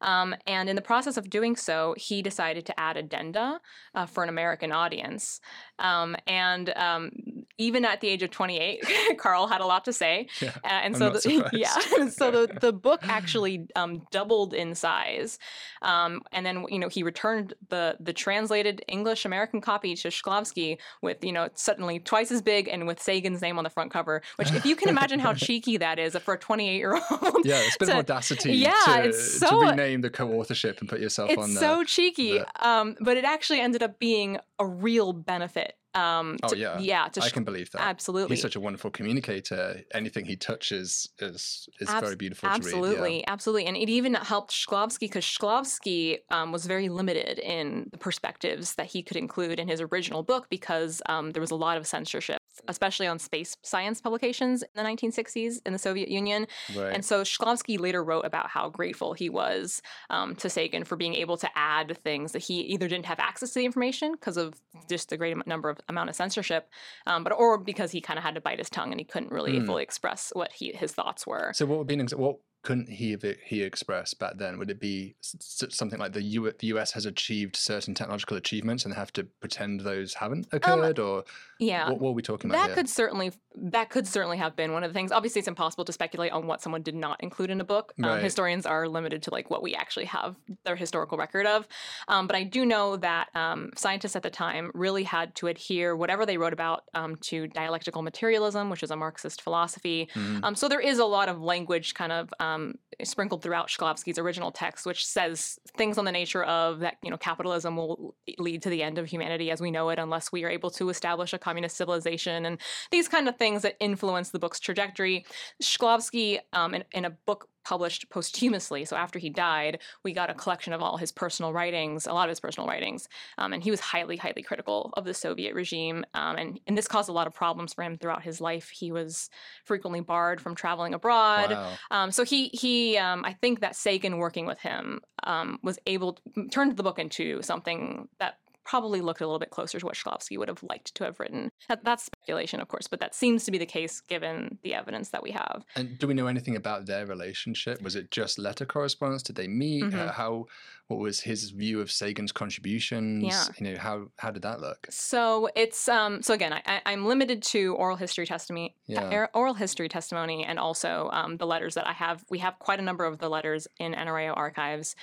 Um, 0.04 0.36
and 0.46 0.70
in 0.70 0.76
the 0.76 0.82
process 0.82 1.18
of 1.18 1.30
doing 1.30 1.56
so, 1.56 1.96
he 1.98 2.22
decided 2.22 2.66
to 2.68 2.80
add 2.80 2.98
addenda 2.98 3.60
uh, 3.96 4.06
for 4.06 4.22
an 4.22 4.30
American 4.30 4.72
audience. 4.72 5.40
Um, 5.80 6.16
and 6.28 6.70
um, 6.76 7.12
even 7.58 7.86
at 7.86 8.02
the 8.02 8.10
age 8.10 8.22
of 8.22 8.30
28, 8.30 8.84
Carl 9.18 9.48
had 9.48 9.62
a 9.62 9.66
lot 9.66 9.86
to 9.86 9.94
say. 9.94 10.28
Yeah, 10.42 10.52
Uh, 10.64 10.68
and 10.68 10.98
so, 10.98 11.10
the, 11.10 11.50
yeah, 11.54 12.08
so 12.10 12.30
the, 12.32 12.60
the 12.60 12.74
book 12.74 13.00
actually 13.04 13.66
um, 13.76 14.02
doubled 14.12 14.54
in 14.54 14.76
size. 14.76 15.40
Um, 15.82 16.22
and 16.32 16.46
then, 16.46 16.66
you 16.70 16.80
know, 16.80 16.90
he 16.90 17.02
returned 17.04 17.54
the 17.70 17.98
the 18.00 18.14
translated 18.14 18.84
English 18.88 19.26
American 19.26 19.62
copy 19.62 19.96
to 19.96 20.10
Shklovsky 20.10 20.78
with, 21.02 21.24
you 21.24 21.32
know, 21.32 21.50
suddenly 21.56 22.00
twice 22.00 22.32
as 22.32 22.42
big 22.42 22.68
and 22.68 22.88
with 22.88 23.02
Sagan's 23.02 23.42
name 23.42 23.58
on 23.58 23.64
the 23.64 23.70
front 23.70 23.92
cover. 23.92 24.22
Which, 24.36 24.52
if 24.54 24.66
you 24.66 24.76
can 24.76 24.90
imagine 24.90 25.20
how 25.20 25.34
cheeky 25.34 25.78
that 25.78 26.00
is 26.00 26.16
for 26.18 26.34
a 26.36 26.38
28 26.40 26.76
year 26.78 26.94
old. 26.94 27.46
Yeah, 27.46 27.62
it's 27.62 27.76
a 27.76 27.80
bit 27.80 27.86
to- 27.86 27.92
of 27.94 27.98
audacity 28.00 28.54
yeah, 28.54 28.72
to, 28.86 29.04
it's 29.10 29.40
to 29.40 29.48
so- 29.48 29.60
rename 29.94 30.02
the 30.02 30.10
co-authorship 30.10 30.80
and 30.80 30.90
put 30.90 31.00
yourself 31.00 31.30
on 31.38 31.46
It's 31.46 31.54
the. 31.56 31.60
so 31.60 31.84
cheeky, 31.84 32.40
the- 32.40 32.68
um, 32.68 32.96
but 33.00 33.18
it 33.18 33.24
actually 33.26 33.60
ended 33.62 33.84
up 33.84 34.00
being 34.00 34.38
a 34.60 34.66
real 34.66 35.14
benefit. 35.14 35.76
Um, 35.96 36.38
Oh, 36.42 36.48
to- 36.48 36.58
yeah. 36.58 36.80
yeah, 36.80 37.08
to 37.10 37.22
I 37.22 37.30
Shk- 37.30 37.34
can 37.34 37.44
believe 37.44 37.70
that. 37.72 37.82
absolutely. 37.82 38.36
He's 38.36 38.42
such 38.42 38.56
a 38.56 38.60
wonderful 38.60 38.90
communicator. 38.90 39.84
Anything 39.94 40.26
he 40.26 40.36
touches 40.36 41.08
is 41.20 41.70
is 41.80 41.88
Abs- 41.88 42.02
very 42.02 42.16
beautiful 42.16 42.50
to 42.50 42.54
read. 42.56 42.58
Absolutely, 42.66 43.28
absolutely, 43.28 43.66
and 43.68 43.78
it 43.78 43.90
even 43.90 44.16
helped 44.16 44.52
Shklovsky 44.52 45.02
because 45.02 45.24
Shklovsky 45.24 46.18
um, 46.32 46.52
was 46.52 46.66
very 46.66 46.90
limited 46.90 47.38
in 47.38 47.90
the 47.92 48.00
perspectives 48.00 48.74
that 48.76 48.88
he 48.88 49.04
could 49.04 49.18
include 49.18 49.60
in 49.60 49.68
his 49.68 49.82
original 49.82 50.24
book 50.24 50.48
because 50.50 51.00
um, 51.08 51.30
there 51.30 51.42
was 51.42 51.52
a 51.52 51.56
lot 51.56 51.78
of 51.78 51.86
censorship, 51.86 52.40
especially 52.68 53.08
on 53.08 53.20
space 53.20 53.56
science 53.64 54.02
publications 54.02 54.64
in 54.64 54.70
the 54.76 54.84
1960s 54.84 55.62
in 55.66 55.74
the 55.74 55.80
Soviet 55.80 56.10
Union. 56.10 56.48
Right. 56.76 56.94
And 56.94 57.04
so 57.04 57.22
Shklovsky 57.24 57.80
later 57.80 58.04
wrote 58.04 58.26
about 58.26 58.50
how 58.50 58.70
grateful 58.70 59.14
he 59.14 59.30
was 59.30 59.82
um, 60.10 60.36
to 60.38 60.50
Sagan 60.50 60.84
for 60.84 60.96
being 60.96 61.16
able 61.16 61.38
to 61.38 61.50
add 61.56 61.98
things 62.04 62.32
that 62.34 62.40
he 62.44 62.62
either 62.62 62.88
didn't 62.88 63.06
have 63.06 63.20
access 63.20 63.52
to 63.54 63.60
the 63.60 63.66
information 63.66 64.14
because 64.14 64.38
of 64.38 64.54
just 64.90 65.10
the 65.10 65.18
great 65.18 65.36
number 65.48 65.70
of 65.70 65.80
amount 65.90 66.10
of 66.10 66.16
censorship, 66.16 66.70
um, 67.08 67.24
but 67.24 67.34
or 67.34 67.58
because 67.58 67.92
he 67.92 68.02
kind 68.02 68.18
of 68.18 68.24
had 68.24 68.36
to 68.36 68.42
bite 68.42 68.60
his 68.60 68.70
tongue 68.70 68.92
and 68.92 69.00
he 69.00 69.06
couldn't 69.06 69.32
really 69.32 69.60
Hmm. 69.60 69.66
fully 69.66 69.84
express 69.84 70.32
what 70.34 70.52
he 70.54 70.72
his 70.74 70.92
thoughts 70.92 71.28
were. 71.28 71.52
so 71.54 71.66
what 71.66 71.78
would 71.80 71.88
be 71.88 71.94
an 71.96 72.02
ex- 72.02 72.14
what 72.16 72.38
couldn't 72.64 72.90
he 72.90 73.12
have 73.12 73.24
he 73.44 73.62
expressed 73.62 74.20
back 74.20 74.38
then? 74.38 74.58
Would 74.58 74.72
it 74.72 74.80
be 74.80 75.16
something 75.20 76.00
like 76.00 76.14
the, 76.14 76.22
U, 76.22 76.52
the 76.58 76.68
US 76.68 76.94
has 76.94 77.06
achieved 77.06 77.58
certain 77.58 77.94
technological 77.94 78.38
achievements 78.38 78.86
and 78.86 78.94
have 78.94 79.12
to 79.14 79.26
pretend 79.26 79.82
those 79.82 80.14
haven't 80.14 80.48
um, 80.52 80.58
occurred, 80.58 80.98
um, 80.98 81.06
or 81.06 81.24
yeah, 81.60 81.90
what, 81.90 82.00
what, 82.00 82.10
are 82.12 82.14
we 82.14 82.22
talking 82.22 82.50
about? 82.50 82.60
That 82.60 82.68
here? 82.68 82.76
could 82.76 82.90
certainly 82.90 83.34
that 83.56 83.90
could 83.90 84.08
certainly 84.08 84.38
have 84.38 84.56
been 84.56 84.72
one 84.72 84.84
of 84.84 84.90
the 84.90 84.94
things. 84.94 85.12
Obviously, 85.12 85.40
it's 85.40 85.48
impossible 85.48 85.84
to 85.86 85.92
speculate 85.92 86.32
on 86.32 86.48
what 86.48 86.62
someone 86.62 86.82
did 86.82 86.96
not 86.96 87.22
include 87.22 87.50
in 87.50 87.60
a 87.60 87.66
book. 87.66 87.94
Um. 88.02 88.20
Historians 88.20 88.66
are 88.66 88.88
limited 88.88 89.24
to 89.24 89.32
like 89.32 89.50
what 89.50 89.62
we 89.62 89.76
actually 89.76 90.06
have 90.06 90.36
their 90.64 90.78
historical 90.78 91.18
record 91.18 91.46
of. 91.46 91.68
Um, 92.08 92.28
but 92.28 92.36
I 92.36 92.44
do 92.44 92.66
know 92.66 92.96
that 92.98 93.28
um, 93.36 93.72
scientists 93.76 94.16
at 94.16 94.24
the 94.24 94.30
time 94.30 94.72
really 94.74 95.04
had 95.04 95.36
to 95.36 95.48
adhere 95.48 95.96
whatever 95.98 96.26
they 96.26 96.38
wrote 96.38 96.54
about 96.54 96.86
um, 96.94 97.18
to 97.18 97.48
dialectical 97.48 98.02
materialism, 98.02 98.70
which 98.70 98.84
is 98.84 98.92
a 98.92 98.96
Marxist 98.96 99.42
philosophy. 99.42 100.08
Mm-hmm. 100.16 100.54
so 100.56 100.70
there 100.70 100.80
is 100.80 101.00
a 101.00 101.06
lot 101.06 101.28
of 101.28 101.42
language 101.42 101.94
kind 101.94 102.12
of 102.12 102.34
um, 102.54 102.76
sprinkled 103.04 103.42
throughout 103.42 103.70
Shklovsky's 103.70 104.18
original 104.18 104.52
text, 104.52 104.86
which 104.86 105.06
says 105.06 105.60
things 105.78 105.98
on 105.98 106.06
the 106.06 106.12
nature 106.12 106.44
of 106.44 106.80
that 106.80 106.98
you 107.02 107.10
know 107.10 107.18
capitalism 107.18 107.76
will 107.76 108.16
lead 108.38 108.62
to 108.64 108.70
the 108.70 108.84
end 108.84 108.98
of 108.98 109.08
humanity 109.08 109.52
as 109.52 109.62
we 109.62 109.72
know 109.72 109.90
it 109.90 110.00
unless 110.00 110.32
we 110.32 110.44
are 110.44 110.50
able 110.50 110.70
to 110.72 110.90
establish 110.90 111.34
a 111.34 111.38
communist 111.38 111.78
civilization 111.78 112.46
and 112.46 112.60
these 112.92 113.08
kind 113.08 113.28
of 113.28 113.38
things 113.38 113.62
that 113.62 113.76
influence 113.80 114.30
the 114.30 114.40
book's 114.40 114.60
trajectory. 114.60 115.26
Shklovsky, 115.62 116.40
um, 116.54 116.74
in, 116.74 116.84
in 116.92 117.06
a 117.06 117.10
book 117.10 117.48
published 117.64 118.10
posthumously. 118.10 118.86
So 118.86 118.96
after 118.96 119.20
he 119.20 119.30
died, 119.30 119.80
we 120.04 120.14
got 120.14 120.30
a 120.30 120.34
collection 120.34 120.74
of 120.74 120.82
all 120.82 120.98
his 120.98 121.12
personal 121.12 121.54
writings, 121.54 122.08
a 122.08 122.14
lot 122.14 122.28
of 122.28 122.30
his 122.30 122.40
personal 122.40 122.68
writings, 122.68 123.08
um, 123.38 123.54
and 123.54 123.64
he 123.64 123.72
was 123.72 123.80
highly, 123.80 124.18
highly 124.18 124.44
critical 124.44 124.92
of 124.96 125.06
the 125.06 125.14
Soviet 125.14 125.54
regime, 125.54 126.06
um, 126.14 126.36
and 126.36 126.60
and 126.68 126.78
this 126.78 126.88
caused 126.88 127.10
a 127.10 127.14
lot 127.14 127.28
of 127.28 127.34
problems 127.34 127.74
for 127.74 127.84
him 127.84 127.98
throughout 127.98 128.24
his 128.24 128.42
life. 128.42 128.70
He 128.70 128.92
was 128.92 129.30
frequently 129.64 130.02
barred 130.02 130.42
from 130.42 130.56
traveling 130.56 130.94
abroad. 130.94 131.52
Wow. 131.52 131.72
Um, 131.92 132.12
so 132.12 132.24
he 132.24 132.50
he 132.50 132.83
um, 132.98 133.24
I 133.26 133.34
think 133.34 133.62
that 133.62 133.76
Sagan 133.76 134.18
working 134.18 134.46
with 134.46 134.60
him 134.60 135.02
um, 135.24 135.60
was 135.64 135.78
able 135.86 136.14
to 136.14 136.48
turn 136.50 136.76
the 136.76 136.84
book 136.84 137.00
into 137.00 137.42
something 137.42 138.08
that 138.20 138.38
probably 138.66 139.02
looked 139.02 139.22
a 139.22 139.26
little 139.26 139.40
bit 139.40 139.50
closer 139.50 139.80
to 139.80 139.86
what 139.86 139.96
Shklovsky 139.96 140.38
would 140.38 140.48
have 140.48 140.64
liked 140.64 140.96
to 140.96 141.04
have 141.04 141.20
written. 141.20 141.50
That, 141.70 141.84
that's 141.84 142.06
speculation, 142.06 142.60
of 142.60 142.68
course, 142.68 142.88
but 142.88 143.00
that 143.00 143.16
seems 143.16 143.44
to 143.46 143.52
be 143.52 143.58
the 143.58 143.66
case 143.66 144.02
given 144.02 144.58
the 144.64 144.74
evidence 144.74 145.10
that 145.10 145.24
we 145.24 145.32
have. 145.32 145.64
And 145.76 145.98
do 145.98 146.08
we 146.08 146.14
know 146.14 146.28
anything 146.28 146.56
about 146.56 146.86
their 146.86 147.06
relationship? 147.06 147.82
Was 147.82 147.96
it 147.96 148.12
just 148.12 148.40
letter 148.40 148.66
correspondence? 148.66 149.24
Did 149.24 149.36
they 149.36 149.48
meet? 149.48 149.84
Mm-hmm. 149.84 150.00
Uh, 150.00 150.12
how? 150.12 150.48
What 150.88 151.00
was 151.00 151.22
his 151.22 151.50
view 151.50 151.80
of 151.80 151.90
Sagan's 151.90 152.34
contributions? 152.34 153.24
Yeah. 153.24 153.46
You 153.58 153.72
know, 153.72 153.80
how 153.80 154.08
how 154.18 154.32
did 154.32 154.42
that 154.44 154.60
look? 154.60 154.86
So 154.90 155.50
it's 155.56 155.88
um 155.88 156.22
so 156.22 156.34
again, 156.34 156.54
I, 156.54 156.82
I'm 156.86 157.06
limited 157.06 157.42
to 157.44 157.74
oral 157.76 157.96
history 157.96 158.26
testimony, 158.26 158.76
yeah. 158.86 159.28
oral 159.34 159.54
history 159.54 159.88
testimony, 159.88 160.44
and 160.46 160.60
also 160.60 161.10
um, 161.14 161.38
the 161.38 161.48
letters 161.48 161.76
that 161.76 161.88
I 161.88 161.94
have. 161.94 162.24
We 162.30 162.40
have 162.40 162.60
quite 162.60 162.80
a 162.80 162.82
number 162.82 163.06
of 163.06 163.18
the 163.18 163.30
letters 163.30 163.66
in 163.80 163.94
NRAO 163.94 164.36
archives, 164.36 164.96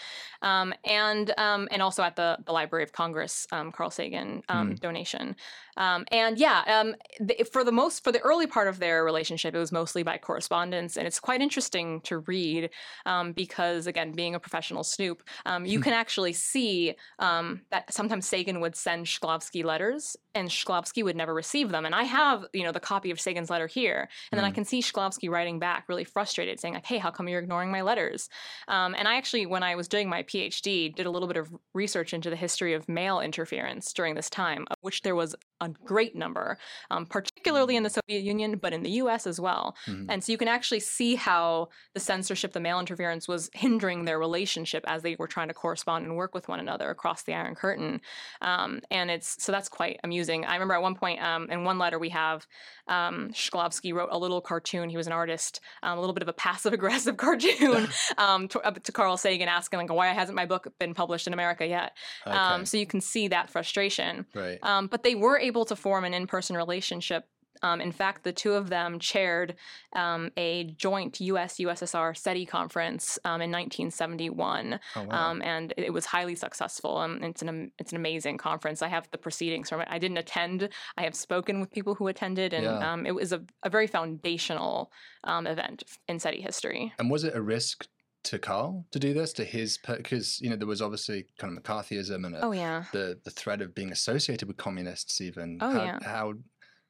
um, 0.43 0.75
and 0.85 1.33
um, 1.38 1.67
and 1.71 1.81
also 1.81 2.02
at 2.02 2.14
the 2.14 2.38
the 2.45 2.52
Library 2.52 2.85
of 2.85 2.93
Congress 2.93 3.47
um, 3.52 3.73
Carl 3.73 3.90
Sagan 3.90 4.42
um, 4.49 4.71
mm. 4.71 4.80
donation. 4.80 5.37
Um, 5.77 6.05
and 6.11 6.39
yeah, 6.39 6.62
um, 6.67 6.95
the, 7.21 7.45
for 7.53 7.65
the 7.65 7.73
most 7.73 8.05
for 8.05 8.12
the 8.12 8.21
early 8.21 8.47
part 8.47 8.69
of 8.69 8.79
their 8.79 9.05
relationship, 9.05 9.55
it 9.55 9.59
was 9.59 9.73
mostly 9.73 10.03
by 10.03 10.19
correspondence, 10.19 10.97
and 10.97 11.07
it's 11.07 11.21
quite 11.21 11.41
interesting 11.41 12.00
to 12.03 12.19
read 12.19 12.71
um, 13.07 13.33
because 13.33 13.87
again, 13.87 14.12
being 14.12 14.35
a 14.35 14.41
professional 14.41 14.85
snoop, 14.85 15.23
um, 15.47 15.65
you 15.65 15.81
can 15.81 15.93
actually 15.93 16.33
see 16.33 16.95
um, 17.19 17.62
that 17.71 17.93
sometimes 17.93 18.27
Sagan 18.27 18.61
would 18.61 18.77
send 18.77 19.07
Shklovsky 19.07 19.65
letters, 19.65 20.17
and 20.35 20.49
Shklovsky 20.49 21.03
would 21.05 21.17
never 21.17 21.35
receive 21.35 21.71
them. 21.71 21.85
And 21.85 21.95
I 21.95 22.05
have 22.05 22.45
you 22.53 22.65
know 22.65 22.73
the 22.73 22.81
copy 22.81 23.11
of 23.11 23.21
Sagan's 23.21 23.50
letter 23.50 23.67
here, 23.67 24.09
and 24.31 24.39
then 24.39 24.45
mm. 24.45 24.49
I 24.49 24.53
can 24.53 24.65
see 24.65 24.81
Shklovsky 24.81 25.31
writing 25.31 25.59
back, 25.59 25.89
really 25.89 26.05
frustrated, 26.05 26.61
saying 26.61 26.75
like, 26.75 26.87
"Hey, 26.87 26.99
how 26.99 27.11
come 27.11 27.29
you're 27.29 27.41
ignoring 27.41 27.71
my 27.71 27.83
letters?" 27.83 28.29
Um, 28.69 28.95
and 28.99 29.09
I 29.09 29.17
actually, 29.17 29.47
when 29.47 29.62
I 29.62 29.75
was 29.75 29.89
doing 29.89 30.09
my 30.09 30.23
PhD, 30.23 30.95
did 30.95 31.07
a 31.07 31.11
little 31.11 31.29
bit 31.29 31.37
of 31.37 31.50
research 31.75 32.12
into 32.15 32.31
the 32.31 32.37
history 32.37 32.75
of 32.75 32.89
mail 32.89 33.21
interference 33.21 33.93
during 33.93 34.15
this 34.15 34.31
time, 34.31 34.67
of 34.71 34.77
which 34.81 35.03
there 35.03 35.15
was 35.15 35.35
a 35.61 35.70
great 35.85 36.15
number, 36.15 36.59
um, 36.91 37.07
particularly 37.41 37.77
in 37.77 37.83
the 37.83 37.91
Soviet 37.91 38.23
Union, 38.23 38.59
but 38.59 38.73
in 38.73 38.83
the 38.83 38.91
US 38.91 39.27
as 39.27 39.41
well. 39.41 39.75
Mm-hmm. 39.87 40.11
And 40.11 40.23
so 40.23 40.33
you 40.33 40.39
can 40.39 40.49
actually 40.49 40.81
see 40.81 41.15
how 41.15 41.69
the 41.95 42.00
censorship, 42.00 42.53
the 42.53 42.61
mail 42.61 42.79
interference 42.79 43.26
was 43.26 43.50
hindering 43.55 44.05
their 44.05 44.19
relationship 44.19 44.85
as 44.87 45.03
they 45.03 45.17
were 45.19 45.26
trying 45.26 45.49
to 45.49 45.55
correspond 45.55 46.05
and 46.05 46.17
work 46.17 46.35
with 46.35 46.49
one 46.49 46.61
another 46.61 46.91
across 46.91 47.23
the 47.23 47.33
Iron 47.33 47.55
Curtain. 47.55 48.00
Um, 48.43 48.81
and 48.91 49.11
it's 49.11 49.43
so 49.43 49.53
that's 49.53 49.69
quite 49.69 49.99
amusing. 50.05 50.45
I 50.45 50.55
remember 50.55 50.75
at 50.75 50.83
one 50.83 50.95
point 50.95 51.23
um, 51.23 51.50
in 51.50 51.65
one 51.65 51.79
letter 51.79 51.99
we 51.99 52.11
have 52.11 52.47
um, 52.89 53.31
Shklovsky 53.33 53.95
wrote 53.95 54.11
a 54.13 54.19
little 54.19 54.41
cartoon. 54.41 54.91
He 54.91 54.97
was 54.97 55.07
an 55.07 55.13
artist, 55.13 55.61
um, 55.83 55.97
a 55.97 56.00
little 56.00 56.15
bit 56.15 56.23
of 56.23 56.29
a 56.29 56.33
passive 56.41 56.73
aggressive 56.73 57.17
cartoon 57.17 57.89
um, 58.19 58.49
to, 58.49 58.61
uh, 58.61 58.73
to, 58.73 58.93
Carl 58.93 59.17
Sagan 59.17 59.49
asking 59.49 59.79
like, 59.79 59.93
why 59.93 60.09
hasn't 60.09 60.37
my 60.37 60.47
book 60.47 60.67
been 60.79 60.95
published 60.95 61.26
in 61.26 61.33
America 61.33 61.67
yet? 61.67 61.97
Okay. 62.26 62.65
so 62.65 62.76
you 62.76 62.87
can 62.87 63.00
see 63.00 63.29
that 63.29 63.49
frustration. 63.49 64.26
Right. 64.35 64.59
but 64.63 65.03
they 65.03 65.15
were 65.15 65.39
able 65.39 65.65
to 65.67 65.76
form 65.76 66.05
an 66.05 66.13
in-person 66.13 66.57
relationship. 66.57 67.29
Um, 67.63 67.81
in 67.81 67.93
fact, 67.93 68.25
the 68.25 68.33
two 68.33 68.53
of 68.53 68.69
them 68.69 68.99
chaired 68.99 69.55
um, 69.95 70.31
a 70.37 70.65
joint 70.77 71.21
U.S. 71.21 71.57
USSR 71.57 72.17
SETI 72.17 72.47
conference 72.47 73.19
um, 73.25 73.41
in 73.43 73.51
1971, 73.51 74.81
oh, 74.97 75.03
wow. 75.03 75.31
Um, 75.31 75.43
and 75.43 75.75
it 75.77 75.93
was 75.93 76.07
highly 76.07 76.35
successful. 76.35 76.99
Um, 76.99 77.23
it's 77.23 77.43
an 77.43 77.73
it's 77.79 77.93
an 77.93 77.97
amazing 77.97 78.39
conference. 78.39 78.83
I 78.83 78.89
have 78.89 79.09
the 79.11 79.19
proceedings 79.19 79.69
from 79.69 79.81
it. 79.81 79.89
I 79.91 79.99
didn't 79.99 80.19
attend. 80.19 80.69
I 80.97 81.03
have 81.03 81.15
spoken 81.15 81.61
with 81.61 81.71
people 81.71 81.95
who 81.95 82.09
attended, 82.09 82.53
and 82.53 82.65
yeah. 82.65 82.93
Um, 82.93 83.07
it 83.07 83.15
was 83.15 83.33
a, 83.33 83.43
a 83.63 83.71
very 83.71 83.87
foundational 83.87 84.91
event 85.27 85.83
in 86.09 86.19
SETI 86.19 86.41
history. 86.41 86.93
And 86.99 87.11
was 87.11 87.25
it 87.25 87.35
a 87.35 87.43
risk 87.43 87.87
to 88.23 88.39
Carl 88.39 88.87
to 88.91 88.99
do 88.99 89.15
this 89.15 89.33
to 89.35 89.45
his 89.45 89.79
because 89.87 90.41
you 90.41 90.51
know 90.51 90.57
there 90.57 90.67
was 90.67 90.83
obviously 90.83 91.27
kind 91.39 91.57
of 91.57 91.63
McCarthyism 91.63 92.27
and 92.27 92.35
a, 92.35 92.45
oh 92.45 92.53
yeah 92.53 92.85
the 92.93 93.19
the 93.25 93.31
threat 93.31 93.63
of 93.63 93.75
being 93.75 93.93
associated 93.93 94.47
with 94.47 94.57
communists 94.57 95.21
even 95.21 95.59
oh 95.61 95.71
how, 95.71 95.85
yeah 95.85 95.99
how 96.03 96.35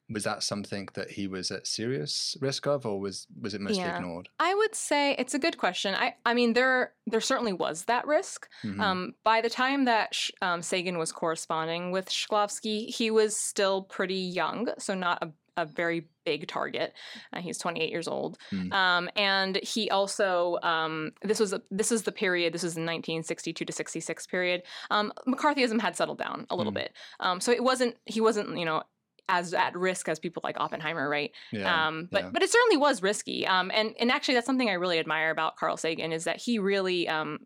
was 0.09 0.23
that 0.23 0.43
something 0.43 0.89
that 0.93 1.11
he 1.11 1.27
was 1.27 1.51
at 1.51 1.65
serious 1.65 2.35
risk 2.41 2.67
of 2.67 2.85
or 2.85 2.99
was 2.99 3.27
was 3.39 3.53
it 3.53 3.61
mostly 3.61 3.79
yeah. 3.79 3.95
ignored 3.95 4.27
i 4.39 4.53
would 4.53 4.75
say 4.75 5.15
it's 5.17 5.33
a 5.33 5.39
good 5.39 5.57
question 5.57 5.95
i 5.95 6.13
i 6.25 6.33
mean 6.33 6.53
there 6.53 6.93
there 7.07 7.21
certainly 7.21 7.53
was 7.53 7.85
that 7.85 8.05
risk 8.07 8.47
mm-hmm. 8.63 8.81
um, 8.81 9.13
by 9.23 9.41
the 9.41 9.49
time 9.49 9.85
that 9.85 10.15
um, 10.41 10.61
sagan 10.61 10.97
was 10.97 11.11
corresponding 11.11 11.91
with 11.91 12.09
shklovsky 12.09 12.89
he 12.93 13.09
was 13.09 13.35
still 13.35 13.83
pretty 13.83 14.15
young 14.15 14.67
so 14.77 14.93
not 14.93 15.21
a 15.21 15.31
a 15.57 15.65
very 15.65 16.07
big 16.25 16.47
target. 16.47 16.93
Uh, 17.33 17.39
he's 17.39 17.57
28 17.57 17.89
years 17.89 18.07
old, 18.07 18.37
mm. 18.51 18.71
um, 18.73 19.09
and 19.15 19.57
he 19.57 19.89
also 19.89 20.57
um, 20.63 21.11
this 21.21 21.39
was 21.39 21.53
a, 21.53 21.61
this 21.69 21.91
is 21.91 22.03
the 22.03 22.11
period. 22.11 22.53
This 22.53 22.63
is 22.63 22.73
the 22.73 22.81
1962 22.81 23.65
to 23.65 23.73
66 23.73 24.27
period. 24.27 24.63
Um, 24.89 25.11
McCarthyism 25.27 25.79
had 25.79 25.95
settled 25.95 26.17
down 26.17 26.45
a 26.49 26.55
little 26.55 26.71
mm. 26.71 26.75
bit, 26.75 26.93
um, 27.19 27.39
so 27.41 27.51
it 27.51 27.63
wasn't 27.63 27.95
he 28.05 28.21
wasn't 28.21 28.57
you 28.57 28.65
know 28.65 28.83
as 29.29 29.53
at 29.53 29.75
risk 29.77 30.09
as 30.09 30.19
people 30.19 30.41
like 30.43 30.59
Oppenheimer, 30.59 31.09
right? 31.09 31.31
Yeah, 31.51 31.87
um, 31.87 32.07
but 32.11 32.23
yeah. 32.23 32.29
but 32.31 32.43
it 32.43 32.49
certainly 32.49 32.77
was 32.77 33.01
risky. 33.01 33.47
Um, 33.47 33.71
and 33.73 33.95
and 33.99 34.11
actually, 34.11 34.35
that's 34.35 34.47
something 34.47 34.69
I 34.69 34.73
really 34.73 34.99
admire 34.99 35.31
about 35.31 35.55
Carl 35.55 35.77
Sagan 35.77 36.11
is 36.11 36.25
that 36.25 36.41
he 36.41 36.59
really 36.59 37.07
um, 37.07 37.39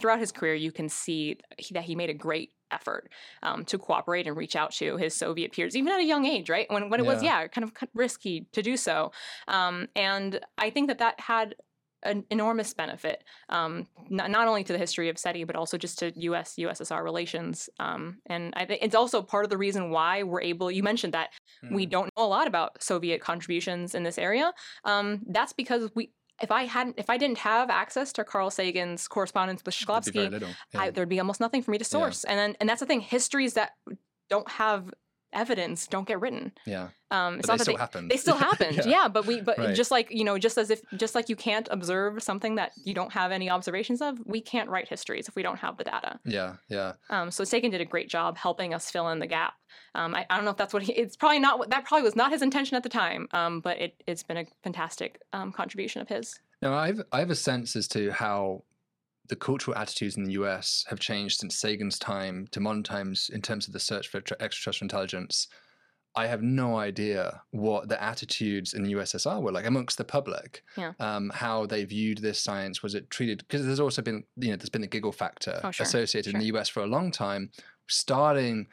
throughout 0.00 0.18
his 0.20 0.32
career 0.32 0.54
you 0.54 0.72
can 0.72 0.88
see 0.88 1.38
that 1.72 1.84
he 1.84 1.94
made 1.94 2.10
a 2.10 2.14
great 2.14 2.50
effort 2.70 3.10
um, 3.42 3.64
to 3.66 3.78
cooperate 3.78 4.26
and 4.26 4.36
reach 4.36 4.56
out 4.56 4.72
to 4.72 4.96
his 4.96 5.14
Soviet 5.14 5.52
peers, 5.52 5.76
even 5.76 5.92
at 5.92 6.00
a 6.00 6.04
young 6.04 6.24
age, 6.24 6.48
right? 6.48 6.66
When, 6.70 6.88
when 6.88 7.00
it 7.00 7.04
yeah. 7.04 7.12
was, 7.12 7.22
yeah, 7.22 7.46
kind 7.48 7.64
of 7.64 7.72
risky 7.94 8.46
to 8.52 8.62
do 8.62 8.76
so. 8.76 9.12
Um, 9.46 9.88
and 9.94 10.40
I 10.58 10.70
think 10.70 10.88
that 10.88 10.98
that 10.98 11.20
had 11.20 11.54
an 12.02 12.24
enormous 12.30 12.74
benefit, 12.74 13.24
um, 13.48 13.86
not, 14.08 14.30
not, 14.30 14.48
only 14.48 14.64
to 14.64 14.72
the 14.72 14.78
history 14.78 15.08
of 15.08 15.18
SETI, 15.18 15.44
but 15.44 15.56
also 15.56 15.78
just 15.78 15.98
to 16.00 16.12
U.S. 16.16 16.54
USSR 16.58 17.02
relations. 17.02 17.68
Um, 17.78 18.18
and 18.26 18.52
I 18.56 18.64
think 18.64 18.82
it's 18.82 18.94
also 18.94 19.22
part 19.22 19.44
of 19.44 19.50
the 19.50 19.58
reason 19.58 19.90
why 19.90 20.22
we're 20.22 20.42
able. 20.42 20.70
You 20.70 20.82
mentioned 20.82 21.14
that 21.14 21.30
mm. 21.64 21.72
we 21.74 21.86
don't 21.86 22.10
know 22.16 22.24
a 22.24 22.26
lot 22.26 22.46
about 22.46 22.82
Soviet 22.82 23.20
contributions 23.20 23.94
in 23.94 24.02
this 24.02 24.18
area. 24.18 24.52
Um, 24.84 25.22
that's 25.28 25.52
because 25.52 25.90
we 25.94 26.10
if 26.40 26.50
I 26.50 26.64
hadn't, 26.64 26.98
if 26.98 27.08
I 27.08 27.18
didn't 27.18 27.38
have 27.38 27.70
access 27.70 28.12
to 28.14 28.24
Carl 28.24 28.50
Sagan's 28.50 29.06
correspondence 29.06 29.62
with 29.64 29.74
Shklovsky, 29.74 30.40
yeah. 30.40 30.80
I, 30.80 30.90
there'd 30.90 31.08
be 31.08 31.20
almost 31.20 31.40
nothing 31.40 31.62
for 31.62 31.70
me 31.70 31.78
to 31.78 31.84
source. 31.84 32.24
Yeah. 32.24 32.30
And 32.30 32.38
then, 32.38 32.56
and 32.58 32.68
that's 32.68 32.80
the 32.80 32.86
thing. 32.86 33.00
Histories 33.00 33.54
that 33.54 33.72
don't 34.28 34.50
have 34.50 34.92
evidence 35.32 35.86
don't 35.86 36.06
get 36.06 36.20
written. 36.20 36.52
Yeah. 36.66 36.88
Um, 37.10 37.38
it's 37.38 37.46
but 37.46 37.54
not 37.54 37.58
they 37.58 37.64
still 37.64 37.76
happened. 37.76 38.10
They 38.10 38.16
still 38.16 38.36
happened. 38.48 38.76
yeah. 38.76 38.86
yeah. 38.86 39.08
But 39.08 39.26
we, 39.26 39.40
but 39.40 39.58
right. 39.58 39.74
just 39.74 39.90
like 39.90 40.10
you 40.10 40.24
know, 40.24 40.38
just 40.38 40.58
as 40.58 40.70
if, 40.70 40.80
just 40.96 41.14
like 41.14 41.28
you 41.28 41.36
can't 41.36 41.68
observe 41.70 42.22
something 42.22 42.54
that 42.56 42.72
you 42.84 42.94
don't 42.94 43.12
have 43.12 43.32
any 43.32 43.50
observations 43.50 44.00
of, 44.00 44.18
we 44.24 44.40
can't 44.40 44.68
write 44.68 44.88
histories 44.88 45.28
if 45.28 45.36
we 45.36 45.42
don't 45.42 45.58
have 45.58 45.76
the 45.76 45.84
data. 45.84 46.18
Yeah. 46.24 46.54
Yeah. 46.68 46.92
Um, 47.10 47.30
so 47.30 47.44
Sagan 47.44 47.70
did 47.70 47.80
a 47.80 47.84
great 47.84 48.08
job 48.08 48.36
helping 48.36 48.74
us 48.74 48.90
fill 48.90 49.08
in 49.08 49.18
the 49.18 49.26
gap. 49.26 49.54
Um, 49.94 50.14
I, 50.14 50.26
I, 50.30 50.36
don't 50.36 50.44
know 50.44 50.50
if 50.50 50.56
that's 50.56 50.72
what 50.72 50.82
he. 50.82 50.92
It's 50.92 51.16
probably 51.16 51.38
not. 51.38 51.70
That 51.70 51.84
probably 51.84 52.02
was 52.02 52.16
not 52.16 52.30
his 52.30 52.42
intention 52.42 52.76
at 52.76 52.82
the 52.82 52.88
time. 52.88 53.28
Um, 53.32 53.60
but 53.60 53.78
it, 53.78 54.02
has 54.08 54.22
been 54.22 54.38
a 54.38 54.46
fantastic 54.62 55.20
um, 55.32 55.52
contribution 55.52 56.00
of 56.00 56.08
his. 56.08 56.38
Now, 56.60 56.74
I've 56.74 57.02
I 57.12 57.18
have 57.18 57.30
a 57.30 57.34
sense 57.34 57.76
as 57.76 57.88
to 57.88 58.10
how 58.10 58.62
the 59.28 59.36
cultural 59.36 59.76
attitudes 59.76 60.16
in 60.16 60.24
the 60.24 60.32
US 60.32 60.84
have 60.88 60.98
changed 60.98 61.40
since 61.40 61.56
Sagan's 61.56 61.98
time 61.98 62.46
to 62.50 62.60
modern 62.60 62.82
times 62.82 63.30
in 63.32 63.40
terms 63.40 63.66
of 63.66 63.72
the 63.72 63.80
search 63.80 64.08
for 64.08 64.18
extraterrestrial 64.18 64.84
intelligence. 64.84 65.48
I 66.14 66.26
have 66.26 66.42
no 66.42 66.76
idea 66.76 67.40
what 67.52 67.88
the 67.88 68.02
attitudes 68.02 68.74
in 68.74 68.82
the 68.82 68.92
USSR 68.92 69.40
were 69.40 69.52
like 69.52 69.64
amongst 69.64 69.96
the 69.96 70.04
public. 70.04 70.62
Yeah. 70.76 70.92
Um, 71.00 71.30
how 71.34 71.64
they 71.64 71.84
viewed 71.84 72.18
this 72.18 72.38
science. 72.38 72.82
Was 72.82 72.94
it 72.94 73.08
treated? 73.08 73.38
Because 73.38 73.64
there's 73.64 73.80
also 73.80 74.02
been, 74.02 74.24
you 74.36 74.50
know, 74.50 74.56
there's 74.56 74.68
been 74.68 74.82
the 74.82 74.88
giggle 74.88 75.12
factor 75.12 75.58
Oh, 75.64 75.70
sure, 75.70 75.84
associated 75.84 76.34
in 76.34 76.40
the 76.40 76.46
US 76.46 76.68
for 76.68 76.82
a 76.82 76.86
long 76.86 77.10
time. 77.10 77.50
Starting 77.88 78.66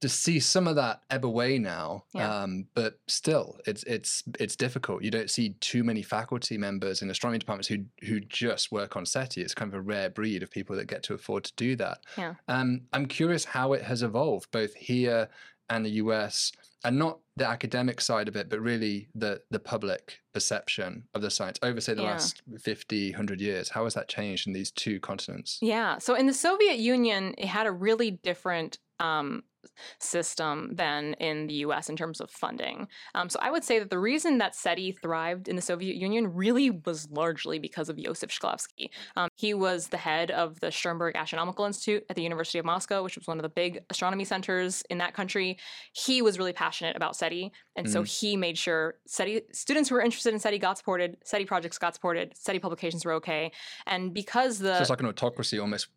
to 0.00 0.08
see 0.08 0.38
some 0.38 0.68
of 0.68 0.76
that 0.76 1.02
ebb 1.10 1.24
away 1.24 1.58
now, 1.58 2.04
Yeah. 2.14 2.42
um, 2.42 2.66
but 2.74 2.98
still, 3.08 3.58
it's 3.66 3.82
it's 3.84 4.22
it's 4.38 4.54
difficult. 4.56 5.02
You 5.02 5.10
don't 5.10 5.30
see 5.30 5.50
too 5.60 5.82
many 5.82 6.02
faculty 6.02 6.56
members 6.56 7.02
in 7.02 7.10
astronomy 7.10 7.38
departments 7.38 7.68
who 7.68 7.84
who 8.06 8.20
just 8.20 8.70
work 8.70 8.96
on 8.96 9.04
SETI. 9.04 9.42
It's 9.42 9.54
kind 9.54 9.68
of 9.72 9.74
a 9.78 9.80
rare 9.82 10.10
breed 10.10 10.42
of 10.42 10.50
people 10.50 10.76
that 10.76 10.86
get 10.86 11.02
to 11.04 11.14
afford 11.14 11.44
to 11.44 11.52
do 11.56 11.74
that. 11.76 11.98
Yeah. 12.16 12.34
Um, 12.46 12.82
I'm 12.92 13.06
curious 13.06 13.44
how 13.44 13.72
it 13.72 13.82
has 13.82 14.02
evolved, 14.02 14.50
both 14.52 14.74
here 14.74 15.28
and 15.70 15.84
the 15.84 15.90
US, 16.02 16.52
and 16.84 16.98
not 16.98 17.18
the 17.36 17.46
academic 17.46 18.00
side 18.00 18.26
of 18.28 18.36
it, 18.36 18.48
but 18.48 18.60
really 18.60 19.08
the 19.16 19.42
the 19.50 19.58
public 19.60 20.20
perception 20.32 21.08
of 21.14 21.22
the 21.22 21.30
science 21.30 21.58
over, 21.62 21.80
say, 21.80 21.94
the 21.94 22.02
Yeah. 22.02 22.12
last 22.12 22.42
50, 22.60 23.10
100 23.10 23.40
years. 23.40 23.68
How 23.70 23.82
has 23.84 23.94
that 23.94 24.06
changed 24.08 24.46
in 24.46 24.52
these 24.52 24.70
two 24.70 25.00
continents? 25.00 25.58
Yeah. 25.60 25.98
So 25.98 26.14
in 26.14 26.26
the 26.26 26.32
Soviet 26.32 26.78
Union, 26.78 27.34
it 27.36 27.46
had 27.46 27.66
a 27.66 27.72
really 27.72 28.12
different 28.12 28.78
um, 29.00 29.42
system 29.98 30.70
than 30.74 31.14
in 31.14 31.46
the 31.46 31.54
US 31.54 31.88
in 31.88 31.96
terms 31.96 32.20
of 32.20 32.30
funding. 32.30 32.88
Um, 33.14 33.28
so 33.28 33.38
I 33.40 33.50
would 33.50 33.64
say 33.64 33.78
that 33.78 33.90
the 33.90 33.98
reason 33.98 34.38
that 34.38 34.54
SETI 34.54 34.92
thrived 34.92 35.48
in 35.48 35.56
the 35.56 35.62
Soviet 35.62 35.96
Union 35.96 36.34
really 36.34 36.70
was 36.70 37.08
largely 37.10 37.58
because 37.58 37.88
of 37.88 37.96
Josef 37.96 38.30
Shklovsky. 38.30 38.90
Um, 39.16 39.28
he 39.36 39.54
was 39.54 39.88
the 39.88 39.96
head 39.96 40.30
of 40.30 40.60
the 40.60 40.70
Sternberg 40.70 41.16
Astronomical 41.16 41.64
Institute 41.64 42.04
at 42.08 42.16
the 42.16 42.22
University 42.22 42.58
of 42.58 42.64
Moscow, 42.64 43.02
which 43.02 43.16
was 43.16 43.26
one 43.26 43.38
of 43.38 43.42
the 43.42 43.48
big 43.48 43.80
astronomy 43.90 44.24
centers 44.24 44.82
in 44.90 44.98
that 44.98 45.14
country. 45.14 45.58
He 45.92 46.22
was 46.22 46.38
really 46.38 46.52
passionate 46.52 46.96
about 46.96 47.16
SETI, 47.16 47.52
and 47.76 47.88
so 47.88 48.02
he 48.02 48.36
made 48.36 48.58
sure 48.58 48.94
SETI 49.06 49.42
students 49.52 49.88
who 49.88 49.94
were 49.94 50.00
interested 50.02 50.32
in 50.34 50.40
SETI 50.40 50.58
got 50.58 50.78
supported, 50.78 51.16
SETI 51.24 51.44
projects 51.44 51.78
got 51.78 51.94
supported, 51.94 52.32
SETI 52.36 52.58
publications 52.58 53.04
were 53.04 53.12
okay, 53.14 53.52
and 53.86 54.12
because 54.14 54.58
the 54.58 54.74
so 54.76 54.80
it's 54.80 54.90
like 54.90 55.00
an 55.00 55.06
autocracy 55.06 55.58
almost. 55.58 55.88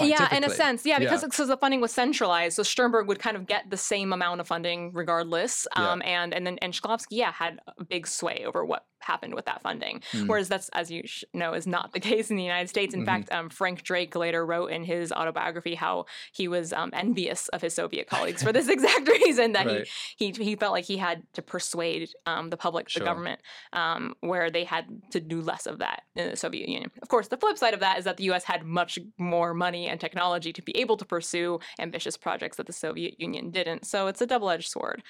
yeah, 0.00 0.34
in 0.34 0.42
a 0.44 0.50
sense, 0.50 0.84
yeah, 0.84 0.98
because 0.98 1.22
Yeah. 1.22 1.28
because 1.28 1.48
the 1.48 1.56
funding 1.56 1.80
was 1.80 1.92
centralized, 1.92 2.56
so 2.56 2.62
Sternberg 2.62 3.06
would 3.06 3.19
kind 3.20 3.36
of 3.36 3.46
get 3.46 3.70
the 3.70 3.76
same 3.76 4.12
amount 4.12 4.40
of 4.40 4.48
funding 4.48 4.92
regardless. 4.92 5.66
Yeah. 5.76 5.90
Um, 5.92 6.02
and 6.04 6.34
and 6.34 6.46
then 6.46 6.58
and 6.62 6.72
Shklovsky, 6.72 7.06
yeah, 7.10 7.32
had 7.32 7.60
a 7.78 7.84
big 7.84 8.06
sway 8.06 8.44
over 8.46 8.64
what 8.64 8.86
happened 9.02 9.34
with 9.34 9.46
that 9.46 9.62
funding. 9.62 10.02
Mm. 10.12 10.28
Whereas 10.28 10.46
that's, 10.48 10.68
as 10.74 10.90
you 10.90 11.02
sh- 11.06 11.24
know, 11.32 11.54
is 11.54 11.66
not 11.66 11.94
the 11.94 12.00
case 12.10 12.30
in 12.30 12.36
the 12.36 12.42
United 12.42 12.68
States. 12.68 12.92
In 12.92 13.00
Mhm. 13.02 13.06
fact, 13.06 13.32
um, 13.32 13.48
Frank 13.48 13.82
Drake 13.82 14.14
later 14.14 14.44
wrote 14.44 14.66
in 14.70 14.84
his 14.84 15.10
autobiography 15.10 15.74
how 15.74 16.04
he 16.34 16.48
was 16.48 16.74
um, 16.74 16.90
envious 16.92 17.48
of 17.48 17.62
his 17.62 17.72
Soviet 17.72 18.08
colleagues 18.08 18.42
for 18.42 18.52
this 18.52 18.68
exact 18.76 19.08
reason 19.08 19.52
that 19.52 19.66
Right. 19.66 19.88
he, 20.18 20.32
he 20.32 20.44
he 20.50 20.56
felt 20.56 20.72
like 20.72 20.84
he 20.84 20.98
had 20.98 21.22
to 21.32 21.40
persuade 21.42 22.10
um, 22.26 22.50
the 22.50 22.58
public, 22.58 22.90
Sure. 22.90 23.00
the 23.00 23.06
government, 23.06 23.40
um, 23.72 24.14
where 24.20 24.50
they 24.50 24.64
had 24.64 24.84
to 25.12 25.20
do 25.20 25.40
less 25.40 25.66
of 25.66 25.78
that 25.78 26.02
in 26.14 26.28
the 26.30 26.36
Soviet 26.36 26.68
Union. 26.68 26.90
Of 27.00 27.08
course, 27.08 27.28
the 27.28 27.38
flip 27.38 27.56
side 27.56 27.72
of 27.72 27.80
that 27.80 27.98
is 27.98 28.04
that 28.04 28.18
the 28.18 28.24
U.S. 28.24 28.44
had 28.44 28.64
much 28.64 28.98
more 29.16 29.54
money 29.54 29.88
and 29.88 29.98
technology 29.98 30.52
to 30.52 30.60
be 30.62 30.76
able 30.76 30.98
to 30.98 31.06
pursue 31.06 31.58
ambitious 31.78 32.18
projects 32.18 32.58
that 32.58 32.66
the 32.66 32.72
Soviet 32.74 33.09
Union 33.18 33.50
didn't. 33.50 33.86
So 33.86 34.06
it's 34.06 34.20
a 34.20 34.26
double-edged 34.26 34.68
sword. 34.70 35.02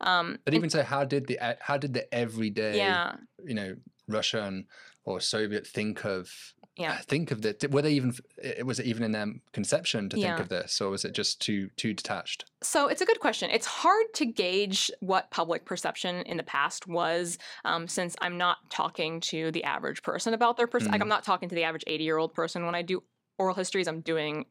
Um, 0.00 0.38
But 0.44 0.54
even 0.54 0.70
so, 0.70 0.82
how 0.82 1.04
did 1.04 1.26
the 1.26 1.38
uh, 1.38 1.54
how 1.60 1.76
did 1.76 1.94
the 1.94 2.12
everyday 2.14 2.76
yeah, 2.76 3.16
you 3.44 3.54
know 3.54 3.74
Russian 4.06 4.66
or 5.04 5.20
Soviet 5.20 5.66
think 5.66 6.04
of 6.04 6.30
yeah. 6.76 6.98
think 6.98 7.30
of 7.30 7.42
this? 7.42 7.56
Were 7.70 7.82
they 7.82 7.92
even 7.92 8.14
it- 8.42 8.64
was 8.66 8.78
it 8.78 8.86
even 8.86 9.02
in 9.02 9.12
their 9.12 9.26
conception 9.52 10.08
to 10.10 10.16
think 10.16 10.26
Yeah. 10.26 10.40
of 10.40 10.48
this, 10.48 10.80
or 10.80 10.90
was 10.90 11.04
it 11.04 11.12
just 11.12 11.40
too 11.40 11.70
too 11.76 11.94
detached? 11.94 12.44
So 12.62 12.88
it's 12.88 13.00
a 13.02 13.06
good 13.06 13.20
question. 13.20 13.50
It's 13.50 13.66
hard 13.66 14.06
to 14.14 14.26
gauge 14.26 14.90
what 15.00 15.30
public 15.30 15.64
perception 15.64 16.16
in 16.26 16.36
the 16.36 16.42
past 16.42 16.86
was, 16.86 17.38
um, 17.64 17.88
since 17.88 18.14
I'm 18.20 18.36
not 18.38 18.58
talking 18.70 19.20
to 19.32 19.50
the 19.52 19.64
average 19.64 20.02
person 20.02 20.34
about 20.34 20.56
their 20.56 20.66
perception. 20.66 20.92
Like 20.92 21.00
Mm. 21.00 21.04
I'm 21.04 21.08
not 21.08 21.24
talking 21.24 21.48
to 21.48 21.54
the 21.54 21.64
average 21.64 21.84
80 21.86 22.04
year 22.04 22.18
old 22.18 22.34
person 22.34 22.64
when 22.66 22.74
I 22.74 22.82
do 22.82 23.02
oral 23.38 23.54
histories. 23.54 23.86
I'm 23.88 24.00
doing 24.00 24.46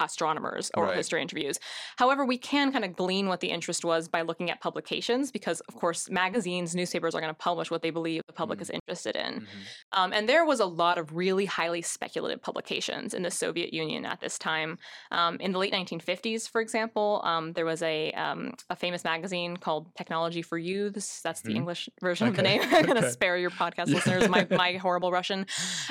astronomers 0.00 0.70
oral 0.76 0.88
Right. 0.90 0.96
history 0.96 1.20
interviews. 1.22 1.58
However, 1.96 2.24
we 2.24 2.38
can 2.38 2.72
kind 2.72 2.84
of 2.84 2.96
glean 2.96 3.28
what 3.28 3.40
the 3.40 3.48
interest 3.50 3.84
was 3.84 4.08
by 4.08 4.22
looking 4.22 4.50
at 4.50 4.60
publications, 4.60 5.30
because 5.30 5.60
of 5.60 5.74
course 5.76 6.08
magazines, 6.10 6.74
newspapers 6.74 7.14
are 7.14 7.20
going 7.20 7.32
to 7.32 7.38
publish 7.38 7.70
what 7.70 7.82
they 7.82 7.90
believe 7.90 8.22
the 8.26 8.32
public 8.32 8.58
Mm. 8.58 8.62
is 8.62 8.70
interested 8.70 9.16
in. 9.16 9.40
Mhm. 9.42 9.46
Um, 9.92 10.12
and 10.12 10.28
there 10.28 10.44
was 10.44 10.60
a 10.60 10.64
lot 10.66 10.98
of 10.98 11.14
really 11.14 11.44
highly 11.46 11.82
speculative 11.82 12.40
publications 12.42 13.14
in 13.14 13.22
the 13.22 13.30
Soviet 13.30 13.72
Union 13.74 14.04
at 14.06 14.20
this 14.20 14.38
time. 14.38 14.78
Um, 15.10 15.36
in 15.40 15.52
the 15.52 15.58
late 15.58 15.72
1950s, 15.72 16.48
for 16.48 16.60
example, 16.60 17.20
um, 17.24 17.52
there 17.52 17.64
was 17.66 17.82
a, 17.82 18.12
um, 18.12 18.54
a 18.70 18.76
famous 18.76 19.04
magazine 19.04 19.56
called 19.56 19.94
Technology 19.96 20.42
for 20.42 20.56
Youths. 20.58 21.20
That's 21.22 21.40
the 21.42 21.50
Mhm. 21.52 21.56
English 21.56 21.88
version 22.00 22.28
of 22.28 22.36
the 22.36 22.42
name. 22.42 22.60
I'm 22.62 22.84
going 22.86 22.96
to 22.96 22.98
okay. 23.06 23.10
spare 23.10 23.36
your 23.36 23.50
podcast 23.50 23.88
listeners 23.88 24.28
my, 24.28 24.46
my 24.50 24.72
horrible 24.74 25.10
Russian. 25.12 25.46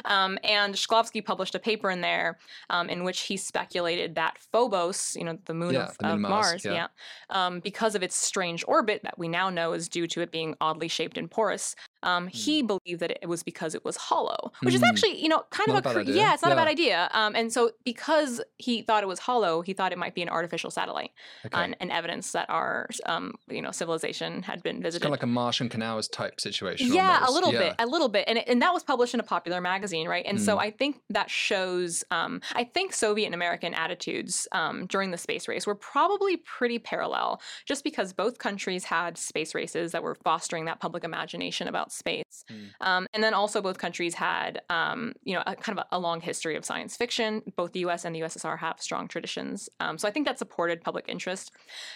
Um, 0.05 0.37
and 0.43 0.73
Shklovsky 0.75 1.23
published 1.23 1.55
a 1.55 1.59
paper 1.59 1.89
in 1.91 2.01
there 2.01 2.37
um, 2.69 2.89
in 2.89 3.03
which 3.03 3.21
he 3.21 3.37
speculated 3.37 3.98
that 4.07 4.37
Phobos, 4.51 5.15
you 5.15 5.23
know, 5.23 5.37
the 5.45 5.53
moon 5.53 5.73
Yeah, 5.73 5.85
of, 5.85 5.97
the 5.99 6.07
of 6.09 6.19
Mars, 6.19 6.31
Mars, 6.31 6.65
yeah. 6.65 6.73
yeah, 6.73 6.87
um, 7.29 7.59
because 7.59 7.95
of 7.95 8.03
its 8.03 8.15
strange 8.15 8.63
orbit 8.67 9.01
that 9.03 9.17
we 9.17 9.27
now 9.27 9.49
know 9.49 9.73
is 9.73 9.89
due 9.89 10.07
to 10.07 10.21
it 10.21 10.31
being 10.31 10.55
oddly 10.61 10.87
shaped 10.87 11.17
and 11.17 11.29
porous. 11.29 11.75
Um, 12.03 12.27
He 12.27 12.61
believed 12.61 12.99
that 13.01 13.11
it 13.21 13.27
was 13.27 13.43
because 13.43 13.75
it 13.75 13.83
was 13.83 13.97
hollow, 13.97 14.51
which 14.63 14.73
is 14.73 14.81
Hmm. 14.81 14.87
actually, 14.89 15.21
you 15.21 15.29
know, 15.29 15.43
kind 15.49 15.67
Not 15.69 15.85
of 15.85 15.91
a 15.91 15.93
cre- 15.93 15.99
idea. 16.01 16.15
yeah, 16.15 16.33
it's 16.33 16.43
not 16.43 16.51
a 16.51 16.55
bad 16.55 16.67
idea. 16.67 17.09
Um, 17.13 17.35
and 17.35 17.51
so 17.51 17.71
because 17.83 18.41
he 18.57 18.81
thought 18.81 19.03
it 19.03 19.07
was 19.07 19.19
hollow, 19.19 19.61
he 19.61 19.73
thought 19.73 19.91
it 19.91 19.97
might 19.97 20.15
be 20.15 20.21
an 20.21 20.29
artificial 20.29 20.71
satellite 20.71 21.11
Okay. 21.45 21.61
and, 21.61 21.75
and 21.79 21.91
evidence 21.91 22.31
that 22.31 22.49
our, 22.49 22.87
um, 23.05 23.35
you 23.49 23.61
know, 23.61 23.71
civilization 23.71 24.43
had 24.43 24.63
been 24.63 24.77
it's 24.77 24.83
visited. 24.83 25.03
kind 25.03 25.13
of 25.13 25.19
like 25.19 25.23
a 25.23 25.27
Martian 25.27 25.69
canals 25.69 26.07
type 26.07 26.39
situation. 26.39 26.93
Yeah, 26.93 27.27
a 27.27 27.31
little 27.31 27.51
Yeah. 27.53 27.59
bit, 27.59 27.75
a 27.79 27.85
little 27.85 28.09
bit, 28.09 28.25
and 28.27 28.37
it, 28.39 28.47
and 28.47 28.61
that 28.61 28.73
was 28.73 28.83
published 28.83 29.13
in 29.13 29.19
a 29.19 29.23
popular 29.23 29.59
magazine, 29.61 30.07
right? 30.07 30.25
And 30.25 30.41
so 30.41 30.55
Mm. 30.57 30.61
I 30.61 30.71
think 30.71 31.01
that 31.09 31.29
shows. 31.29 32.03
Um, 32.11 32.41
I 32.55 32.63
think 32.63 32.93
Soviet 32.93 33.25
and 33.25 33.35
American 33.35 33.73
attitudes 33.73 34.47
um, 34.51 34.85
during 34.87 35.11
the 35.11 35.17
space 35.17 35.47
race 35.47 35.65
were 35.67 35.75
probably 35.75 36.37
pretty 36.37 36.79
parallel, 36.79 37.41
just 37.65 37.83
because 37.83 38.13
both 38.13 38.37
countries 38.37 38.85
had 38.85 39.17
space 39.17 39.53
races 39.55 39.91
that 39.91 40.03
were 40.03 40.15
fostering 40.15 40.65
that 40.65 40.79
public 40.79 41.03
imagination 41.03 41.67
about 41.67 41.88
space, 41.91 42.43
Mm. 42.51 42.69
um, 42.81 43.07
and 43.13 43.23
then 43.23 43.33
also 43.33 43.61
both 43.61 43.77
countries 43.77 44.15
had, 44.15 44.61
um, 44.69 45.13
you 45.23 45.35
know, 45.35 45.43
a, 45.45 45.55
kind 45.55 45.77
of 45.77 45.85
a, 45.91 45.97
a 45.97 45.99
long 45.99 46.21
history 46.21 46.55
of 46.55 46.65
science 46.65 46.95
fiction. 46.97 47.41
Both 47.55 47.73
the 47.73 47.79
U.S. 47.81 48.05
and 48.05 48.15
the 48.15 48.21
USSR 48.21 48.57
have 48.59 48.81
strong 48.81 49.07
traditions, 49.07 49.69
um, 49.79 49.97
so 49.97 50.07
I 50.07 50.11
think 50.11 50.25
that 50.27 50.39
supported 50.39 50.81
public 50.81 51.05
interest. 51.07 51.51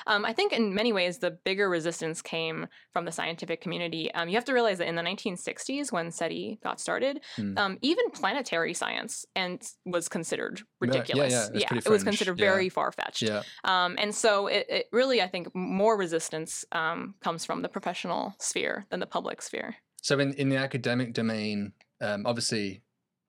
Um, 0.07 0.25
I 0.25 0.33
think 0.33 0.53
in 0.53 0.73
many 0.73 0.93
ways 0.93 1.19
the 1.19 1.31
bigger 1.31 1.69
resistance 1.69 2.21
came 2.21 2.67
from 2.91 3.05
the 3.05 3.11
scientific 3.11 3.61
community. 3.61 4.11
Um, 4.13 4.27
you 4.29 4.35
have 4.35 4.45
to 4.45 4.53
realize 4.53 4.77
that 4.79 4.87
in 4.87 4.95
the 4.95 5.01
1960s, 5.01 5.91
when 5.91 6.11
SETI 6.11 6.59
got 6.63 6.79
started, 6.79 7.21
Mm. 7.37 7.57
um, 7.57 7.77
even 7.81 8.09
planetary 8.11 8.73
science 8.73 9.25
and 9.35 9.61
was 9.85 10.07
considered 10.09 10.61
Right, 10.79 10.93
yeah, 10.93 10.99
ridiculous. 10.99 11.33
yeah, 11.33 11.47
it's 11.53 11.65
pretty 11.65 11.85
it 11.85 11.89
was 11.89 12.03
considered 12.03 12.39
yeah. 12.39 12.49
very 12.51 12.69
far 12.69 12.91
fetched. 12.91 13.21
Yeah. 13.21 13.43
Um, 13.63 13.95
and 13.99 14.13
so 14.13 14.47
it, 14.47 14.65
it 14.69 14.85
really, 14.91 15.21
I 15.21 15.27
think, 15.27 15.53
more 15.55 15.97
resistance 15.97 16.65
um, 16.71 17.15
comes 17.21 17.45
from 17.45 17.61
the 17.61 17.69
professional 17.69 18.35
sphere 18.39 18.85
than 18.89 18.99
the 18.99 19.05
public 19.07 19.41
sphere. 19.41 19.75
So 20.03 20.19
in, 20.19 20.33
in 20.33 20.49
the 20.49 20.57
academic 20.57 21.13
domain, 21.13 21.71
um, 22.01 22.25
obviously 22.25 22.81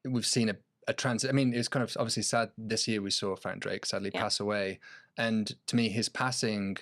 we've 0.04 0.26
seen 0.26 0.48
a, 0.50 0.56
a 0.88 0.92
transit. 0.92 1.30
I 1.30 1.32
mean, 1.32 1.54
it's 1.54 1.68
kind 1.68 1.84
of 1.84 1.96
obviously 1.98 2.24
sad. 2.24 2.50
This 2.58 2.86
year 2.88 3.00
we 3.00 3.10
saw 3.10 3.36
Frank 3.36 3.62
Drake 3.62 3.86
sadly 3.86 4.10
Yeah. 4.12 4.20
pass 4.22 4.40
away, 4.40 4.80
and 5.16 5.54
to 5.68 5.76
me, 5.76 5.88
his 5.88 6.08
passing 6.08 6.76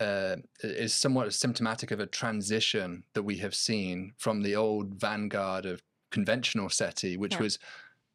uh, 0.00 0.36
is 0.62 0.94
somewhat 0.94 1.32
symptomatic 1.34 1.90
of 1.90 1.98
a 2.00 2.06
transition 2.06 3.02
that 3.14 3.24
we 3.24 3.36
have 3.38 3.54
seen 3.54 4.12
from 4.18 4.42
the 4.42 4.54
old 4.54 4.94
vanguard 4.94 5.66
of 5.66 5.82
conventional 6.10 6.68
SETI, 6.68 7.16
which 7.16 7.34
Yeah. 7.34 7.42
was 7.42 7.58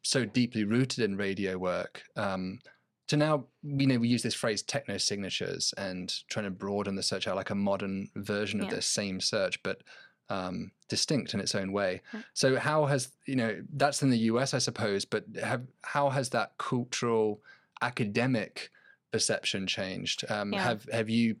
so 0.02 0.24
deeply 0.24 0.64
rooted 0.64 1.04
in 1.04 1.16
radio 1.16 1.58
work. 1.58 2.02
Um, 2.16 2.60
to 3.08 3.16
now, 3.18 3.46
you 3.62 3.86
know, 3.86 3.98
we 3.98 4.08
use 4.08 4.22
this 4.22 4.34
phrase 4.34 4.62
techno 4.62 4.96
signatures 4.96 5.74
and 5.76 6.14
trying 6.30 6.44
to 6.46 6.50
broaden 6.50 6.94
the 6.94 7.02
search 7.02 7.28
out 7.28 7.36
like 7.36 7.50
a 7.50 7.54
modern 7.54 8.08
version 8.14 8.60
of 8.60 8.68
Yeah. 8.68 8.76
this 8.76 8.86
same 8.86 9.20
search, 9.20 9.62
but 9.62 9.82
um, 10.30 10.70
distinct 10.88 11.34
in 11.34 11.40
its 11.40 11.54
own 11.54 11.72
way. 11.72 12.00
Yeah. 12.14 12.20
So, 12.32 12.56
how 12.56 12.86
has 12.86 13.12
you 13.26 13.36
know 13.36 13.60
that's 13.74 14.02
in 14.02 14.10
the 14.10 14.18
US, 14.18 14.54
I 14.54 14.58
suppose, 14.58 15.04
but 15.04 15.24
have 15.42 15.66
how 15.82 16.10
has 16.10 16.30
that 16.30 16.52
cultural, 16.58 17.42
academic 17.82 18.70
perception 19.12 19.66
changed? 19.66 20.24
Um, 20.30 20.52
Yeah. 20.52 20.62
Have 20.62 20.86
have 20.92 21.10
you 21.10 21.36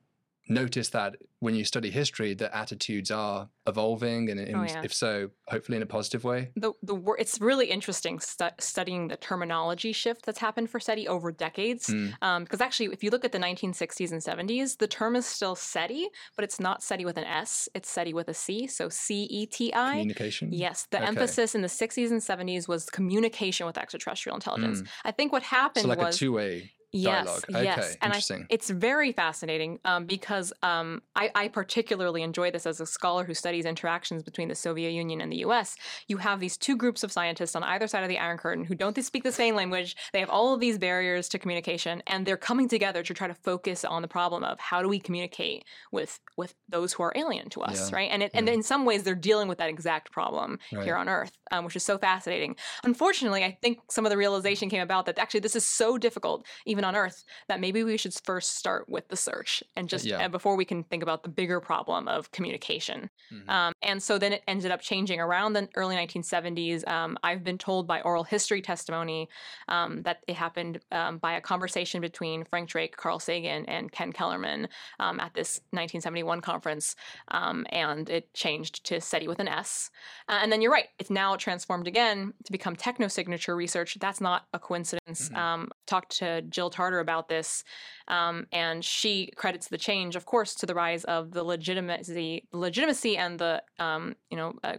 noticed 0.50 0.92
that 0.92 1.16
when 1.38 1.54
you 1.54 1.64
study 1.64 1.90
history, 1.90 2.34
that 2.34 2.54
attitudes 2.54 3.10
are 3.10 3.48
evolving, 3.66 4.28
and 4.30 4.38
in, 4.38 4.54
Oh, 4.54 4.62
yeah. 4.64 4.82
if 4.84 4.92
so, 4.92 5.30
hopefully 5.48 5.76
in 5.76 5.82
a 5.82 5.86
positive 5.86 6.22
way? 6.24 6.50
the 6.56 6.72
the 6.82 6.96
it's 7.18 7.40
really 7.40 7.66
interesting 7.70 8.18
stu- 8.20 8.56
studying 8.58 9.08
the 9.08 9.16
terminology 9.16 9.92
shift 9.92 10.26
that's 10.26 10.38
happened 10.40 10.68
for 10.68 10.78
SETI 10.80 11.08
over 11.08 11.32
decades. 11.32 11.86
Mm. 11.86 12.12
Um, 12.20 12.44
because 12.44 12.60
actually, 12.60 12.90
if 12.92 13.02
you 13.04 13.10
look 13.10 13.24
at 13.24 13.32
the 13.32 13.38
1960s 13.38 14.10
and 14.12 14.20
70s, 14.20 14.76
the 14.78 14.86
term 14.88 15.16
is 15.16 15.24
still 15.24 15.54
SETI, 15.54 16.08
but 16.36 16.44
it's 16.44 16.60
not 16.60 16.82
SETI 16.82 17.04
with 17.06 17.16
an 17.16 17.24
S. 17.24 17.68
It's 17.74 17.88
SETI 17.88 18.12
with 18.12 18.28
a 18.28 18.34
C. 18.34 18.66
So 18.66 18.88
C 18.90 19.22
E 19.24 19.46
T 19.46 19.72
I. 19.72 19.92
Communication. 19.92 20.52
Yes, 20.52 20.86
the 20.90 20.98
Okay. 20.98 21.06
emphasis 21.06 21.54
in 21.54 21.62
the 21.62 21.68
60s 21.68 22.10
and 22.10 22.20
70s 22.20 22.68
was 22.68 22.84
communication 22.86 23.64
with 23.66 23.78
extraterrestrial 23.78 24.34
intelligence. 24.36 24.82
I 25.04 25.12
think 25.12 25.32
what 25.32 25.42
happened 25.44 25.84
Mm. 25.86 25.88
So 25.88 25.88
like 25.88 25.98
was 25.98 26.16
a 26.16 26.18
two-way. 26.18 26.50
dialogue. 26.58 26.68
Yes, 26.92 27.44
okay, 27.48 27.64
yes, 27.64 27.96
and 28.02 28.12
I, 28.12 28.16
interesting. 28.16 28.46
it's 28.50 28.68
very 28.70 29.12
fascinating 29.12 29.78
um, 29.84 30.06
because 30.06 30.52
um, 30.62 31.02
I, 31.14 31.30
I 31.34 31.48
particularly 31.48 32.22
enjoy 32.22 32.50
this 32.50 32.66
as 32.66 32.80
a 32.80 32.86
scholar 32.86 33.24
who 33.24 33.34
studies 33.34 33.64
interactions 33.64 34.22
between 34.22 34.48
the 34.48 34.54
Soviet 34.54 34.90
Union 34.90 35.20
and 35.20 35.30
the 35.30 35.38
U.S. 35.38 35.76
You 36.08 36.16
have 36.18 36.40
these 36.40 36.56
two 36.56 36.76
groups 36.76 37.02
of 37.02 37.12
scientists 37.12 37.54
on 37.54 37.62
either 37.62 37.86
side 37.86 38.02
of 38.02 38.08
the 38.08 38.18
Iron 38.18 38.38
Curtain 38.38 38.64
who 38.64 38.74
don't 38.74 39.00
speak 39.04 39.22
the 39.22 39.32
same 39.32 39.54
language. 39.54 39.96
They 40.12 40.20
have 40.20 40.30
all 40.30 40.52
of 40.52 40.60
these 40.60 40.78
barriers 40.78 41.28
to 41.30 41.38
communication, 41.38 42.02
and 42.06 42.26
they're 42.26 42.36
coming 42.36 42.68
together 42.68 43.02
to 43.02 43.14
try 43.14 43.28
to 43.28 43.34
focus 43.34 43.84
on 43.84 44.02
the 44.02 44.08
problem 44.08 44.44
of 44.44 44.58
how 44.60 44.82
do 44.82 44.88
we 44.88 44.98
communicate 44.98 45.64
with 45.92 46.18
with 46.36 46.54
those 46.68 46.92
who 46.92 47.02
are 47.02 47.12
alien 47.16 47.48
to 47.50 47.62
us, 47.62 47.90
Yeah, 47.90 47.96
right? 47.96 48.10
And 48.10 48.22
it, 48.22 48.30
and 48.34 48.48
in 48.48 48.62
some 48.62 48.84
ways, 48.84 49.02
they're 49.02 49.14
dealing 49.14 49.46
with 49.48 49.58
that 49.58 49.68
exact 49.68 50.10
problem 50.10 50.58
Right. 50.72 50.84
here 50.84 50.96
on 50.96 51.08
Earth, 51.08 51.32
um, 51.50 51.64
which 51.64 51.76
is 51.76 51.84
so 51.84 51.98
fascinating. 51.98 52.56
Unfortunately, 52.84 53.44
I 53.44 53.56
think 53.62 53.78
some 53.90 54.04
of 54.06 54.10
the 54.10 54.16
realization 54.16 54.68
came 54.68 54.82
about 54.82 55.06
that 55.06 55.18
actually 55.18 55.40
this 55.40 55.56
is 55.56 55.64
so 55.64 55.98
difficult, 55.98 56.46
even 56.66 56.79
on 56.84 56.96
Earth, 56.96 57.24
that 57.48 57.60
maybe 57.60 57.82
we 57.84 57.96
should 57.96 58.14
first 58.24 58.56
start 58.56 58.88
with 58.88 59.08
the 59.08 59.16
search 59.16 59.62
and 59.76 59.88
just 59.88 60.04
Yeah. 60.04 60.24
uh, 60.24 60.28
before 60.28 60.56
we 60.56 60.64
can 60.64 60.84
think 60.84 61.02
about 61.02 61.22
the 61.22 61.28
bigger 61.28 61.60
problem 61.60 62.08
of 62.08 62.30
communication. 62.32 63.10
Mhm. 63.32 63.48
Um, 63.48 63.72
and 63.82 64.02
so 64.02 64.18
then 64.18 64.32
it 64.32 64.42
ended 64.48 64.70
up 64.70 64.80
changing 64.80 65.20
around 65.20 65.52
the 65.54 65.68
early 65.76 65.96
1970s. 65.96 66.84
Um, 66.86 67.18
I've 67.22 67.44
been 67.44 67.58
told 67.58 67.86
by 67.86 68.00
oral 68.02 68.24
history 68.24 68.62
testimony 68.62 69.28
um, 69.68 70.02
that 70.02 70.22
it 70.26 70.34
happened 70.36 70.80
um, 70.92 71.18
by 71.18 71.32
a 71.34 71.40
conversation 71.40 72.00
between 72.00 72.44
Frank 72.44 72.68
Drake, 72.68 72.96
Carl 72.96 73.18
Sagan, 73.18 73.64
and 73.66 73.90
Ken 73.92 74.12
Kellermann 74.12 74.68
um, 74.98 75.20
at 75.20 75.34
this 75.34 75.60
1971 75.72 76.40
conference, 76.40 76.96
um, 77.28 77.66
and 77.70 78.08
it 78.10 78.32
changed 78.34 78.84
to 78.86 79.00
SETI 79.00 79.28
with 79.28 79.38
an 79.40 79.48
S. 79.48 79.90
Uh, 80.28 80.38
and 80.42 80.50
then 80.52 80.60
you're 80.62 80.72
right, 80.72 80.88
it's 80.98 81.10
now 81.10 81.36
transformed 81.36 81.86
again 81.86 82.34
to 82.44 82.52
become 82.52 82.76
technosignature 82.76 83.56
research. 83.56 83.96
That's 84.00 84.20
not 84.20 84.46
a 84.52 84.58
coincidence. 84.58 85.28
Mhm. 85.28 85.36
Um, 85.36 85.70
talked 85.90 86.16
to 86.18 86.40
Jill 86.42 86.70
Tarter 86.70 87.00
about 87.00 87.28
this, 87.28 87.64
um, 88.08 88.46
and 88.52 88.84
she 88.84 89.30
credits 89.36 89.68
the 89.68 89.78
change, 89.78 90.16
of 90.16 90.24
course, 90.24 90.54
to 90.60 90.66
the 90.66 90.74
rise 90.74 91.04
of 91.04 91.32
the 91.32 91.42
legitimacy, 91.44 92.46
legitimacy, 92.52 93.16
and 93.16 93.38
the 93.38 93.62
um, 93.78 94.14
you 94.30 94.36
know. 94.36 94.54
Uh, 94.64 94.76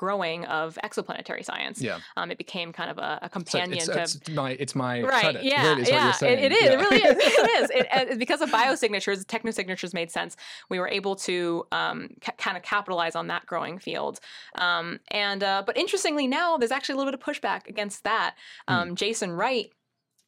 growing 0.00 0.44
of 0.44 0.78
exoplanetary 0.84 1.44
science 1.44 1.82
yeah. 1.82 1.98
um, 2.16 2.30
it 2.30 2.38
became 2.38 2.72
kind 2.72 2.88
of 2.88 2.98
a, 2.98 3.18
a 3.22 3.24
So 3.24 3.28
companion 3.30 3.78
it's, 3.78 3.86
to 3.88 4.00
it's 4.02 4.28
my 4.30 4.50
it's 4.52 4.74
my 4.76 5.02
right 5.02 5.22
credit. 5.24 5.42
yeah 5.42 5.70
really, 5.70 5.82
is 5.82 5.88
yeah. 5.90 6.14
It, 6.22 6.38
it 6.38 6.52
is 6.52 6.62
Yeah. 6.62 6.72
it 6.74 6.76
really 6.78 6.96
is 6.98 7.16
it 7.18 7.50
is 7.62 7.70
it, 7.74 7.86
uh, 8.12 8.14
because 8.16 8.40
of 8.40 8.48
biosignatures 8.50 9.24
technosignatures 9.24 9.92
made 9.92 10.12
sense 10.12 10.36
we 10.70 10.78
were 10.78 10.86
able 10.86 11.16
to 11.16 11.64
um, 11.72 12.10
ca- 12.20 12.38
kind 12.38 12.56
of 12.56 12.62
capitalize 12.62 13.16
on 13.16 13.26
that 13.26 13.44
growing 13.46 13.80
field 13.80 14.20
um, 14.54 15.00
and 15.10 15.42
uh, 15.42 15.64
but 15.66 15.76
interestingly 15.76 16.28
now 16.28 16.56
there's 16.56 16.70
actually 16.70 16.92
a 16.92 16.96
little 16.98 17.10
bit 17.12 17.20
of 17.20 17.24
pushback 17.34 17.66
against 17.66 18.04
that 18.04 18.36
um, 18.68 18.94
jason 18.94 19.32
wright 19.32 19.72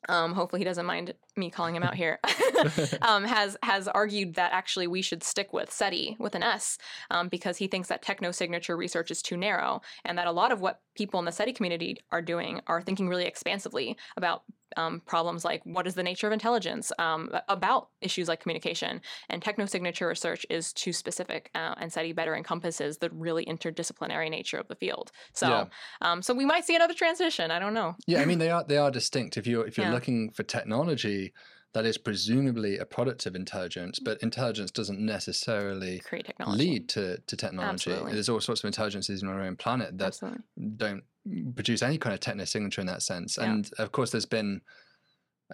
um, 0.08 0.34
hopefully 0.34 0.60
he 0.60 0.64
doesn't 0.64 0.86
mind 0.86 1.14
me 1.36 1.50
calling 1.50 1.76
him 1.76 1.82
out 1.82 1.94
here. 1.94 2.18
um, 3.02 3.24
has 3.24 3.56
has 3.62 3.88
argued 3.88 4.34
that 4.34 4.52
actually 4.52 4.86
we 4.86 5.02
should 5.02 5.22
stick 5.22 5.52
with 5.52 5.70
SETI 5.70 6.16
with 6.18 6.34
an 6.34 6.42
S 6.42 6.78
um, 7.10 7.28
because 7.28 7.56
he 7.56 7.66
thinks 7.66 7.88
that 7.88 8.04
technosignature 8.04 8.76
research 8.76 9.10
is 9.10 9.22
too 9.22 9.36
narrow, 9.36 9.82
and 10.04 10.18
that 10.18 10.26
a 10.26 10.32
lot 10.32 10.52
of 10.52 10.60
what 10.60 10.80
people 10.94 11.18
in 11.18 11.26
the 11.26 11.32
SETI 11.32 11.52
community 11.52 11.98
are 12.10 12.22
doing 12.22 12.60
are 12.66 12.82
thinking 12.82 13.08
really 13.08 13.24
expansively 13.24 13.96
about 14.16 14.42
um, 14.76 15.00
problems 15.04 15.44
like 15.44 15.62
what 15.64 15.86
is 15.86 15.94
the 15.94 16.02
nature 16.02 16.26
of 16.26 16.32
intelligence, 16.32 16.92
um, 16.98 17.30
about 17.48 17.88
issues 18.00 18.28
like 18.28 18.40
communication, 18.40 19.00
and 19.28 19.42
technosignature 19.42 20.08
research 20.08 20.46
is 20.48 20.72
too 20.72 20.92
specific, 20.92 21.50
uh, 21.54 21.74
and 21.78 21.92
SETI 21.92 22.12
better 22.12 22.36
encompasses 22.36 22.98
the 22.98 23.10
really 23.10 23.44
interdisciplinary 23.46 24.30
nature 24.30 24.58
of 24.58 24.68
the 24.68 24.76
field. 24.76 25.10
So, 25.32 25.48
Yeah. 25.48 25.64
um, 26.02 26.22
so 26.22 26.34
we 26.34 26.44
might 26.44 26.64
see 26.64 26.76
another 26.76 26.94
transition. 26.94 27.50
I 27.50 27.58
don't 27.58 27.74
know. 27.74 27.96
Yeah, 28.06 28.20
I 28.20 28.24
mean 28.24 28.38
they 28.42 28.50
are 28.50 28.64
they 28.64 28.78
are 28.78 28.90
distinct. 28.90 29.36
If 29.36 29.46
you're 29.46 29.66
if 29.66 29.76
you're 29.76 29.89
Yeah. 29.90 29.94
looking 29.94 30.30
for 30.30 30.42
technology 30.42 31.32
that 31.72 31.86
is 31.86 31.96
presumably 31.98 32.78
a 32.78 32.84
product 32.84 33.26
of 33.26 33.36
intelligence, 33.36 34.00
but 34.00 34.20
intelligence 34.22 34.72
doesn't 34.72 34.98
necessarily 34.98 36.00
Create 36.00 36.26
technology. 36.26 36.58
lead 36.64 36.88
to, 36.90 37.18
to 37.18 37.36
technology. 37.36 37.90
Absolutely. 37.92 38.12
There's 38.14 38.28
all 38.28 38.40
sorts 38.40 38.62
of 38.62 38.66
intelligences 38.66 39.22
on 39.22 39.28
our 39.28 39.40
own 39.42 39.54
planet 39.54 39.96
that 39.98 40.06
Absolutely. 40.08 40.40
don't 40.76 41.04
produce 41.54 41.82
any 41.82 41.96
kind 41.96 42.12
of 42.12 42.18
techno 42.20 42.44
signature 42.44 42.80
in 42.80 42.88
that 42.88 43.02
sense. 43.02 43.36
Yeah. 43.38 43.52
And 43.52 43.70
of 43.78 43.92
course, 43.92 44.10
there's 44.10 44.26
been 44.26 44.62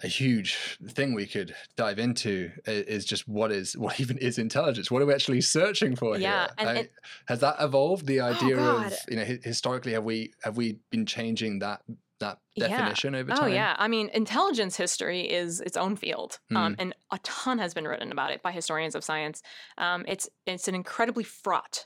a 0.03 0.07
huge 0.07 0.77
thing 0.89 1.13
we 1.13 1.25
could 1.25 1.55
dive 1.75 1.97
into 1.99 2.51
is 2.65 3.03
just 3.05 3.27
what 3.27 3.51
is 3.51 3.75
what 3.77 3.99
even 3.99 4.17
is 4.17 4.37
intelligence? 4.39 4.89
What 4.89 5.01
are 5.01 5.05
we 5.05 5.13
actually 5.13 5.41
searching 5.41 5.95
for 5.95 6.17
Yeah, 6.17 6.47
here? 6.57 6.67
and 6.69 6.79
I- 6.79 6.89
has 7.27 7.39
that 7.41 7.57
evolved? 7.59 8.05
The 8.07 8.21
oh, 8.21 8.25
idea 8.33 8.57
of 8.59 8.93
you 9.09 9.17
know 9.17 9.25
historically 9.43 9.93
have 9.93 10.03
we 10.03 10.33
have 10.43 10.57
we 10.57 10.79
been 10.91 11.05
changing 11.05 11.59
that 11.59 11.81
that 12.19 12.39
Yeah. 12.55 12.69
definition 12.69 13.15
over 13.15 13.31
time. 13.31 13.43
Oh 13.43 13.47
yeah, 13.47 13.75
I 13.77 13.87
mean, 13.87 14.09
intelligence 14.13 14.75
history 14.77 15.21
is 15.29 15.59
its 15.61 15.77
own 15.77 15.95
field, 15.95 16.39
um, 16.55 16.73
Hmm. 16.73 16.81
and 16.81 16.93
a 17.11 17.19
ton 17.19 17.59
has 17.59 17.73
been 17.73 17.87
written 17.87 18.11
about 18.11 18.31
it 18.31 18.41
by 18.41 18.51
historians 18.51 18.95
of 18.95 19.03
science. 19.03 19.41
Um, 19.77 20.03
it's 20.07 20.29
it's 20.45 20.67
an 20.67 20.75
incredibly 20.75 21.23
fraught 21.23 21.85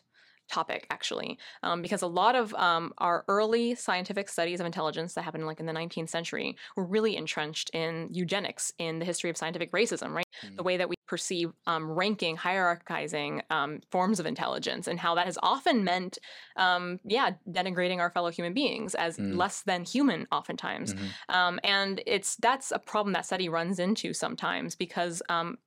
topic 0.51 0.85
actually 0.89 1.37
um, 1.63 1.81
because 1.81 2.01
a 2.01 2.07
lot 2.07 2.35
of 2.35 2.53
um, 2.55 2.93
our 2.97 3.23
early 3.27 3.73
scientific 3.75 4.27
studies 4.29 4.59
of 4.59 4.65
intelligence 4.65 5.13
that 5.13 5.23
happened 5.23 5.45
like 5.45 5.59
in 5.59 5.65
the 5.65 5.73
19th 5.73 6.09
century 6.09 6.55
were 6.75 6.85
really 6.85 7.15
entrenched 7.15 7.69
in 7.73 8.09
eugenics 8.11 8.73
in 8.77 8.99
the 8.99 9.05
history 9.05 9.29
of 9.29 9.37
scientific 9.37 9.71
racism 9.71 10.11
right 10.13 10.25
the 10.57 10.63
Mm. 10.63 10.65
way 10.65 10.77
that 10.77 10.89
we 10.89 10.95
perceive 11.07 11.51
um, 11.67 11.91
ranking 11.91 12.35
hierarchizing 12.37 13.41
um, 13.51 13.79
forms 13.91 14.19
of 14.19 14.25
intelligence 14.25 14.87
and 14.87 14.99
how 14.99 15.13
that 15.15 15.25
has 15.25 15.37
often 15.43 15.83
meant 15.83 16.17
um, 16.55 16.99
yeah 17.03 17.31
denigrating 17.49 17.99
our 17.99 18.09
fellow 18.09 18.31
human 18.31 18.53
beings 18.53 18.95
as 18.95 19.19
Mm. 19.19 19.35
less 19.37 19.61
than 19.63 19.83
human 19.83 20.27
oftentimes 20.31 20.93
Mhm. 20.93 21.13
um, 21.29 21.59
and 21.63 22.01
it's 22.07 22.35
that's 22.37 22.71
a 22.71 22.79
problem 22.79 23.13
that 23.13 23.25
SETI 23.25 23.49
runs 23.49 23.77
into 23.79 24.13
sometimes 24.13 24.75
because 24.75 25.21
um, 25.29 25.57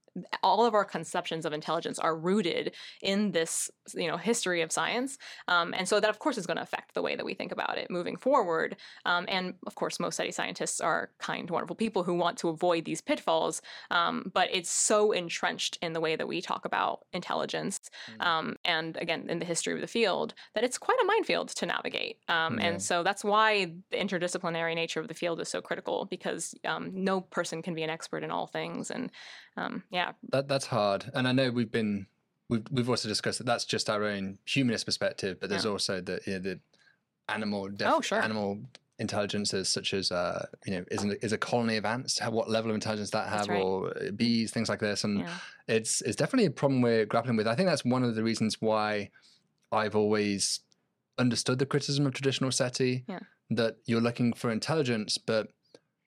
all 0.42 0.64
of 0.64 0.74
our 0.74 0.84
conceptions 0.84 1.44
of 1.44 1.52
intelligence 1.52 1.98
are 1.98 2.16
rooted 2.16 2.72
in 3.02 3.32
this 3.32 3.70
you 3.94 4.06
know 4.08 4.16
history 4.16 4.60
of 4.62 4.70
science 4.70 5.18
um, 5.48 5.74
and 5.76 5.88
so 5.88 5.98
that 6.00 6.10
of 6.10 6.18
course 6.18 6.38
is 6.38 6.46
going 6.46 6.56
to 6.56 6.62
affect 6.62 6.94
the 6.94 7.02
way 7.02 7.16
that 7.16 7.24
we 7.24 7.34
think 7.34 7.50
about 7.52 7.76
it 7.78 7.90
moving 7.90 8.16
forward 8.16 8.76
um, 9.06 9.24
and 9.28 9.54
of 9.66 9.74
course 9.74 9.98
most 9.98 10.16
SETI 10.16 10.30
scientists 10.32 10.80
are 10.80 11.10
kind 11.18 11.50
wonderful 11.50 11.76
people 11.76 12.02
who 12.04 12.14
want 12.14 12.38
to 12.38 12.48
avoid 12.48 12.84
these 12.84 13.00
pitfalls 13.00 13.60
um, 13.90 14.30
but 14.32 14.48
it's 14.52 14.70
so 14.70 15.12
entrenched 15.12 15.78
in 15.82 15.92
the 15.94 16.00
way 16.00 16.16
that 16.16 16.28
we 16.28 16.40
talk 16.40 16.64
about 16.64 17.00
intelligence 17.12 17.80
Mm. 18.18 18.26
um, 18.26 18.56
and 18.64 18.96
again 18.98 19.28
in 19.28 19.38
the 19.38 19.44
history 19.44 19.72
of 19.74 19.80
the 19.80 19.86
field 19.86 20.34
that 20.54 20.64
it's 20.64 20.78
quite 20.78 20.98
a 21.02 21.04
minefield 21.06 21.48
to 21.48 21.66
navigate 21.66 22.18
um, 22.28 22.58
Yeah. 22.58 22.66
and 22.66 22.82
so 22.82 23.02
that's 23.02 23.24
why 23.24 23.72
the 23.90 23.96
interdisciplinary 23.96 24.74
nature 24.74 25.00
of 25.00 25.08
the 25.08 25.14
field 25.14 25.40
is 25.40 25.48
so 25.48 25.60
critical 25.60 26.04
because 26.04 26.54
um, 26.64 26.90
no 26.92 27.20
person 27.20 27.62
can 27.62 27.74
be 27.74 27.82
an 27.82 27.90
expert 27.90 28.22
in 28.22 28.30
all 28.30 28.46
things 28.46 28.90
and 28.90 29.10
um, 29.56 29.82
yeah 29.90 30.12
That 30.30 30.48
that's 30.48 30.66
hard, 30.66 31.10
and 31.14 31.26
I 31.28 31.32
know 31.32 31.50
we've 31.50 31.70
been 31.70 32.06
we've 32.48 32.64
we've 32.70 32.88
also 32.88 33.08
discussed 33.08 33.38
that 33.38 33.46
that's 33.46 33.64
just 33.64 33.88
our 33.88 34.04
own 34.04 34.38
humanist 34.44 34.84
perspective, 34.86 35.38
but 35.40 35.48
there's 35.50 35.64
Yeah. 35.64 35.70
also 35.72 36.00
the 36.00 36.20
you 36.26 36.32
know, 36.34 36.38
the 36.40 36.60
animal 37.28 37.68
def- 37.68 37.88
Oh, 37.90 38.00
sure. 38.00 38.20
animal 38.22 38.60
intelligences 39.00 39.68
such 39.68 39.92
as 39.92 40.12
uh 40.12 40.46
you 40.66 40.72
know 40.72 40.84
is 40.88 41.02
an, 41.02 41.16
is 41.20 41.32
a 41.32 41.38
colony 41.38 41.76
of 41.76 41.84
ants 41.84 42.20
what 42.30 42.48
level 42.48 42.70
of 42.70 42.76
intelligence 42.76 43.10
that 43.10 43.28
have 43.28 43.48
right. 43.48 43.60
or 43.60 43.88
uh, 43.88 44.12
bees 44.12 44.52
things 44.52 44.68
like 44.68 44.78
this 44.78 45.02
and 45.02 45.18
yeah 45.18 45.34
it's 45.66 46.00
it's 46.02 46.14
definitely 46.14 46.46
a 46.46 46.50
problem 46.50 46.80
we're 46.80 47.04
grappling 47.04 47.34
with 47.36 47.48
i 47.48 47.56
think 47.56 47.68
that's 47.68 47.84
one 47.84 48.04
of 48.04 48.14
the 48.14 48.22
reasons 48.22 48.60
why 48.60 49.10
i've 49.72 49.96
always 49.96 50.60
understood 51.18 51.58
the 51.58 51.66
criticism 51.66 52.06
of 52.06 52.14
traditional 52.14 52.52
seti 52.52 53.04
Yeah. 53.08 53.18
that 53.50 53.78
you're 53.86 54.00
looking 54.00 54.32
for 54.32 54.52
intelligence 54.52 55.18
but 55.18 55.48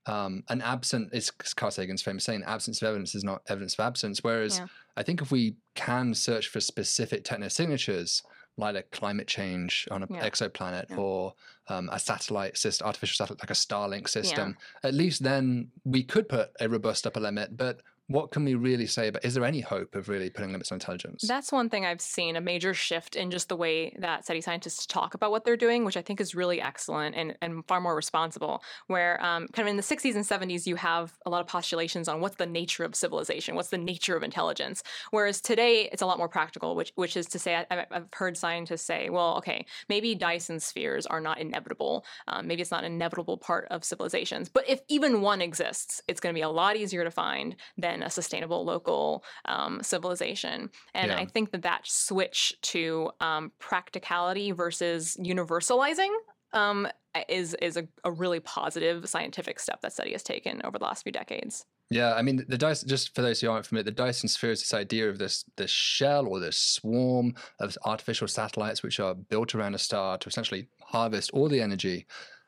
um, 0.08 0.44
an 0.50 0.62
absent 0.62 1.10
it's 1.14 1.30
Carl 1.54 1.72
Sagan's 1.72 2.02
famous 2.02 2.24
saying 2.24 2.44
absence 2.46 2.82
of 2.82 2.88
evidence 2.88 3.14
is 3.16 3.24
not 3.24 3.42
evidence 3.48 3.74
of 3.74 3.82
absence 3.82 4.24
whereas 4.24 4.58
Yeah. 4.60 4.68
I 4.96 5.04
think 5.04 5.22
if 5.22 5.32
we 5.32 5.56
can 5.76 6.14
search 6.14 6.48
for 6.48 6.60
specific 6.60 7.24
technosignatures 7.24 8.24
like 8.60 8.76
a 8.76 8.82
climate 8.84 9.28
change 9.28 9.88
on 9.92 10.02
an 10.04 10.10
Yeah. 10.12 10.28
exoplanet 10.28 10.90
Yeah. 10.90 10.98
or 10.98 11.34
um, 11.70 11.90
a 11.92 12.00
satellite 12.00 12.58
system 12.58 12.88
artificial 12.88 13.16
satellite 13.26 13.42
like 13.44 13.52
a 13.52 13.54
Starlink 13.54 14.08
system 14.10 14.58
at 14.84 14.94
least 14.94 15.24
then 15.24 15.70
we 15.84 16.04
could 16.04 16.28
put 16.30 16.50
a 16.60 16.68
robust 16.70 17.06
upper 17.06 17.20
limit 17.20 17.56
but 17.58 17.82
what 18.08 18.32
can 18.32 18.46
we 18.46 18.56
really 18.56 18.88
say 18.88 19.08
about 19.08 19.24
is 19.26 19.34
there 19.34 19.46
any 19.46 19.62
hope 19.62 19.96
of 19.96 20.10
really 20.10 20.30
putting 20.30 20.52
limits 20.52 20.72
on 20.72 20.78
intelligence 20.78 21.26
That's 21.28 21.52
one 21.52 21.70
thing 21.70 21.86
I've 21.86 22.02
seen 22.02 22.36
a 22.36 22.42
major 22.42 22.74
shift 22.74 23.16
in 23.16 23.32
just 23.32 23.50
the 23.50 23.56
way 23.56 23.96
that 24.00 24.26
SETI 24.26 24.42
scientists 24.42 24.86
talk 24.86 25.14
about 25.14 25.32
what 25.32 25.44
they're 25.44 25.58
doing, 25.58 25.84
which 25.84 25.98
I 25.98 26.02
think 26.02 26.22
is 26.22 26.36
really 26.36 26.62
excellent 26.62 27.16
and, 27.16 27.36
and 27.42 27.66
far 27.68 27.82
more 27.82 27.96
responsible. 27.96 28.64
Where, 28.88 29.24
um, 29.24 29.48
kind 29.50 29.68
of 29.68 29.72
in 29.72 29.78
the 29.78 29.84
60s 29.84 30.16
and 30.16 30.24
70s, 30.24 30.66
you 30.66 30.76
have 30.76 31.14
a 31.26 31.30
lot 31.30 31.42
of 31.42 31.48
postulations 31.48 32.08
on 32.08 32.22
what's 32.22 32.36
the 32.36 32.46
nature 32.46 32.84
of 32.84 32.96
civilization, 32.96 33.56
what's 33.56 33.70
the 33.70 33.78
nature 33.78 34.16
of 34.16 34.24
intelligence. 34.24 34.84
Whereas 35.12 35.42
today, 35.42 35.90
it's 35.92 36.02
a 36.02 36.06
lot 36.06 36.18
more 36.18 36.30
practical, 36.30 36.76
which, 36.76 36.92
which 36.96 37.18
is 37.18 37.28
to 37.28 37.40
say, 37.40 37.66
I, 37.70 37.86
I've 37.92 38.08
heard 38.14 38.38
scientists 38.38 38.84
say, 38.84 39.10
well, 39.10 39.38
okay, 39.38 39.66
maybe 39.90 40.16
Dyson 40.16 40.60
spheres 40.60 41.06
are 41.06 41.22
not 41.22 41.40
inevitable. 41.40 42.06
Um, 42.28 42.48
maybe 42.48 42.62
it's 42.62 42.72
not 42.72 42.84
an 42.84 42.94
inevitable 42.94 43.38
part 43.38 43.68
of 43.70 43.84
civilizations. 43.84 44.50
But 44.50 44.70
if 44.70 44.82
even 44.88 45.22
one 45.22 45.42
exists, 45.42 46.02
it's 46.08 46.20
going 46.20 46.34
to 46.34 46.38
be 46.38 46.44
a 46.44 46.50
lot 46.50 46.76
easier 46.76 47.04
to 47.04 47.12
find 47.12 47.56
than 47.78 47.97
a 48.04 48.10
sustainable 48.10 48.66
local 48.66 49.24
um, 49.46 49.82
civilization. 49.82 50.70
And 50.94 51.12
Yeah. 51.12 51.18
I 51.18 51.26
think 51.26 51.52
that 51.52 51.64
that 51.64 51.88
switch 51.88 52.54
to 52.64 53.12
um, 53.20 53.52
practicality 53.60 54.52
versus 54.52 55.18
universalizing 55.20 56.14
um, 56.54 56.88
is 57.28 57.56
is 57.56 57.78
a, 57.78 57.88
a 58.04 58.12
really 58.12 58.40
positive 58.40 59.08
scientific 59.10 59.60
step 59.60 59.82
that 59.82 59.94
SETI 59.94 60.12
has 60.14 60.24
taken 60.24 60.62
over 60.64 60.78
the 60.78 60.86
last 60.86 61.04
few 61.04 61.12
decades. 61.12 61.66
Yeah, 61.90 62.14
I 62.14 62.22
mean 62.22 62.44
the 62.48 62.58
Dyson. 62.58 62.90
Just 62.90 63.16
for 63.16 63.22
those 63.22 63.40
who 63.40 63.50
aren't 63.50 63.66
familiar, 63.66 63.86
the 63.86 63.92
Dyson 63.92 64.28
sphere 64.28 64.52
is 64.52 64.60
this 64.60 64.74
idea 64.74 65.10
of 65.10 65.20
this 65.20 65.46
this 65.56 65.72
shell 65.72 66.28
or 66.28 66.40
this 66.40 66.58
swarm 66.58 67.36
of 67.60 67.78
artificial 67.86 68.28
satellites 68.28 68.84
which 68.84 69.00
are 69.00 69.16
built 69.16 69.56
around 69.56 69.74
a 69.74 69.80
star 69.80 70.18
to 70.18 70.28
essentially 70.28 70.68
harvest 70.82 71.32
all 71.32 71.48
the 71.48 71.62
energy. 71.62 72.06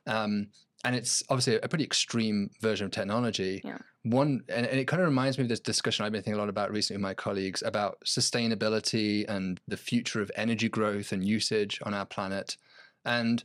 Um, 0.08 0.48
and 0.84 0.96
it's 0.96 1.24
obviously 1.30 1.56
a 1.56 1.68
pretty 1.68 1.84
extreme 1.84 2.50
version 2.62 2.86
of 2.86 2.92
technology. 2.92 3.62
Yeah. 3.64 3.78
One, 4.04 4.44
and, 4.48 4.66
and 4.66 4.80
it 4.80 4.88
kind 4.88 5.02
of 5.02 5.08
reminds 5.08 5.38
me 5.38 5.44
of 5.44 5.50
this 5.50 5.60
discussion 5.60 6.06
I've 6.06 6.12
been 6.12 6.22
thinking 6.22 6.38
a 6.38 6.42
lot 6.42 6.50
about 6.50 6.72
recently 6.72 6.98
with 6.98 7.04
my 7.04 7.14
colleagues 7.14 7.62
about 7.64 8.00
sustainability 8.06 9.26
and 9.28 9.60
the 9.68 9.76
future 9.78 10.22
of 10.22 10.32
energy 10.36 10.70
growth 10.70 11.12
and 11.12 11.24
usage 11.26 11.80
on 11.84 11.94
our 11.94 12.06
planet. 12.06 12.56
And 13.04 13.44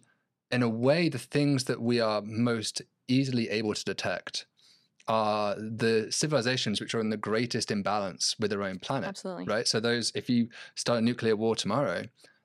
in 0.52 0.62
a 0.62 0.68
way, 0.68 1.08
the 1.08 1.18
things 1.18 1.64
that 1.64 1.80
we 1.80 2.00
are 2.00 2.22
most 2.22 2.82
easily 3.08 3.48
able 3.50 3.74
to 3.74 3.84
detect 3.84 4.46
are 5.08 5.56
the 5.56 6.06
civilizations 6.10 6.80
which 6.80 6.94
are 6.94 7.00
in 7.00 7.10
the 7.10 7.16
greatest 7.16 7.70
imbalance 7.70 8.36
with 8.38 8.50
their 8.50 8.62
own 8.62 8.78
planet. 8.78 9.08
Absolutely. 9.08 9.44
Right. 9.44 9.66
So 9.66 9.80
those, 9.80 10.12
if 10.14 10.30
you 10.30 10.48
start 10.76 11.00
a 11.00 11.02
nuclear 11.02 11.36
war 11.36 11.56
tomorrow, 11.56 12.04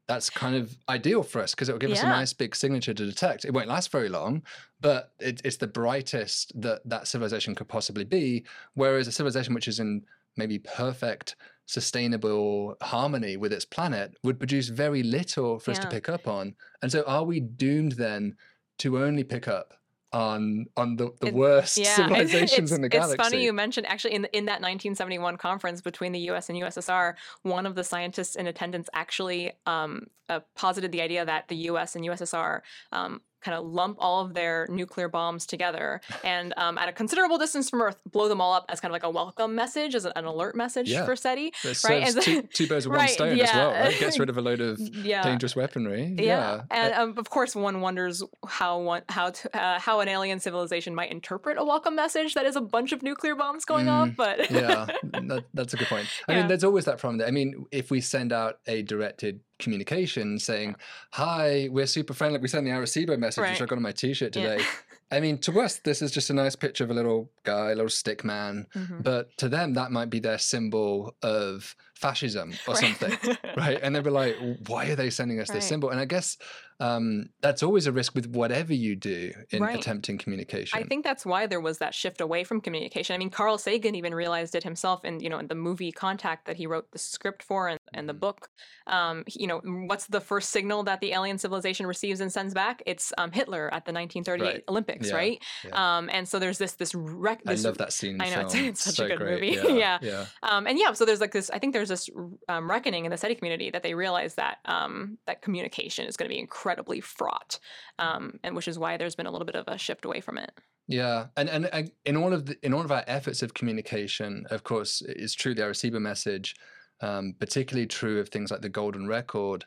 that's 0.10 0.28
kind 0.28 0.56
of 0.56 0.76
ideal 0.90 1.22
for 1.22 1.40
us 1.40 1.54
because 1.54 1.70
it 1.70 1.72
will 1.72 1.80
give 1.80 1.92
us 1.92 2.02
a 2.02 2.08
nice 2.08 2.34
big 2.34 2.56
signature 2.56 2.96
to 2.96 3.06
detect. 3.06 3.46
It 3.46 3.54
won't 3.54 3.68
last 3.68 3.92
very 3.92 4.10
long, 4.10 4.42
but 4.82 5.14
it, 5.20 5.40
it's 5.46 5.58
the 5.58 5.68
brightest 5.68 6.52
that 6.60 6.82
that 6.86 7.08
civilization 7.08 7.54
could 7.54 7.68
possibly 7.68 8.06
be. 8.06 8.44
Whereas 8.74 9.08
a 9.08 9.12
civilization 9.12 9.54
which 9.54 9.68
is 9.68 9.80
in 9.80 10.04
maybe 10.36 10.58
perfect, 10.58 11.36
sustainable 11.68 12.76
harmony 12.82 13.38
with 13.38 13.54
its 13.54 13.66
planet 13.66 14.18
would 14.24 14.40
produce 14.40 14.70
very 14.70 15.04
little 15.04 15.60
for 15.60 15.70
us 15.70 15.78
to 15.78 15.88
pick 15.88 16.10
up 16.10 16.28
on. 16.28 16.56
And 16.82 16.92
so, 16.92 17.04
are 17.04 17.24
we 17.24 17.40
doomed 17.40 17.92
then 17.92 18.36
to 18.80 18.98
only 18.98 19.24
pick 19.24 19.48
up 19.48 19.76
on 20.12 20.66
on 20.76 20.96
the, 20.96 21.10
the 21.22 21.28
It- 21.28 21.34
worst 21.34 21.78
Yeah, 21.78 21.96
civilizations 21.96 22.72
in 22.72 22.82
the 22.82 22.90
galaxy. 22.90 23.14
it's 23.16 23.24
funny 23.24 23.44
you 23.44 23.54
mentioned 23.54 23.86
actually 23.88 24.14
in 24.16 24.26
in 24.34 24.46
that 24.46 24.62
1971 24.62 25.38
conference 25.38 25.82
between 25.82 26.12
the 26.12 26.20
U.S. 26.32 26.50
and 26.50 26.58
USSR, 26.60 27.14
one 27.44 27.66
of 27.66 27.76
the 27.76 27.84
scientists 27.84 28.36
in 28.36 28.48
attendance 28.48 28.90
actually 28.94 29.52
um, 29.66 30.08
uh, 30.30 30.40
posited 30.56 30.92
the 30.92 31.02
idea 31.02 31.26
that 31.26 31.48
the 31.48 31.56
U.S. 31.72 31.96
and 31.96 32.06
USSR 32.06 32.62
um, 32.92 33.22
kind 33.42 33.56
of 33.58 33.66
lump 33.66 33.98
all 34.00 34.26
of 34.26 34.34
their 34.34 34.68
nuclear 34.70 35.08
bombs 35.08 35.46
together 35.46 36.02
and 36.24 36.54
um, 36.58 36.78
at 36.78 36.90
a 36.90 36.92
considerable 36.92 37.38
distance 37.38 37.70
from 37.70 37.82
Earth, 37.82 38.02
blow 38.12 38.28
them 38.28 38.42
all 38.42 38.54
up 38.54 38.66
as 38.70 38.80
kind 38.80 38.92
of 38.92 38.94
like 38.94 39.04
a 39.04 39.10
welcome 39.10 39.56
message, 39.56 39.96
as 39.96 40.06
an, 40.06 40.26
alert 40.26 40.56
message 40.56 40.90
Yeah. 40.90 41.06
for 41.06 41.16
SETI. 41.16 41.54
It 41.64 41.84
right, 41.84 42.14
two, 42.22 42.42
two 42.44 42.68
birds 42.68 42.86
with 42.86 42.92
one 42.98 43.06
right, 43.06 43.10
stone 43.10 43.40
as 43.40 43.50
well, 43.54 43.72
right? 43.72 43.96
Gets 44.00 44.20
rid 44.20 44.30
of 44.30 44.38
a 44.38 44.42
load 44.42 44.62
of 44.62 44.80
Yeah. 44.80 45.24
dangerous 45.24 45.56
weaponry. 45.56 46.16
Yeah, 46.18 46.24
Yeah. 46.26 46.62
and 46.72 46.94
um, 46.94 47.14
of 47.18 47.30
course, 47.30 47.56
one 47.56 47.82
wonders 47.82 48.24
how 48.48 48.80
one 48.80 49.04
how 49.10 49.30
to, 49.32 49.58
uh, 49.58 49.80
how 49.80 50.00
an 50.02 50.08
alien 50.08 50.40
civilization 50.40 50.94
might 50.94 51.12
interpret 51.12 51.58
a 51.58 51.64
welcome 51.64 51.96
message 51.96 52.34
that 52.34 52.46
is 52.46 52.56
a 52.56 52.62
bunch 52.62 52.92
of 52.92 53.02
nuclear 53.02 53.36
bombs 53.36 53.66
going 53.66 53.88
off. 53.88 54.10
But 54.16 54.40
Mm, 54.40 54.62
yeah, 54.62 54.86
that, 55.28 55.46
that's 55.54 55.74
a 55.74 55.78
good 55.78 55.88
point. 55.88 56.08
I 56.28 56.32
Yeah. 56.34 56.40
mean, 56.40 56.48
there's 56.48 56.64
always 56.64 56.86
that 56.86 56.98
problem. 56.98 57.18
There. 57.20 57.28
I 57.28 57.32
mean, 57.32 57.66
if 57.72 57.92
we 57.92 58.02
send 58.02 58.32
out 58.34 58.60
a 58.68 58.82
directed 58.82 59.40
communication 59.60 60.40
saying, 60.40 60.76
"Hi, 61.12 61.68
we're 61.72 61.86
super 61.86 62.14
friendly," 62.14 62.40
we 62.40 62.48
sent 62.48 62.66
the 62.66 62.72
Arecibo 62.72 63.18
message, 63.20 63.44
which 63.50 63.62
I 63.62 63.66
got 63.66 63.76
on 63.78 63.84
my 63.84 63.92
T-shirt 63.92 64.36
Yeah. 64.36 64.56
today. 64.56 64.64
I 65.12 65.20
mean, 65.20 65.40
to 65.40 65.60
us, 65.60 65.80
this 65.80 66.02
is 66.04 66.12
just 66.12 66.30
a 66.30 66.34
nice 66.34 66.56
picture 66.56 66.84
of 66.84 66.92
a 66.92 66.94
little 66.94 67.32
guy, 67.44 67.72
a 67.72 67.76
little 67.76 67.90
stick 67.90 68.24
man. 68.24 68.68
Mhm. 68.76 69.04
But 69.04 69.36
to 69.38 69.50
them, 69.50 69.74
that 69.74 69.92
might 69.92 70.10
be 70.12 70.20
their 70.20 70.38
symbol 70.38 71.16
of 71.24 71.76
fascism 72.00 72.54
or 72.68 72.74
Right. 72.76 72.96
something, 72.98 73.38
right? 73.58 73.80
And 73.82 73.96
they'd 73.96 74.04
be 74.04 74.10
like, 74.10 74.36
"Why 74.68 74.88
are 74.88 74.96
they 74.96 75.10
sending 75.10 75.40
us 75.40 75.50
Right. 75.50 75.56
this 75.56 75.66
symbol?" 75.68 75.90
And 75.90 76.00
I 76.00 76.06
guess 76.06 76.38
um, 76.82 77.30
that's 77.42 77.62
always 77.62 77.88
a 77.88 77.92
risk 77.92 78.16
with 78.16 78.28
whatever 78.28 78.74
you 78.74 78.96
do 78.96 79.34
in 79.50 79.62
Right. 79.62 79.78
attempting 79.78 80.18
communication. 80.18 80.80
I 80.80 80.84
think 80.84 81.04
that's 81.04 81.26
why 81.26 81.46
there 81.46 81.60
was 81.60 81.80
that 81.80 81.94
shift 81.94 82.22
away 82.22 82.46
from 82.46 82.62
communication. 82.62 83.14
I 83.14 83.18
mean, 83.18 83.30
Carl 83.30 83.58
Sagan 83.58 83.96
even 83.96 84.16
realized 84.16 84.56
it 84.56 84.64
himself 84.64 85.04
in 85.04 85.20
you 85.20 85.30
know 85.30 85.40
in 85.40 85.48
the 85.48 85.56
movie 85.56 85.92
Contact 85.92 86.46
that 86.48 86.56
he 86.56 86.68
wrote 86.68 86.90
the 86.92 87.00
script 87.00 87.44
for 87.44 87.68
and, 87.68 87.80
and 87.94 88.08
the 88.08 88.14
Mhm. 88.14 88.20
book. 88.22 88.50
Um, 88.88 89.24
you 89.28 89.46
know, 89.46 89.60
what's 89.88 90.08
the 90.08 90.22
first 90.22 90.50
signal 90.52 90.84
that 90.84 91.00
the 91.02 91.12
alien 91.12 91.38
civilization 91.38 91.86
receives 91.86 92.22
and 92.22 92.32
sends 92.32 92.54
back? 92.54 92.82
It's 92.86 93.12
um, 93.18 93.32
Hitler 93.32 93.66
at 93.74 93.86
the 93.86 93.92
1938 93.92 94.46
Right. 94.48 94.64
Olympics, 94.70 95.10
Yeah, 95.10 95.16
right? 95.16 95.44
yeah. 95.66 95.98
Um, 95.98 96.10
and 96.12 96.28
so 96.28 96.40
there's 96.40 96.58
this 96.58 96.74
this 96.74 96.96
rec- 96.96 97.42
I 97.46 97.56
love 97.56 97.78
that 97.80 97.92
scene. 97.94 98.22
I 98.22 98.30
know, 98.30 98.40
it's- 98.48 98.56
it's 98.70 98.84
such 98.84 99.00
a 99.00 99.08
good 99.10 99.18
great. 99.20 99.34
movie. 99.42 99.48
Yeah, 99.78 99.78
Yeah. 99.78 99.98
yeah. 100.02 100.26
Um, 100.44 100.66
and 100.66 100.80
yeah, 100.80 100.94
so 100.94 101.04
there's 101.06 101.20
like 101.22 101.34
this. 101.34 101.50
I 101.52 101.60
think 101.60 101.74
there's 101.74 101.89
this 101.90 102.10
um, 102.48 102.70
reckoning 102.70 103.06
in 103.06 103.12
the 103.12 103.18
SETI 103.18 103.36
community 103.36 103.70
that 103.70 103.84
they 103.84 103.94
realize 103.94 104.36
that 104.36 104.60
um, 104.66 105.18
that 105.28 105.42
communication 105.42 106.06
is 106.06 106.16
going 106.16 106.30
to 106.30 106.34
be 106.34 106.40
incredibly 106.40 107.02
fraught, 107.02 107.60
um, 108.00 108.40
and 108.44 108.56
which 108.56 108.68
is 108.68 108.80
why 108.80 108.98
there's 108.98 109.16
been 109.16 109.26
a 109.26 109.32
little 109.32 109.46
bit 109.46 109.56
of 109.56 109.68
a 109.68 109.78
shift 109.78 110.06
away 110.06 110.22
from 110.22 110.38
it. 110.38 110.52
Yeah, 110.88 111.28
and, 111.38 111.50
and 111.50 111.66
and 111.68 111.92
in 112.06 112.18
all 112.18 112.34
of 112.34 112.48
the 112.48 112.58
in 112.64 112.74
all 112.74 112.82
of 112.82 112.92
our 112.92 113.04
efforts 113.06 113.44
of 113.44 113.54
communication, 113.54 114.46
of 114.50 114.64
course, 114.64 115.04
it's 115.06 115.36
true 115.36 115.54
the 115.54 115.62
Arecibo 115.62 116.02
message, 116.02 116.56
um, 117.02 117.36
particularly 117.40 117.86
true 117.86 118.20
of 118.20 118.30
things 118.30 118.50
like 118.50 118.62
the 118.62 118.70
Golden 118.70 119.08
Record. 119.08 119.66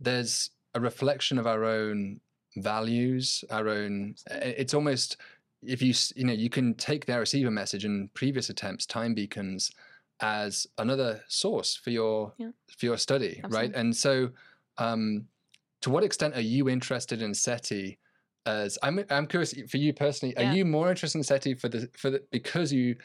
There's 0.00 0.50
a 0.74 0.80
reflection 0.80 1.38
of 1.38 1.46
our 1.46 1.64
own 1.64 2.20
values, 2.56 3.44
our 3.50 3.68
own. 3.68 4.16
It's 4.30 4.74
almost 4.74 5.16
if 5.62 5.80
you 5.80 5.94
you 6.16 6.24
know 6.24 6.32
you 6.32 6.50
can 6.50 6.74
take 6.74 7.06
the 7.06 7.12
Arecibo 7.12 7.52
message 7.52 7.84
and 7.84 8.12
previous 8.14 8.50
attempts, 8.50 8.86
time 8.86 9.14
beacons, 9.14 9.70
as 10.20 10.66
another 10.78 11.22
source 11.28 11.76
for 11.76 11.90
your 11.90 12.34
Yeah. 12.38 12.52
for 12.78 12.86
your 12.86 12.96
study, 12.98 13.44
right? 13.48 13.70
And 13.74 13.96
so, 13.96 14.30
um, 14.78 15.28
to 15.82 15.90
what 15.90 16.04
extent 16.04 16.34
are 16.34 16.40
you 16.40 16.68
interested 16.68 17.22
in 17.22 17.34
SETI? 17.34 17.98
As 18.46 18.78
I'm, 18.82 19.04
I'm 19.10 19.26
curious 19.26 19.54
for 19.70 19.78
you 19.78 19.94
personally. 19.94 20.36
Are 20.36 20.42
you 20.44 20.64
more 20.66 20.90
interested 20.90 21.18
in 21.18 21.24
SETI 21.24 21.54
for 21.54 21.68
the 21.68 21.90
for 21.96 22.10
the 22.10 22.26
because 22.30 22.72
you 22.72 22.96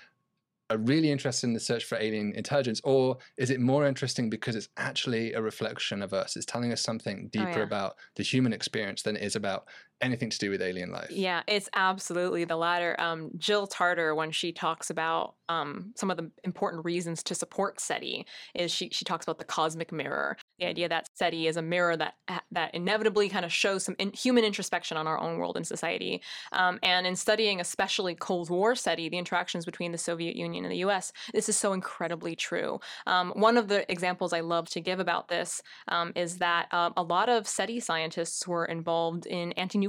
are 0.69 0.77
really 0.77 1.09
interested 1.11 1.47
in 1.47 1.53
the 1.53 1.59
search 1.59 1.85
for 1.85 1.97
alien 1.97 2.31
intelligence, 2.33 2.79
or 2.83 3.17
is 3.37 3.49
it 3.49 3.59
more 3.59 3.87
interesting 3.87 4.29
because 4.29 4.55
it's 4.55 4.69
actually 4.77 5.33
a 5.33 5.41
reflection 5.41 6.03
of 6.03 6.13
us? 6.13 6.35
It's 6.35 6.45
telling 6.45 6.71
us 6.71 6.81
something 6.81 7.29
deeper 7.29 7.61
Oh, 7.61 7.65
yeah. 7.65 7.69
about 7.69 7.97
the 8.15 8.23
human 8.23 8.53
experience 8.53 9.01
than 9.01 9.15
it 9.15 9.23
is 9.23 9.35
about 9.35 9.67
anything 10.01 10.29
to 10.29 10.37
do 10.37 10.49
with 10.49 10.61
alien 10.61 10.91
life. 10.91 11.11
Yeah, 11.11 11.41
it's 11.47 11.69
absolutely 11.75 12.45
the 12.45 12.55
latter. 12.55 12.95
Um, 12.99 13.31
Jill 13.37 13.67
Tarter, 13.67 14.15
when 14.15 14.31
she 14.31 14.51
talks 14.51 14.89
about 14.89 15.35
um, 15.49 15.93
some 15.95 16.11
of 16.11 16.17
the 16.17 16.31
important 16.43 16.85
reasons 16.85 17.23
to 17.23 17.35
support 17.35 17.79
SETI, 17.79 18.25
is 18.55 18.71
she 18.71 18.89
she 18.91 19.03
talks 19.03 19.25
about 19.25 19.39
the 19.39 19.45
cosmic 19.45 19.91
mirror, 19.91 20.37
the 20.59 20.65
idea 20.65 20.87
that 20.89 21.07
SETI 21.15 21.47
is 21.47 21.57
a 21.57 21.61
mirror 21.61 21.97
that 21.97 22.15
that 22.51 22.73
inevitably 22.73 23.29
kind 23.29 23.45
of 23.45 23.51
shows 23.51 23.83
some 23.83 23.95
in, 23.99 24.11
human 24.13 24.43
introspection 24.43 24.97
on 24.97 25.07
our 25.07 25.19
own 25.19 25.37
world 25.37 25.57
and 25.57 25.67
society. 25.67 26.21
Um, 26.51 26.79
and 26.83 27.05
in 27.05 27.15
studying 27.15 27.59
especially 27.59 28.15
Cold 28.15 28.49
War 28.49 28.75
SETI, 28.75 29.09
the 29.09 29.17
interactions 29.17 29.65
between 29.65 29.91
the 29.91 29.97
Soviet 29.97 30.35
Union 30.35 30.63
and 30.63 30.71
the 30.71 30.77
U.S., 30.79 31.11
this 31.33 31.49
is 31.49 31.57
so 31.57 31.73
incredibly 31.73 32.35
true. 32.35 32.79
Um, 33.05 33.31
one 33.35 33.57
of 33.57 33.67
the 33.67 33.89
examples 33.91 34.33
I 34.33 34.39
love 34.39 34.69
to 34.69 34.81
give 34.81 34.99
about 34.99 35.27
this 35.27 35.61
um, 35.87 36.13
is 36.15 36.37
that 36.37 36.73
um, 36.73 36.93
a 36.95 37.03
lot 37.03 37.29
of 37.29 37.47
SETI 37.47 37.79
scientists 37.79 38.47
were 38.47 38.65
involved 38.65 39.25
in 39.25 39.51
anti-nuclear 39.53 39.88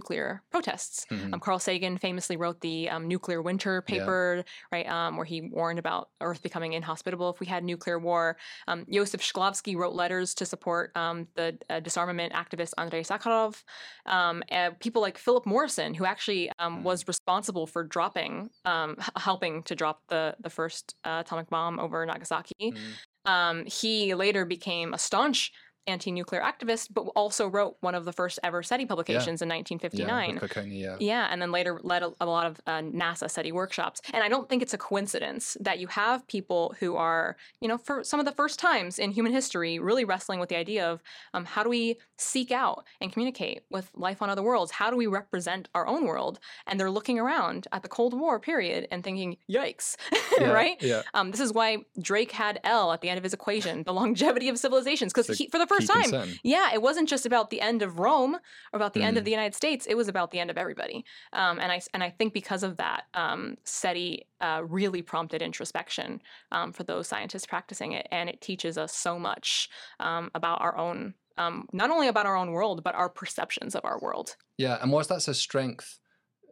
protests. 0.51 1.07
Mhm. 1.11 1.35
Um, 1.35 1.41
Carl 1.41 1.59
Sagan 1.59 1.99
famously 1.99 2.37
wrote 2.37 2.61
the 2.61 2.89
um, 2.91 3.07
nuclear 3.09 3.43
winter 3.43 3.83
Yeah. 3.89 4.05
paper, 4.05 4.45
right, 4.73 4.89
um, 4.89 5.17
where 5.17 5.25
he 5.27 5.41
warned 5.43 5.79
about 5.79 6.11
Earth 6.21 6.43
becoming 6.43 6.73
inhospitable 6.73 7.31
if 7.31 7.41
we 7.41 7.47
had 7.47 7.65
nuclear 7.65 7.99
war. 7.99 8.37
Um, 8.69 8.87
Josef 8.91 9.21
Shklovsky 9.21 9.77
wrote 9.77 9.95
letters 9.95 10.35
to 10.35 10.47
support 10.47 10.97
um, 10.97 11.29
the 11.35 11.59
uh, 11.69 11.81
disarmament 11.81 12.33
activist 12.33 12.73
Andrei 12.79 13.03
Sakharov. 13.03 13.63
Um, 14.07 14.43
and 14.49 14.79
people 14.81 15.03
like 15.03 15.19
Philip 15.19 15.47
Morrison, 15.47 15.95
who 15.95 16.05
actually 16.05 16.51
um, 16.59 16.83
Mhm. 16.83 16.83
was 16.83 17.07
responsible 17.09 17.67
for 17.67 17.85
dropping, 17.85 18.51
um, 18.65 18.97
h- 19.01 19.09
helping 19.17 19.63
to 19.65 19.75
drop 19.75 20.03
the 20.09 20.37
the 20.41 20.51
first 20.51 20.95
uh, 21.05 21.23
atomic 21.25 21.49
bomb 21.51 21.79
over 21.79 22.05
Nagasaki. 22.07 22.75
Mhm. 22.75 22.99
Um, 23.27 23.67
he 23.67 24.15
later 24.15 24.45
became 24.47 24.95
a 24.95 24.99
staunch 24.99 25.53
anti-nuclear 25.87 26.41
activist, 26.41 26.89
but 26.93 27.03
also 27.17 27.47
wrote 27.49 27.77
one 27.81 27.95
of 27.95 28.05
the 28.05 28.13
first 28.13 28.39
ever 28.43 28.63
SETI 28.63 28.87
publications 28.87 29.43
in 29.43 29.49
1959. 29.49 30.35
with 30.41 30.51
Cocconi, 30.51 30.81
yeah. 30.81 30.97
Yeah, 31.01 31.29
and 31.31 31.41
then 31.41 31.51
later 31.53 31.81
led 31.83 32.03
a, 32.03 32.13
a 32.21 32.27
lot 32.27 32.47
of 32.47 32.61
uh, 32.67 32.81
NASA 32.81 33.31
SETI 33.31 33.53
workshops. 33.53 34.01
And 34.13 34.23
I 34.23 34.29
don't 34.29 34.49
think 34.49 34.63
it's 34.63 34.75
a 34.75 34.79
coincidence 34.79 35.57
that 35.61 35.79
you 35.79 35.87
have 35.89 36.27
people 36.27 36.75
who 36.81 36.97
are, 36.97 37.37
you 37.61 37.69
know, 37.69 37.79
for 37.79 38.05
some 38.05 38.21
of 38.21 38.27
the 38.27 38.33
first 38.33 38.59
times 38.59 38.99
in 38.99 39.11
human 39.11 39.33
history, 39.33 39.79
really 39.79 40.05
wrestling 40.05 40.41
with 40.41 40.49
the 40.49 40.57
idea 40.57 40.89
of 40.89 41.03
um, 41.35 41.45
how 41.45 41.63
do 41.63 41.69
we 41.71 41.97
seek 42.19 42.51
out 42.51 42.85
and 43.01 43.13
communicate 43.13 43.63
with 43.71 43.91
life 43.95 44.23
on 44.23 44.31
other 44.31 44.43
worlds? 44.43 44.73
How 44.73 44.91
do 44.91 44.97
we 44.97 45.07
represent 45.07 45.69
our 45.75 45.87
own 45.87 46.07
world? 46.07 46.39
And 46.67 46.79
they're 46.79 46.91
looking 46.91 47.19
around 47.19 47.67
at 47.73 47.83
the 47.83 47.89
Cold 47.89 48.19
War 48.19 48.39
period 48.39 48.87
and 48.91 49.03
thinking, 49.03 49.37
yikes, 49.51 49.97
Yeah, 50.41 50.51
right? 50.53 50.77
Yeah. 50.81 51.03
Um, 51.15 51.31
this 51.31 51.41
is 51.41 51.53
why 51.53 51.79
Drake 52.01 52.33
had 52.33 52.61
L 52.65 52.93
at 52.93 53.01
the 53.01 53.09
end 53.09 53.19
of 53.19 53.25
his 53.25 53.35
equation, 53.35 53.83
the 53.85 53.93
longevity 53.93 54.49
of 54.49 54.59
civilizations, 54.59 55.13
because 55.13 55.27
for 55.51 55.59
the 55.59 55.67
first 55.75 55.89
time, 55.89 56.03
concern. 56.11 56.29
yeah, 56.43 56.69
it 56.77 56.83
wasn't 56.83 57.09
just 57.09 57.27
about 57.27 57.51
the 57.51 57.61
end 57.61 57.81
of 57.83 57.99
Rome 57.99 58.35
or 58.35 58.77
about 58.81 58.93
the 58.95 59.03
end 59.03 59.17
of 59.17 59.23
Mm. 59.23 59.25
the 59.27 59.31
United 59.41 59.55
States. 59.55 59.87
It 59.87 59.97
was 59.97 60.09
about 60.09 60.31
the 60.31 60.39
end 60.43 60.51
of 60.51 60.59
everybody. 60.59 61.05
Um, 61.33 61.59
and 61.63 61.71
I 61.73 61.81
and 61.95 62.03
I 62.03 62.11
think 62.11 62.33
because 62.35 62.63
of 62.63 62.77
that, 62.77 63.01
um, 63.15 63.57
SETI 63.65 64.27
uh, 64.41 64.63
really 64.79 65.03
prompted 65.03 65.41
introspection 65.43 66.21
um, 66.53 66.73
for 66.73 66.85
those 66.85 67.07
scientists 67.09 67.47
practicing 67.47 67.93
it, 67.93 68.07
and 68.11 68.29
it 68.29 68.41
teaches 68.41 68.77
us 68.79 68.93
so 68.95 69.19
much 69.19 69.69
um, 70.01 70.31
about 70.35 70.61
our 70.61 70.77
own, 70.77 71.15
um, 71.39 71.67
not 71.73 71.91
only 71.91 72.09
about 72.09 72.27
our 72.27 72.37
own 72.37 72.51
world, 72.53 72.83
but 72.85 72.95
our 72.95 73.09
perceptions 73.09 73.75
of 73.75 73.85
our 73.85 73.99
world. 74.01 74.37
Yeah, 74.59 74.79
and 74.83 74.91
whilst 74.93 75.09
that's 75.09 75.29
a 75.29 75.35
strength 75.35 75.99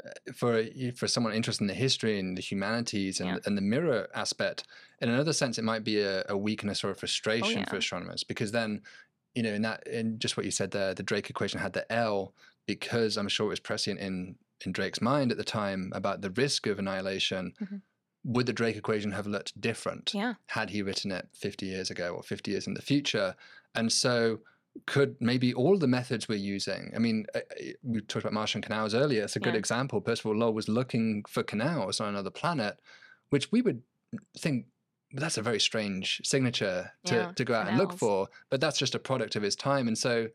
uh, 0.05 0.33
for 0.35 0.65
for 0.97 1.09
someone 1.09 1.33
interested 1.35 1.65
in 1.65 1.69
the 1.69 1.75
history 1.87 2.19
and 2.21 2.37
the 2.39 2.43
humanities 2.43 3.21
and, 3.21 3.29
Yeah. 3.31 3.39
and 3.47 3.57
the 3.57 3.63
mirror 3.75 4.09
aspect, 4.15 4.65
in 5.03 5.09
another 5.09 5.33
sense, 5.33 5.59
it 5.59 5.65
might 5.65 5.85
be 5.85 6.01
a, 6.01 6.25
a 6.29 6.37
weakness 6.37 6.85
or 6.85 6.91
a 6.91 6.95
frustration 6.95 7.65
for 7.65 7.71
Oh, 7.71 7.75
yeah. 7.75 7.79
astronomers 7.79 8.23
because 8.25 8.53
then, 8.53 8.83
you 9.35 9.43
know, 9.43 9.53
in 9.53 9.63
that 9.63 9.87
in 9.87 10.19
just 10.19 10.37
what 10.37 10.47
you 10.47 10.53
said 10.53 10.71
there, 10.71 10.95
the 10.95 11.03
Drake 11.03 11.31
equation 11.31 11.61
had 11.61 11.73
the 11.73 11.91
L 11.93 12.35
because 12.67 13.17
I'm 13.17 13.29
sure 13.29 13.47
it 13.47 13.51
was 13.51 13.61
prescient 13.61 14.01
in 14.01 14.37
in 14.65 14.73
Drake's 14.73 15.01
mind 15.01 15.31
at 15.31 15.39
the 15.39 15.45
time 15.45 15.93
about 15.95 16.21
the 16.21 16.31
risk 16.31 16.67
of 16.67 16.79
annihilation. 16.79 17.55
Mhm. 17.61 17.83
Would 18.25 18.47
the 18.47 18.53
Drake 18.53 18.77
equation 18.77 19.13
have 19.13 19.27
looked 19.27 19.59
different 19.61 20.13
Yeah. 20.15 20.35
had 20.49 20.71
he 20.71 20.83
written 20.83 21.13
it 21.13 21.29
50 21.33 21.67
years 21.67 21.91
ago 21.91 22.15
or 22.17 22.23
50 22.23 22.51
years 22.51 22.67
in 22.67 22.75
the 22.75 22.83
future? 22.83 23.37
And 23.75 23.93
so 23.93 24.41
could 24.87 25.17
maybe 25.21 25.53
all 25.55 25.77
the 25.79 25.89
methods 25.89 26.29
we're 26.29 26.37
using 26.39 26.93
i 26.95 26.99
mean 27.01 27.27
uh, 27.35 27.39
uh, 27.39 27.65
we 27.83 28.01
talked 28.01 28.23
about 28.25 28.33
martian 28.33 28.63
canals 28.63 28.95
earlier 28.95 29.25
it's 29.25 29.35
a 29.35 29.41
good 29.41 29.55
Yeah. 29.55 29.59
example 29.59 30.01
percival 30.01 30.37
lowell 30.37 30.55
was 30.55 30.69
looking 30.69 31.25
for 31.29 31.43
canals 31.43 32.01
on 32.01 32.09
another 32.11 32.31
planet 32.31 32.79
which 33.31 33.51
we 33.51 33.61
would 33.61 33.83
think 34.39 34.67
"Well, 35.13 35.21
that's 35.21 35.39
a 35.39 35.43
very 35.43 35.61
strange 35.61 36.21
signature 36.25 36.93
to, 37.07 37.15
Yeah, 37.15 37.33
to 37.33 37.45
go 37.45 37.55
out 37.55 37.69
and 37.69 37.79
look 37.79 37.93
for 37.99 38.29
but 38.51 38.61
that's 38.61 38.79
just 38.79 38.95
a 38.95 38.99
product 38.99 39.37
of 39.37 39.43
his 39.43 39.57
time 39.57 39.89
and 39.89 39.97
so 39.97 40.29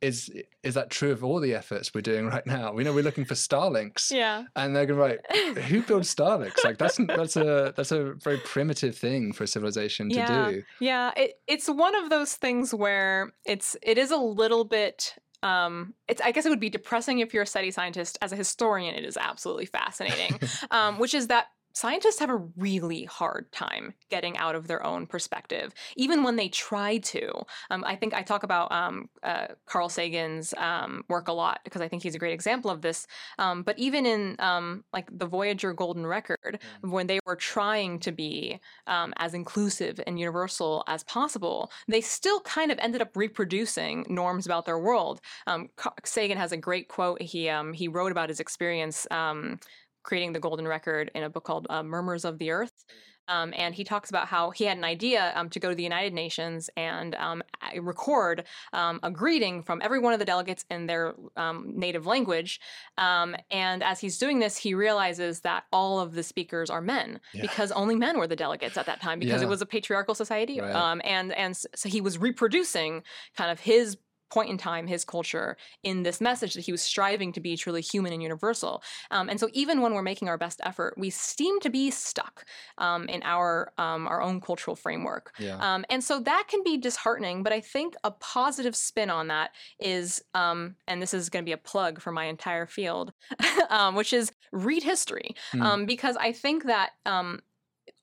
is 0.00 0.30
is 0.64 0.74
that 0.74 0.90
true 0.90 1.12
of 1.12 1.22
all 1.22 1.38
the 1.38 1.54
efforts 1.54 1.94
we're 1.94 2.00
doing 2.00 2.26
right 2.34 2.44
now 2.46 2.72
we 2.72 2.82
know 2.82 2.92
we're 2.92 3.04
looking 3.04 3.24
for 3.24 3.34
starlinks 3.34 4.10
Yeah. 4.10 4.44
and 4.56 4.74
they're 4.74 4.86
going 4.86 4.98
right 4.98 5.36
who 5.70 5.82
builds 5.82 6.12
starlinks 6.12 6.64
like 6.64 6.76
that's 6.78 6.96
that's 7.06 7.36
a 7.36 7.72
that's 7.76 7.92
a 7.92 8.14
very 8.14 8.38
primitive 8.38 8.96
thing 8.96 9.32
for 9.32 9.44
a 9.44 9.46
civilization 9.46 10.08
to 10.10 10.16
Yeah. 10.16 10.50
do 10.50 10.62
Yeah, 10.80 11.12
it, 11.16 11.40
it's 11.46 11.68
one 11.68 11.94
of 11.94 12.10
those 12.10 12.34
things 12.34 12.74
where 12.74 13.32
it's 13.44 13.76
it 13.82 13.96
is 13.96 14.10
a 14.10 14.16
little 14.16 14.64
bit 14.64 15.14
um 15.44 15.94
it's 16.08 16.20
I 16.20 16.32
guess 16.32 16.46
it 16.46 16.50
would 16.50 16.60
be 16.60 16.70
depressing 16.70 17.18
if 17.20 17.32
you're 17.32 17.42
a 17.44 17.46
SETI 17.46 17.70
scientist. 17.72 18.18
As 18.22 18.32
a 18.32 18.36
historian, 18.36 18.94
it 18.94 19.04
is 19.04 19.16
absolutely 19.16 19.66
fascinating. 19.66 20.38
um, 20.70 20.98
which 21.00 21.14
is 21.14 21.26
that 21.28 21.46
scientists 21.74 22.18
have 22.18 22.30
a 22.30 22.42
really 22.56 23.04
hard 23.04 23.50
time 23.52 23.94
getting 24.10 24.36
out 24.36 24.54
of 24.54 24.68
their 24.68 24.84
own 24.84 25.06
perspective, 25.06 25.72
even 25.96 26.22
when 26.22 26.36
they 26.36 26.48
try 26.48 26.98
to. 26.98 27.30
Um, 27.70 27.84
I 27.86 27.96
think 27.96 28.14
I 28.14 28.22
talk 28.22 28.42
about 28.42 28.72
um, 28.72 29.08
uh, 29.22 29.48
Carl 29.66 29.88
Sagan's 29.88 30.54
um, 30.56 31.04
work 31.08 31.28
a 31.28 31.32
lot 31.32 31.60
because 31.64 31.80
I 31.80 31.88
think 31.88 32.02
he's 32.02 32.14
a 32.14 32.18
great 32.18 32.34
example 32.34 32.70
of 32.70 32.82
this. 32.82 33.06
Um, 33.38 33.62
but 33.62 33.78
even 33.78 34.06
in 34.06 34.36
um, 34.38 34.84
like 34.92 35.08
the 35.16 35.26
Voyager 35.26 35.72
Golden 35.72 36.06
Record, 36.06 36.58
when 36.82 37.06
they 37.06 37.20
were 37.26 37.36
trying 37.36 37.98
to 38.00 38.12
be 38.12 38.60
um, 38.86 39.12
as 39.18 39.34
inclusive 39.34 40.00
and 40.06 40.18
universal 40.18 40.84
as 40.86 41.02
possible, 41.04 41.70
they 41.88 42.00
still 42.00 42.40
kind 42.40 42.70
of 42.70 42.78
ended 42.80 43.02
up 43.02 43.16
reproducing 43.16 44.06
norms 44.08 44.46
about 44.46 44.66
their 44.66 44.78
world. 44.78 45.20
Um, 45.46 45.68
Sagan 46.04 46.38
has 46.38 46.52
a 46.52 46.56
great 46.56 46.88
quote. 46.88 47.20
He 47.22 47.48
um, 47.48 47.72
he 47.72 47.88
wrote 47.88 48.12
about 48.12 48.28
his 48.28 48.40
experience 48.40 49.06
um, 49.10 49.58
creating 50.02 50.32
the 50.32 50.40
Golden 50.40 50.66
Record 50.66 51.10
in 51.14 51.22
a 51.22 51.30
book 51.30 51.44
called 51.44 51.66
uh, 51.70 51.82
Murmurs 51.82 52.24
of 52.24 52.38
the 52.38 52.50
Earth. 52.50 52.84
Um, 53.28 53.54
and 53.56 53.72
he 53.72 53.84
talks 53.84 54.10
about 54.10 54.26
how 54.26 54.50
he 54.50 54.64
had 54.64 54.76
an 54.76 54.82
idea 54.84 55.32
um, 55.36 55.48
to 55.50 55.60
go 55.60 55.68
to 55.68 55.76
the 55.76 55.82
United 55.84 56.12
Nations 56.12 56.68
and 56.76 57.14
um, 57.14 57.40
record 57.80 58.44
um, 58.72 58.98
a 59.04 59.12
greeting 59.12 59.62
from 59.62 59.80
every 59.82 60.00
one 60.00 60.12
of 60.12 60.18
the 60.18 60.24
delegates 60.24 60.64
in 60.70 60.86
their 60.86 61.14
um, 61.36 61.72
native 61.76 62.04
language. 62.04 62.60
Um, 62.98 63.36
and 63.50 63.84
as 63.84 64.00
he's 64.00 64.18
doing 64.18 64.40
this, 64.40 64.56
he 64.56 64.74
realizes 64.74 65.40
that 65.42 65.64
all 65.72 66.00
of 66.00 66.14
the 66.14 66.24
speakers 66.24 66.68
are 66.68 66.80
men 66.80 67.20
Yeah. 67.32 67.42
because 67.42 67.70
only 67.72 67.94
men 67.94 68.18
were 68.18 68.26
the 68.26 68.36
delegates 68.36 68.76
at 68.76 68.86
that 68.86 69.00
time 69.00 69.20
because 69.20 69.40
Yeah. 69.40 69.46
it 69.46 69.50
was 69.50 69.62
a 69.62 69.66
patriarchal 69.66 70.16
society. 70.16 70.60
Right. 70.60 70.74
Um, 70.74 71.00
and 71.04 71.32
and 71.32 71.56
so 71.56 71.88
he 71.88 72.00
was 72.00 72.18
reproducing 72.18 73.04
kind 73.36 73.52
of 73.52 73.60
his 73.60 73.96
point 74.32 74.48
in 74.48 74.56
time, 74.56 74.86
his 74.86 75.04
culture, 75.04 75.58
in 75.82 76.02
this 76.04 76.18
message 76.20 76.54
that 76.54 76.62
he 76.62 76.72
was 76.72 76.80
striving 76.80 77.32
to 77.32 77.40
be 77.40 77.54
truly 77.54 77.82
human 77.82 78.14
and 78.14 78.22
universal. 78.22 78.82
Um, 79.10 79.28
and 79.28 79.38
so 79.38 79.48
even 79.52 79.82
when 79.82 79.92
we're 79.92 80.02
making 80.02 80.28
our 80.28 80.38
best 80.38 80.58
effort, 80.64 80.94
we 80.96 81.10
seem 81.10 81.60
to 81.60 81.68
be 81.68 81.90
stuck 81.90 82.46
um, 82.78 83.08
in 83.08 83.22
our 83.24 83.72
um, 83.76 84.08
our 84.08 84.22
own 84.22 84.40
cultural 84.40 84.74
framework. 84.74 85.34
yeah 85.38 85.58
Um, 85.60 85.84
and 85.90 86.02
so 86.02 86.18
that 86.20 86.44
can 86.48 86.62
be 86.64 86.78
disheartening, 86.78 87.42
but 87.42 87.52
I 87.52 87.60
think 87.60 87.94
a 88.04 88.10
positive 88.10 88.74
spin 88.74 89.10
on 89.10 89.28
that 89.28 89.50
is, 89.78 90.24
um, 90.34 90.76
and 90.88 91.02
this 91.02 91.12
is 91.12 91.28
going 91.28 91.44
to 91.44 91.48
be 91.48 91.52
a 91.52 91.58
plug 91.58 92.00
for 92.00 92.12
my 92.12 92.24
entire 92.24 92.66
field, 92.66 93.12
um, 93.70 93.94
which 93.94 94.12
is 94.12 94.32
read 94.52 94.82
history. 94.82 95.34
Um, 95.60 95.86
because 95.86 96.16
I 96.16 96.32
think 96.32 96.64
that. 96.64 96.90
Um, 97.04 97.40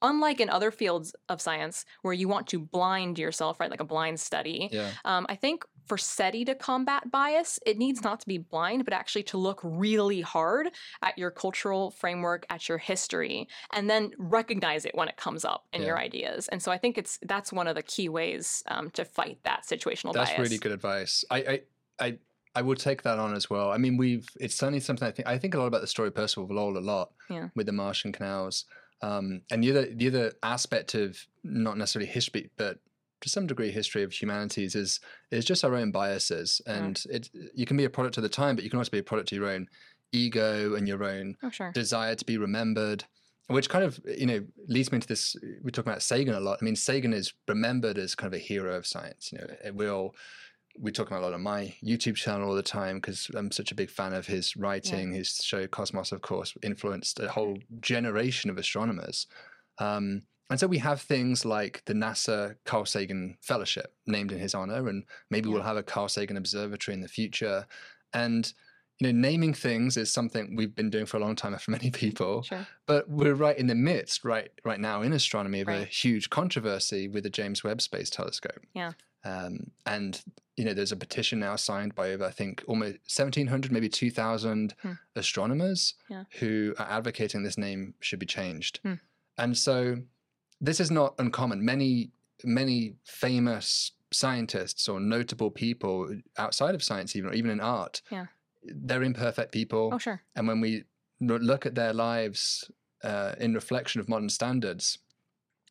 Unlike 0.02 0.40
in 0.40 0.50
other 0.50 0.72
fields 0.72 1.14
of 1.28 1.42
science 1.42 1.84
where 2.04 2.14
you 2.14 2.30
want 2.30 2.48
to 2.48 2.60
blind 2.60 3.20
yourself, 3.20 3.60
right, 3.60 3.70
like 3.70 3.82
a 3.82 3.92
blind 3.96 4.18
study, 4.18 4.70
yeah 4.72 4.92
um, 5.04 5.26
I 5.28 5.36
think 5.36 5.66
for 5.90 5.98
SETI 5.98 6.46
to 6.46 6.56
combat 6.56 7.12
bias, 7.12 7.60
it 7.66 7.78
needs 7.78 8.04
not 8.04 8.20
to 8.22 8.28
be 8.28 8.38
blind, 8.38 8.86
but 8.86 8.94
actually 8.94 9.24
to 9.24 9.38
look 9.38 9.60
really 9.64 10.22
hard 10.22 10.70
at 11.02 11.18
your 11.18 11.32
cultural 11.32 11.90
framework, 11.90 12.46
at 12.50 12.70
your 12.70 12.78
history, 12.78 13.48
and 13.74 13.90
then 13.90 14.12
recognize 14.18 14.86
it 14.86 14.96
when 14.96 15.10
it 15.10 15.18
comes 15.18 15.44
up 15.44 15.66
in 15.74 15.82
your 15.82 15.98
ideas. 15.98 16.48
And 16.48 16.62
so 16.62 16.72
I 16.72 16.78
think 16.78 16.98
it's 16.98 17.20
that's 17.24 17.52
one 17.52 17.68
of 17.68 17.76
the 17.76 17.82
key 17.82 18.08
ways 18.08 18.64
um, 18.68 18.92
to 18.92 19.04
fight 19.04 19.40
that 19.44 19.64
situational 19.66 20.14
That's 20.14 20.30
bias. 20.30 20.30
That's 20.30 20.40
really 20.40 20.58
good 20.60 20.72
advice. 20.72 21.26
I, 21.32 21.38
I, 21.38 21.62
I, 22.00 22.18
I 22.56 22.62
will 22.62 22.76
take 22.76 23.02
that 23.02 23.18
on 23.18 23.34
as 23.34 23.50
well. 23.50 23.72
I 23.72 23.78
mean, 23.78 23.98
we've 23.98 24.30
it's 24.40 24.56
certainly 24.56 24.80
something 24.80 25.08
I 25.08 25.12
think 25.12 25.28
I 25.28 25.38
think 25.40 25.56
a 25.56 25.58
lot 25.58 25.66
about 25.66 25.82
the 25.82 25.88
story 25.88 26.10
of 26.10 26.16
Percival 26.16 26.48
Lowell 26.56 26.78
a 26.78 26.80
lot 26.80 27.12
Yeah. 27.30 27.50
with 27.56 27.66
the 27.66 27.74
Martian 27.74 28.12
canals. 28.12 28.66
Um, 29.02 29.42
and 29.50 29.64
the 29.64 29.72
other 29.72 29.86
the 29.94 30.08
other 30.08 30.34
aspect 30.44 30.94
of 30.94 31.18
not 31.44 31.78
necessarily 31.78 32.12
history, 32.12 32.52
but 32.58 32.78
to 33.22 33.30
some 33.30 33.48
degree 33.48 33.72
history 33.72 34.04
of 34.04 34.12
humanities 34.14 34.76
is 34.76 35.00
is 35.32 35.46
just 35.46 35.64
our 35.64 35.76
own 35.76 35.92
biases. 35.92 36.62
Mm. 36.68 36.78
And 36.78 37.04
it 37.10 37.30
you 37.54 37.66
can 37.66 37.78
be 37.78 37.86
a 37.86 37.90
product 37.90 38.18
of 38.18 38.24
the 38.24 38.30
time, 38.30 38.56
but 38.56 38.64
you 38.64 38.70
can 38.70 38.80
also 38.80 38.92
be 38.92 39.00
a 39.00 39.04
product 39.04 39.32
of 39.32 39.38
your 39.38 39.50
own 39.50 39.68
ego 40.12 40.76
and 40.76 40.88
your 40.88 41.04
own 41.04 41.36
Oh, 41.44 41.50
sure. 41.50 41.72
desire 41.72 42.16
to 42.16 42.26
be 42.26 42.38
remembered, 42.38 43.04
which 43.48 43.70
kind 43.70 43.84
of 43.86 44.00
you 44.06 44.26
know 44.26 44.46
leads 44.68 44.92
me 44.92 44.98
into 44.98 45.08
this. 45.08 45.36
We're 45.64 45.72
talking 45.72 45.92
about 45.92 46.02
Sagan 46.04 46.36
a 46.36 46.40
lot. 46.40 46.60
I 46.62 46.66
mean, 46.66 46.76
Sagan 46.76 47.14
is 47.14 47.34
remembered 47.48 47.98
as 47.98 48.16
kind 48.16 48.34
of 48.34 48.38
a 48.40 48.44
hero 48.44 48.76
of 48.76 48.88
science. 48.88 49.32
You 49.32 49.40
know, 49.40 49.48
it 49.64 49.76
will. 49.76 50.16
We 50.82 50.92
talk 50.94 51.08
about 51.08 51.22
a 51.22 51.26
lot 51.26 51.34
on 51.34 51.42
my 51.42 51.76
YouTube 51.84 52.16
channel 52.16 52.48
all 52.48 52.56
the 52.56 52.64
time 52.64 52.98
because 52.98 53.30
I'm 53.36 53.52
such 53.52 53.72
a 53.72 53.76
big 53.76 53.90
fan 53.90 54.14
of 54.14 54.28
his 54.28 54.56
writing. 54.56 55.12
His 55.12 55.36
show 55.44 55.68
Cosmos, 55.68 56.12
of 56.14 56.22
course, 56.22 56.54
influenced 56.64 57.20
a 57.20 57.28
whole 57.28 57.58
generation 57.82 58.50
of 58.50 58.58
astronomers. 58.58 59.28
Um, 59.80 60.22
and 60.50 60.60
so 60.60 60.68
we 60.68 60.80
have 60.80 61.02
things 61.02 61.46
like 61.46 61.84
the 61.86 61.94
NASA 61.94 62.56
Carl 62.66 62.86
Sagan 62.86 63.38
Fellowship 63.42 63.94
named 64.08 64.32
in 64.32 64.40
his 64.40 64.54
honor, 64.56 64.88
and 64.88 65.06
maybe 65.30 65.48
Yeah. 65.50 65.54
we'll 65.56 65.64
have 65.64 65.78
a 65.78 65.84
Carl 65.84 66.08
Sagan 66.10 66.38
Observatory 66.38 66.94
in 66.96 67.02
the 67.02 67.08
future. 67.08 67.68
And 68.14 68.52
you 69.02 69.08
know, 69.14 69.18
naming 69.30 69.54
things 69.54 69.96
is 69.96 70.12
something 70.12 70.58
we've 70.58 70.76
been 70.76 70.90
doing 70.90 71.06
for 71.06 71.16
a 71.16 71.20
long 71.22 71.34
time 71.36 71.58
for 71.58 71.72
many 71.78 71.90
people. 71.90 72.42
Sure. 72.44 72.68
But 72.86 73.10
we're 73.10 73.34
right 73.36 73.58
in 73.58 73.68
the 73.68 73.76
midst, 73.76 74.26
right, 74.26 74.52
right 74.66 74.80
now 74.80 75.02
in 75.04 75.14
astronomy, 75.14 75.62
of 75.62 75.70
a 75.70 75.86
huge 75.86 76.30
controversy 76.30 77.08
with 77.08 77.24
the 77.24 77.30
James 77.30 77.64
Webb 77.64 77.82
Space 77.82 78.10
Telescope. 78.10 78.60
Yeah. 78.74 78.92
Um, 79.24 79.72
and 79.86 80.22
you 80.58 80.66
know, 80.66 80.74
there's 80.74 80.92
a 80.92 80.98
petition 80.98 81.40
now 81.40 81.56
signed 81.56 81.96
by 81.96 82.10
over, 82.12 82.26
I 82.26 82.32
think, 82.32 82.62
almost 82.68 82.98
1,700, 83.08 83.72
maybe 83.72 83.88
2,000 83.88 84.74
Hmm. 84.82 84.92
astronomers 85.16 85.94
Yeah. 86.10 86.26
who 86.40 86.74
are 86.78 86.90
advocating 86.90 87.44
this 87.44 87.58
name 87.58 87.94
should 88.02 88.20
be 88.20 88.26
changed. 88.26 88.80
Hmm. 88.84 88.96
And 89.38 89.58
so, 89.58 90.00
this 90.62 90.80
is 90.80 90.92
not 90.92 91.16
uncommon. 91.20 91.64
Many, 91.64 92.12
many 92.44 92.96
famous 93.06 93.92
scientists 94.12 94.90
or 94.90 95.00
notable 95.00 95.52
people 95.52 96.10
outside 96.38 96.76
of 96.76 96.84
science, 96.84 97.16
even 97.16 97.30
or 97.30 97.34
even 97.34 97.52
in 97.52 97.60
art, 97.60 98.02
Yeah. 98.12 98.26
they're 98.64 99.04
imperfect 99.04 99.52
people. 99.52 99.92
Oh, 99.94 99.98
sure. 99.98 100.22
And 100.36 100.48
when 100.48 100.60
we 100.62 100.84
look 101.22 101.66
at 101.66 101.76
their 101.76 101.94
lives 101.94 102.70
uh, 103.04 103.36
in 103.40 103.54
reflection 103.54 104.02
of 104.02 104.10
modern 104.10 104.30
standards, 104.30 105.00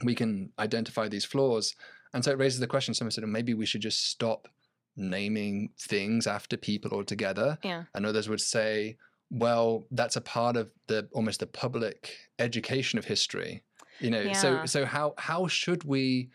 we 0.05 0.14
can 0.14 0.53
identify 0.59 1.09
these 1.09 1.24
flaws. 1.24 1.74
And 2.14 2.24
so 2.24 2.30
it 2.30 2.39
raises 2.39 2.61
the 2.61 2.66
question 2.66 2.95
someone 2.95 3.11
said, 3.11 3.24
"Oh, 3.24 3.26
maybe 3.26 3.53
we 3.55 3.66
should 3.66 3.82
just 3.82 4.07
stop 4.07 4.49
naming 4.97 5.70
things 5.78 6.26
after 6.26 6.57
people 6.57 6.93
altogether. 6.93 7.59
Yeah. 7.62 7.84
And 7.95 8.05
others 8.05 8.28
would 8.28 8.41
say, 8.41 8.97
well, 9.30 9.86
that's 9.91 10.16
a 10.16 10.20
part 10.20 10.57
of 10.57 10.70
the 10.86 11.09
almost 11.12 11.41
the 11.41 11.47
public 11.47 12.16
education 12.39 12.99
of 12.99 13.05
history. 13.05 13.62
You 14.01 14.11
know, 14.11 14.33
so 14.33 14.65
so 14.67 14.85
how 14.85 15.15
how 15.19 15.47
should 15.47 15.85
we 15.85 16.31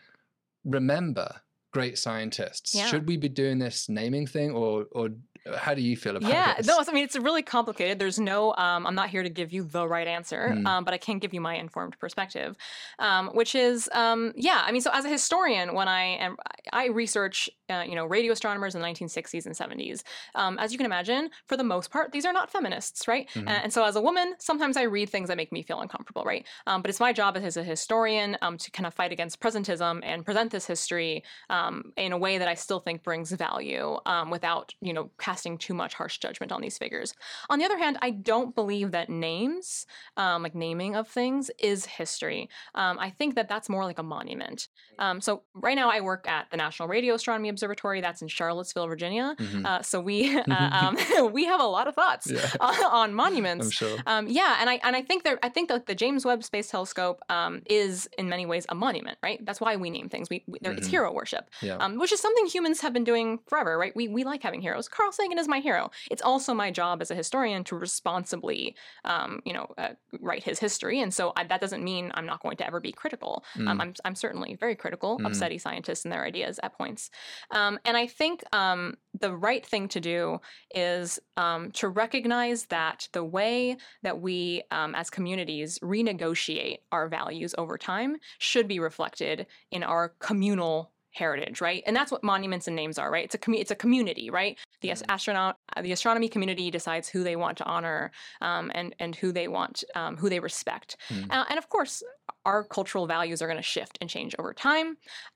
remember 0.64 1.40
great 1.72 1.98
scientists? 1.98 2.74
Yeah. 2.74 2.86
Should 2.86 3.08
we 3.08 3.16
be 3.16 3.28
doing 3.28 3.58
this 3.58 3.88
naming 3.88 4.26
thing 4.26 4.52
or 4.52 4.86
or 4.92 5.10
how 5.56 5.74
do 5.74 5.82
you 5.82 5.96
feel 5.96 6.16
about 6.16 6.28
Yeah, 6.28 6.54
this? 6.56 6.66
no, 6.66 6.78
I 6.78 6.92
mean 6.92 7.04
it's 7.04 7.16
really 7.16 7.42
complicated. 7.42 7.98
There's 7.98 8.18
no, 8.18 8.54
um, 8.56 8.86
I'm 8.86 8.94
not 8.94 9.10
here 9.10 9.22
to 9.22 9.28
give 9.30 9.52
you 9.52 9.64
the 9.64 9.86
right 9.86 10.06
answer, 10.06 10.54
Hmm. 10.54 10.66
um, 10.66 10.84
but 10.84 10.94
I 10.94 10.98
can 10.98 11.18
give 11.18 11.34
you 11.34 11.40
my 11.40 11.54
informed 11.56 11.98
perspective, 11.98 12.56
um, 12.98 13.28
which 13.34 13.54
is, 13.54 13.88
um, 13.92 14.32
yeah. 14.36 14.62
I 14.66 14.72
mean, 14.72 14.80
so 14.80 14.90
as 14.92 15.04
a 15.04 15.08
historian, 15.08 15.74
when 15.74 15.88
I 15.88 16.02
am, 16.02 16.36
I 16.72 16.86
research 16.86 17.50
uh, 17.70 17.82
you 17.86 17.94
know, 17.94 18.04
radio 18.04 18.32
astronomers 18.32 18.74
in 18.74 18.80
the 18.80 18.86
1960s 18.86 19.46
and 19.46 19.54
70s. 19.56 20.02
Um, 20.34 20.58
as 20.58 20.70
you 20.72 20.76
can 20.78 20.84
imagine, 20.84 21.30
for 21.46 21.56
the 21.56 21.64
most 21.64 21.90
part, 21.90 22.12
these 22.12 22.26
are 22.26 22.32
not 22.32 22.50
feminists, 22.50 23.08
right? 23.08 23.28
Mhm. 23.34 23.40
And, 23.40 23.48
and 23.64 23.72
so, 23.72 23.84
as 23.84 23.96
a 23.96 24.02
woman, 24.02 24.34
sometimes 24.38 24.76
I 24.76 24.82
read 24.82 25.08
things 25.08 25.28
that 25.28 25.36
make 25.38 25.50
me 25.50 25.62
feel 25.62 25.80
uncomfortable, 25.80 26.24
right? 26.24 26.46
Um, 26.66 26.82
but 26.82 26.90
it's 26.90 27.00
my 27.00 27.12
job 27.12 27.36
as 27.38 27.56
a 27.56 27.64
historian 27.64 28.36
um, 28.42 28.58
to 28.58 28.70
kind 28.70 28.86
of 28.86 28.92
fight 28.94 29.12
against 29.12 29.40
presentism 29.40 30.00
and 30.02 30.24
present 30.26 30.52
this 30.52 30.66
history 30.66 31.24
um, 31.48 31.92
in 31.96 32.12
a 32.12 32.18
way 32.18 32.36
that 32.38 32.48
I 32.48 32.54
still 32.54 32.80
think 32.80 33.02
brings 33.02 33.32
value 33.32 33.98
um, 34.06 34.30
without, 34.30 34.74
you 34.80 34.92
know, 34.92 35.10
casting 35.18 35.33
too 35.42 35.74
much 35.74 35.94
harsh 35.94 36.18
judgment 36.18 36.52
on 36.52 36.60
these 36.60 36.78
figures. 36.78 37.14
On 37.50 37.58
the 37.58 37.64
other 37.64 37.78
hand, 37.78 37.98
I 38.02 38.10
don't 38.10 38.54
believe 38.54 38.92
that 38.92 39.08
names, 39.08 39.86
um, 40.16 40.42
like 40.42 40.54
naming 40.54 40.94
of 40.96 41.08
things, 41.08 41.50
is 41.58 41.86
history. 41.86 42.48
Um, 42.74 42.98
I 42.98 43.10
think 43.10 43.34
that 43.34 43.48
that's 43.48 43.68
more 43.68 43.84
like 43.84 43.98
a 43.98 44.02
monument. 44.02 44.68
Um, 44.98 45.20
so 45.20 45.42
right 45.54 45.74
now, 45.76 45.90
I 45.90 46.00
work 46.00 46.28
at 46.28 46.50
the 46.50 46.56
National 46.56 46.88
Radio 46.88 47.14
Astronomy 47.14 47.48
Observatory. 47.48 48.00
That's 48.00 48.22
in 48.22 48.28
Charlottesville, 48.28 48.86
Virginia. 48.86 49.34
Mhm. 49.38 49.64
Uh, 49.66 49.82
so 49.82 50.00
we 50.00 50.36
uh, 50.50 50.70
um, 50.80 50.96
we 51.32 51.44
have 51.46 51.60
a 51.60 51.64
lot 51.66 51.88
of 51.88 51.94
thoughts 51.94 52.30
Yeah. 52.30 52.48
on, 52.60 52.84
on 52.84 53.14
monuments. 53.14 53.66
I'm 53.66 53.70
sure. 53.70 53.98
Um, 54.06 54.28
yeah, 54.28 54.58
and 54.60 54.70
I 54.70 54.80
and 54.84 54.94
I 54.94 55.02
think 55.02 55.24
that 55.24 55.38
I 55.42 55.48
think 55.48 55.68
that 55.68 55.86
the 55.86 55.94
James 55.94 56.24
Webb 56.24 56.44
Space 56.44 56.68
Telescope 56.70 57.20
um, 57.28 57.62
is 57.66 58.08
in 58.18 58.28
many 58.28 58.46
ways 58.46 58.66
a 58.68 58.74
monument, 58.74 59.18
right? 59.22 59.44
That's 59.44 59.60
why 59.60 59.76
we 59.76 59.90
name 59.90 60.08
things. 60.08 60.28
We, 60.30 60.44
we 60.46 60.58
there- 60.62 60.72
it's 60.72 60.86
hero 60.86 61.12
worship, 61.12 61.50
Yeah. 61.62 61.76
um, 61.76 61.98
which 61.98 62.12
is 62.12 62.20
something 62.20 62.46
humans 62.46 62.80
have 62.80 62.92
been 62.92 63.04
doing 63.04 63.38
forever, 63.48 63.76
right? 63.78 63.94
We 63.96 64.08
we 64.08 64.24
like 64.24 64.42
having 64.42 64.60
heroes. 64.60 64.88
Carl 64.88 65.12
Sagan 65.12 65.23
is 65.32 65.48
my 65.48 65.60
hero. 65.60 65.90
It's 66.10 66.22
also 66.22 66.54
my 66.54 66.70
job 66.70 67.00
as 67.02 67.10
a 67.10 67.14
historian 67.14 67.64
to 67.64 67.76
responsibly, 67.76 68.74
um, 69.04 69.40
you 69.44 69.52
know, 69.52 69.66
uh, 69.78 69.90
write 70.20 70.44
his 70.44 70.58
history, 70.58 71.00
and 71.00 71.12
so 71.12 71.32
I, 71.36 71.44
that 71.44 71.60
doesn't 71.60 71.82
mean 71.82 72.10
I'm 72.14 72.26
not 72.26 72.42
going 72.42 72.56
to 72.58 72.66
ever 72.66 72.80
be 72.80 72.92
critical. 72.92 73.44
Um, 73.56 73.64
Mm. 73.64 73.80
I'm 73.82 73.94
I'm 74.04 74.14
certainly 74.14 74.54
very 74.54 74.76
critical 74.76 75.16
of 75.24 75.32
Mm. 75.32 75.36
SETI 75.36 75.58
scientists 75.58 76.04
and 76.04 76.12
their 76.12 76.24
ideas 76.24 76.60
at 76.62 76.76
points, 76.76 77.10
um, 77.50 77.78
and 77.84 77.96
I 77.96 78.06
think 78.06 78.42
um, 78.52 78.96
the 79.18 79.34
right 79.34 79.64
thing 79.64 79.88
to 79.88 80.00
do 80.00 80.40
is 80.74 81.18
um, 81.36 81.70
to 81.72 81.88
recognize 81.88 82.66
that 82.66 83.08
the 83.12 83.24
way 83.24 83.76
that 84.02 84.20
we 84.20 84.62
um, 84.70 84.94
as 84.94 85.10
communities 85.10 85.78
renegotiate 85.80 86.78
our 86.92 87.08
values 87.08 87.54
over 87.58 87.78
time 87.78 88.16
should 88.38 88.68
be 88.68 88.78
reflected 88.80 89.46
in 89.70 89.82
our 89.82 90.14
communal 90.18 90.92
heritage 91.12 91.60
right 91.60 91.84
and 91.86 91.94
that's 91.94 92.10
what 92.10 92.24
monuments 92.24 92.66
and 92.66 92.74
names 92.74 92.98
are 92.98 93.08
right 93.08 93.24
it's 93.26 93.36
a 93.36 93.38
commu- 93.38 93.60
it's 93.60 93.70
a 93.70 93.76
community 93.76 94.30
right 94.30 94.58
the 94.92 95.04
Mhm. 95.04 95.04
astronaut 95.08 95.56
uh, 95.76 95.82
the 95.82 95.92
astronomy 95.92 96.28
community 96.28 96.70
decides 96.70 97.08
who 97.08 97.22
they 97.24 97.36
want 97.36 97.58
to 97.58 97.64
honor 97.64 98.10
um, 98.40 98.70
and 98.74 98.94
and 98.98 99.16
who 99.16 99.32
they 99.32 99.48
want 99.48 99.84
um, 99.94 100.16
who 100.16 100.28
they 100.28 100.40
respect 100.40 100.96
Mm. 101.10 101.30
uh, 101.30 101.44
and 101.48 101.58
of 101.58 101.68
course 101.68 102.02
our 102.44 102.64
cultural 102.64 103.06
values 103.06 103.40
are 103.42 103.46
going 103.46 103.56
to 103.58 103.62
shift 103.62 103.98
and 104.00 104.08
change 104.10 104.34
over 104.38 104.52
time 104.54 104.88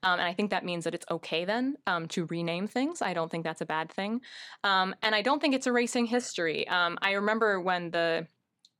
um, 0.03 0.19
and 0.19 0.27
i 0.31 0.33
think 0.33 0.49
that 0.51 0.65
means 0.65 0.83
that 0.83 0.93
it's 0.95 1.05
okay 1.11 1.45
then 1.45 1.75
um, 1.87 2.07
to 2.07 2.25
rename 2.25 2.67
things 2.67 3.01
i 3.01 3.13
don't 3.13 3.29
think 3.31 3.43
that's 3.43 3.61
a 3.61 3.65
bad 3.65 3.91
thing 3.91 4.21
um, 4.63 4.95
and 5.01 5.15
I 5.15 5.21
don't 5.21 5.39
think 5.41 5.53
it's 5.55 5.67
erasing 5.67 6.05
history. 6.05 6.67
Um, 6.67 6.97
I 7.01 7.11
remember 7.13 7.59
when 7.61 7.91
the 7.91 8.27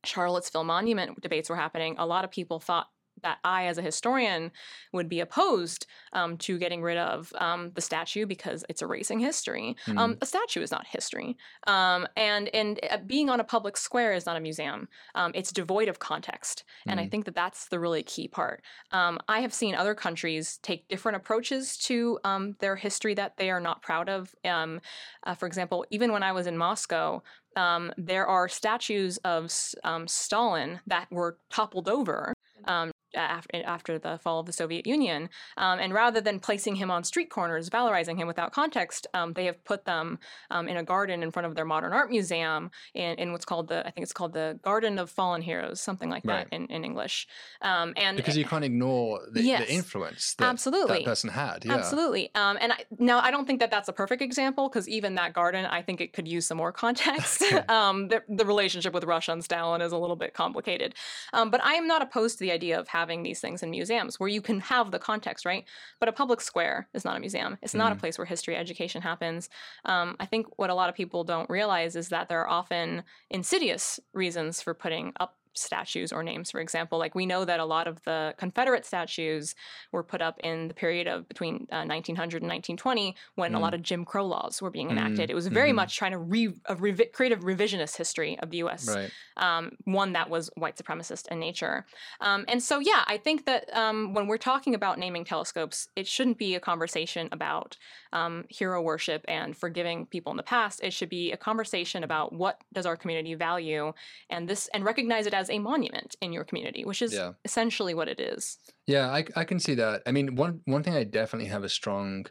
Charlottesville 0.04 0.64
Monument 0.64 1.20
debates 1.22 1.50
were 1.50 1.56
happening, 1.56 1.96
a 1.98 2.06
lot 2.06 2.24
of 2.26 2.32
people 2.32 2.60
thought 2.60 2.88
that 3.24 3.40
I, 3.44 3.66
as 3.66 3.78
a 3.78 3.82
historian, 3.82 4.52
would 4.94 5.10
be 5.10 5.20
opposed 5.20 5.86
um, 6.14 6.38
to 6.40 6.58
getting 6.58 6.82
rid 6.82 6.98
of 6.98 7.32
um, 7.38 7.72
the 7.72 7.82
statue 7.82 8.26
because 8.26 8.64
it's 8.70 8.82
erasing 8.82 9.20
history. 9.20 9.76
Um, 9.96 10.18
a 10.22 10.26
statue 10.26 10.62
is 10.62 10.72
not 10.72 10.88
history, 10.88 11.38
um, 11.68 12.08
and 12.16 12.50
and 12.50 12.80
uh, 12.90 12.98
being 13.06 13.30
on 13.30 13.40
a 13.40 13.44
public 13.44 13.78
square 13.78 14.14
is 14.14 14.26
not 14.26 14.38
a 14.38 14.40
museum. 14.40 14.88
Um, 15.16 15.32
it's 15.36 15.52
devoid 15.52 15.88
of 15.88 16.00
context, 16.00 16.64
and 16.88 17.00
I 17.00 17.06
Mm. 17.06 17.10
think 17.10 17.26
that 17.26 17.36
that's 17.36 17.68
the 17.70 17.80
really 17.80 18.04
key 18.04 18.28
part. 18.28 18.64
Um, 18.92 19.20
I 19.28 19.42
have 19.42 19.54
seen 19.54 19.76
other 19.76 19.96
countries 19.96 20.58
take 20.58 20.88
different 20.88 21.16
approaches 21.18 21.78
to 21.80 22.20
um, 22.24 22.56
their 22.60 22.76
history 22.76 23.14
that 23.16 23.38
they 23.38 23.50
are 23.50 23.60
not 23.62 23.82
proud 23.82 24.10
of. 24.10 24.34
Um, 24.46 24.82
uh, 25.24 25.36
for 25.36 25.46
example, 25.48 25.86
even 25.90 26.12
when 26.12 26.24
I 26.24 26.32
was 26.32 26.48
in 26.48 26.58
Moscow, 26.58 27.22
um, 27.56 27.92
there 27.98 28.28
are 28.28 28.48
statues 28.48 29.18
of 29.20 29.52
um, 29.84 30.08
Stalin 30.08 30.80
that 30.88 31.12
were 31.12 31.38
toppled 31.50 31.90
over. 31.90 32.34
Um, 32.66 32.92
after, 33.16 33.64
after 33.66 34.00
the 34.00 34.18
fall 34.18 34.40
of 34.40 34.46
the 34.46 34.54
Soviet 34.54 34.86
Union. 34.86 35.30
Um, 35.58 35.80
and 35.80 35.94
rather 35.94 36.22
than 36.22 36.40
placing 36.40 36.76
him 36.76 36.92
on 36.92 37.04
street 37.04 37.30
corners, 37.30 37.70
valorizing 37.70 38.18
him 38.18 38.28
without 38.28 38.52
context, 38.54 39.08
um, 39.14 39.34
they 39.34 39.46
have 39.46 39.64
put 39.66 39.86
them 39.86 40.20
um, 40.52 40.68
in 40.68 40.78
a 40.78 40.84
garden 40.84 41.24
in 41.24 41.32
front 41.32 41.46
of 41.46 41.56
their 41.56 41.66
modern 41.66 41.94
art 41.94 42.10
museum 42.10 42.72
in, 42.94 43.18
in 43.18 43.32
what's 43.32 43.46
called 43.46 43.68
the, 43.68 43.86
I 43.86 43.92
think 43.92 44.04
it's 44.04 44.14
called 44.14 44.34
the 44.34 44.60
Garden 44.64 45.00
of 45.00 45.10
Fallen 45.10 45.42
Heroes, 45.42 45.80
something 45.82 46.10
like 46.10 46.24
Right. 46.26 46.50
that 46.50 46.56
in, 46.56 46.68
in 46.68 46.84
English. 46.84 47.28
Um, 47.62 47.94
and 47.96 48.18
because 48.18 48.38
you 48.38 48.46
can't 48.46 48.64
ignore 48.64 49.22
the, 49.32 49.42
Yes. 49.42 49.68
the 49.68 49.74
influence 49.74 50.36
that 50.36 50.46
Absolutely. 50.46 51.00
that 51.00 51.06
person 51.06 51.30
had. 51.30 51.66
Yeah. 51.66 51.76
Absolutely. 51.76 52.30
Um, 52.36 52.58
and 52.62 52.74
I, 52.74 52.78
now 52.98 53.20
I 53.20 53.32
don't 53.32 53.46
think 53.46 53.60
that 53.62 53.72
that's 53.72 53.88
a 53.88 53.94
perfect 53.94 54.22
example 54.22 54.70
because 54.70 54.88
even 54.88 55.16
that 55.16 55.34
garden, 55.34 55.66
I 55.66 55.82
think 55.82 56.02
it 56.02 56.14
could 56.14 56.28
use 56.28 56.46
some 56.46 56.58
more 56.58 56.72
context. 56.72 57.42
um, 57.70 58.10
the, 58.10 58.22
the 58.28 58.46
relationship 58.46 58.94
with 58.94 59.04
Russia 59.06 59.32
and 59.32 59.44
Stalin 59.44 59.82
is 59.82 59.92
a 59.92 59.98
little 59.98 60.16
bit 60.16 60.34
complicated. 60.34 60.94
Um, 61.34 61.50
but 61.50 61.64
I 61.64 61.74
am 61.76 61.88
not 61.88 62.02
opposed 62.02 62.38
to 62.40 62.44
the 62.44 62.52
idea 62.52 62.80
of 62.80 62.88
having 63.00 63.24
these 63.24 63.40
things 63.42 63.64
in 63.64 63.70
museums 63.72 64.20
where 64.20 64.30
you 64.36 64.42
can 64.42 64.60
have 64.60 64.92
the 64.92 65.00
context, 65.00 65.46
right? 65.46 65.66
But 66.00 66.10
a 66.10 66.14
public 66.22 66.42
square 66.42 66.88
is 66.94 67.06
not 67.06 67.18
a 67.18 67.20
museum. 67.20 67.58
It's 67.62 67.76
not 67.82 67.92
a 67.92 67.96
Mhm. 67.96 68.00
place 68.02 68.18
where 68.18 68.26
history 68.34 68.56
education 68.56 69.02
happens. 69.02 69.50
Um, 69.86 70.16
I 70.20 70.26
think 70.26 70.46
what 70.60 70.70
a 70.70 70.76
lot 70.76 70.90
of 70.90 70.96
people 70.96 71.24
don't 71.24 71.50
realize 71.50 71.96
is 71.96 72.10
that 72.10 72.28
there 72.28 72.42
are 72.44 72.50
often 72.62 73.04
insidious 73.30 74.00
reasons 74.14 74.62
for 74.62 74.74
putting 74.74 75.14
up 75.20 75.32
statues 75.54 76.12
or 76.12 76.24
names 76.24 76.52
for 76.52 76.60
example 76.60 76.98
like 77.00 77.16
we 77.16 77.26
know 77.26 77.44
that 77.46 77.60
a 77.60 77.66
lot 77.66 77.88
of 77.88 78.02
the 78.04 78.34
confederate 78.38 78.86
statues 78.86 79.56
were 79.92 80.04
put 80.04 80.22
up 80.22 80.40
in 80.44 80.68
the 80.68 80.74
period 80.74 81.08
of 81.08 81.28
between 81.28 81.68
uh, 81.72 81.84
1900 81.86 82.42
and 82.42 82.48
1920 82.48 83.16
when 83.36 83.54
a 83.56 83.60
Mm. 83.60 83.60
lot 83.60 83.74
of 83.74 83.82
jim 83.82 84.06
crow 84.06 84.26
laws 84.26 84.62
were 84.62 84.70
being 84.72 84.90
Mm, 84.90 84.92
enacted 84.92 85.30
it 85.30 85.34
was 85.36 85.48
very 85.48 85.72
mhm. 85.72 85.74
much 85.74 85.98
trying 85.98 86.12
to 86.12 86.18
re- 86.20 86.54
a 86.66 86.76
revi- 86.76 87.12
create 87.12 87.32
a 87.32 87.38
revisionist 87.38 87.98
history 87.98 88.38
of 88.40 88.50
the 88.52 88.58
us 88.60 88.96
Right. 88.96 89.14
um, 89.38 89.72
one 89.86 90.14
that 90.14 90.30
was 90.30 90.50
white 90.56 90.76
supremacist 90.76 91.28
in 91.30 91.40
nature. 91.40 91.86
Um, 92.20 92.46
and 92.48 92.62
so, 92.62 92.80
yeah, 92.80 93.04
I 93.08 93.18
think 93.18 93.46
that 93.46 93.74
um, 93.76 94.14
when 94.14 94.28
we're 94.28 94.38
talking 94.38 94.76
about 94.76 95.00
naming 95.00 95.24
telescopes, 95.26 95.88
it 95.96 96.08
shouldn't 96.08 96.38
be 96.38 96.56
a 96.56 96.60
conversation 96.60 97.30
about 97.32 97.78
um, 98.14 98.46
hero 98.50 98.82
worship 98.82 99.24
and 99.28 99.56
forgiving 99.56 100.06
people 100.08 100.32
in 100.32 100.38
the 100.38 100.44
past. 100.44 100.82
It 100.84 100.94
should 100.94 101.10
be 101.10 101.32
a 101.32 101.38
conversation 101.38 102.04
about 102.04 102.34
what 102.34 102.62
does 102.74 102.86
our 102.86 102.98
community 102.98 103.36
value, 103.36 103.94
and 104.30 104.48
this 104.48 104.68
and 104.74 104.84
recognize 104.84 105.26
it 105.26 105.34
as 105.34 105.49
a 105.50 105.60
monument 105.60 106.16
in 106.22 106.32
your 106.34 106.44
community, 106.44 106.86
which 106.86 107.02
is 107.02 107.14
Yeah. 107.14 107.34
essentially 107.46 107.94
what 107.94 108.08
it 108.08 108.20
is. 108.20 108.58
Yeah, 108.88 109.10
I, 109.10 109.26
I 109.36 109.44
can 109.44 109.60
see 109.60 109.76
that. 109.76 110.02
I 110.06 110.12
mean, 110.12 110.36
one 110.36 110.62
one 110.66 110.84
thing 110.84 110.96
I 110.96 111.04
definitely 111.04 111.50
have 111.50 111.64
a 111.64 111.70
strong 111.70 112.26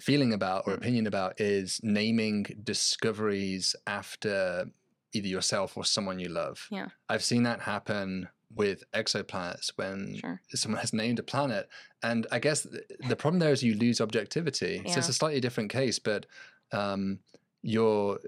feeling 0.00 0.32
about 0.32 0.66
or 0.66 0.72
Mm. 0.72 0.76
opinion 0.78 1.06
about 1.06 1.40
is 1.40 1.80
naming 1.82 2.44
discoveries 2.64 3.76
after 3.86 4.66
either 5.12 5.28
yourself 5.28 5.76
or 5.76 5.84
someone 5.84 6.18
you 6.18 6.28
love. 6.28 6.66
Yeah. 6.70 6.88
I've 7.08 7.22
seen 7.22 7.42
that 7.44 7.60
happen 7.60 8.28
with 8.54 8.82
exoplanets 8.92 9.70
when 9.76 10.16
Sure. 10.16 10.40
someone 10.54 10.80
has 10.80 10.92
named 10.92 11.18
a 11.18 11.22
planet. 11.22 11.68
And 12.02 12.26
I 12.32 12.38
guess 12.38 12.66
the 13.08 13.16
problem 13.16 13.38
there 13.38 13.52
is 13.52 13.62
you 13.62 13.74
lose 13.74 14.00
objectivity. 14.00 14.82
So 14.86 14.98
it's 14.98 15.08
a 15.08 15.12
slightly 15.12 15.40
different 15.40 15.70
case, 15.70 15.98
but 15.98 16.26
um, 16.72 17.20
you're 17.62 18.18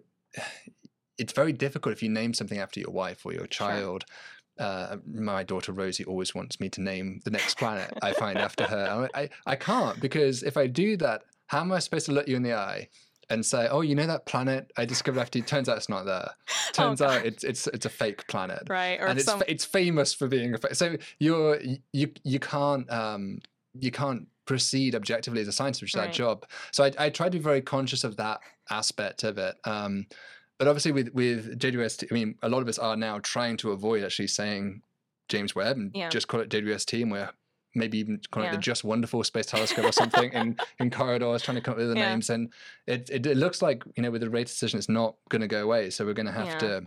it's 1.18 1.32
very 1.32 1.52
difficult 1.52 1.92
if 1.92 2.02
you 2.02 2.08
name 2.08 2.34
something 2.34 2.58
after 2.58 2.80
your 2.80 2.90
wife 2.90 3.24
or 3.24 3.32
your 3.32 3.46
child. 3.46 4.04
Uh, 4.58 4.98
my 5.04 5.42
daughter 5.42 5.72
Rosie 5.72 6.04
always 6.04 6.32
wants 6.34 6.60
me 6.60 6.68
to 6.68 6.80
name 6.80 7.20
the 7.24 7.30
next 7.30 7.56
planet 7.58 7.92
I 8.02 8.12
find 8.12 8.40
after 8.40 8.64
her. 8.64 9.08
I, 9.14 9.22
I, 9.22 9.28
I 9.46 9.56
can't 9.56 9.98
because 10.00 10.42
if 10.44 10.56
I 10.56 10.68
do 10.68 10.96
that, 10.98 11.22
how 11.48 11.60
am 11.60 11.72
I 11.72 11.80
supposed 11.80 12.06
to 12.06 12.12
look 12.12 12.28
you 12.28 12.36
in 12.36 12.42
the 12.44 12.54
eye 12.54 12.88
and 13.30 13.44
say, 13.44 13.66
"Oh, 13.68 13.80
you 13.80 13.94
know 13.96 14.06
that 14.06 14.26
planet 14.26 14.70
I 14.76 14.84
discovered 14.84 15.18
after 15.20 15.38
you"? 15.38 15.44
Turns 15.44 15.68
out 15.68 15.76
it's 15.76 15.88
not 15.88 16.04
there. 16.04 16.30
Turns 16.72 17.00
Oh, 17.00 17.06
out 17.06 17.26
it's 17.26 17.42
it's 17.42 17.66
it's 17.68 17.84
a 17.86 17.88
fake 17.88 18.26
planet 18.28 18.62
Right. 18.68 19.00
Or 19.00 19.06
and 19.06 19.18
it's 19.18 19.26
some, 19.26 19.42
it's 19.48 19.64
famous 19.64 20.14
for 20.14 20.28
being 20.28 20.54
a 20.54 20.58
fa- 20.58 20.74
so 20.74 20.96
you're 21.18 21.60
you 21.92 22.12
you 22.22 22.38
can't 22.38 22.88
um 22.92 23.40
you 23.74 23.90
can't 23.90 24.28
proceed 24.46 24.94
objectively 24.94 25.40
as 25.40 25.48
a 25.48 25.52
scientist 25.52 25.82
which 25.82 25.94
is 25.94 25.98
Right. 25.98 26.06
that 26.08 26.14
job 26.14 26.46
so 26.70 26.84
I, 26.84 26.92
I 26.98 27.10
try 27.10 27.26
to 27.26 27.30
be 27.30 27.38
very 27.38 27.62
conscious 27.62 28.04
of 28.04 28.16
that 28.18 28.40
aspect 28.70 29.24
of 29.24 29.38
it 29.38 29.56
um 29.64 30.06
but 30.58 30.68
obviously 30.68 30.92
with 30.92 31.08
with 31.14 31.58
JWST 31.58 32.06
I 32.10 32.14
mean 32.14 32.36
a 32.42 32.48
lot 32.48 32.62
of 32.62 32.68
us 32.68 32.78
are 32.78 32.96
now 32.96 33.18
trying 33.20 33.56
to 33.58 33.72
avoid 33.72 34.04
actually 34.04 34.28
saying 34.28 34.82
James 35.28 35.54
Webb 35.54 35.76
and 35.76 35.90
Yeah. 35.94 36.08
just 36.10 36.28
call 36.28 36.40
it 36.40 36.50
JWST 36.50 37.02
and 37.02 37.10
we're 37.12 37.30
maybe 37.76 37.98
even 37.98 38.20
calling 38.30 38.48
it 38.48 38.52
the 38.52 38.58
Just 38.58 38.84
Wonderful 38.84 39.24
Space 39.24 39.46
Telescope 39.46 39.84
or 39.86 39.92
something 39.92 40.32
in 40.32 40.56
in 40.78 40.90
corridors 40.90 41.42
trying 41.42 41.56
to 41.56 41.60
come 41.60 41.72
up 41.72 41.78
with 41.78 41.88
the 41.88 41.96
Yeah. 41.96 42.08
names 42.10 42.30
and 42.30 42.52
it, 42.86 43.10
it 43.10 43.26
it 43.26 43.36
looks 43.36 43.62
like 43.62 43.82
you 43.96 44.02
know 44.02 44.10
with 44.10 44.20
the 44.20 44.30
rate 44.30 44.46
decision 44.46 44.78
it's 44.78 44.88
not 44.88 45.16
going 45.28 45.42
to 45.42 45.48
go 45.48 45.62
away 45.62 45.90
so 45.90 46.04
we're 46.04 46.12
going 46.14 46.26
to 46.26 46.32
have 46.32 46.46
Yeah. 46.48 46.58
to 46.58 46.82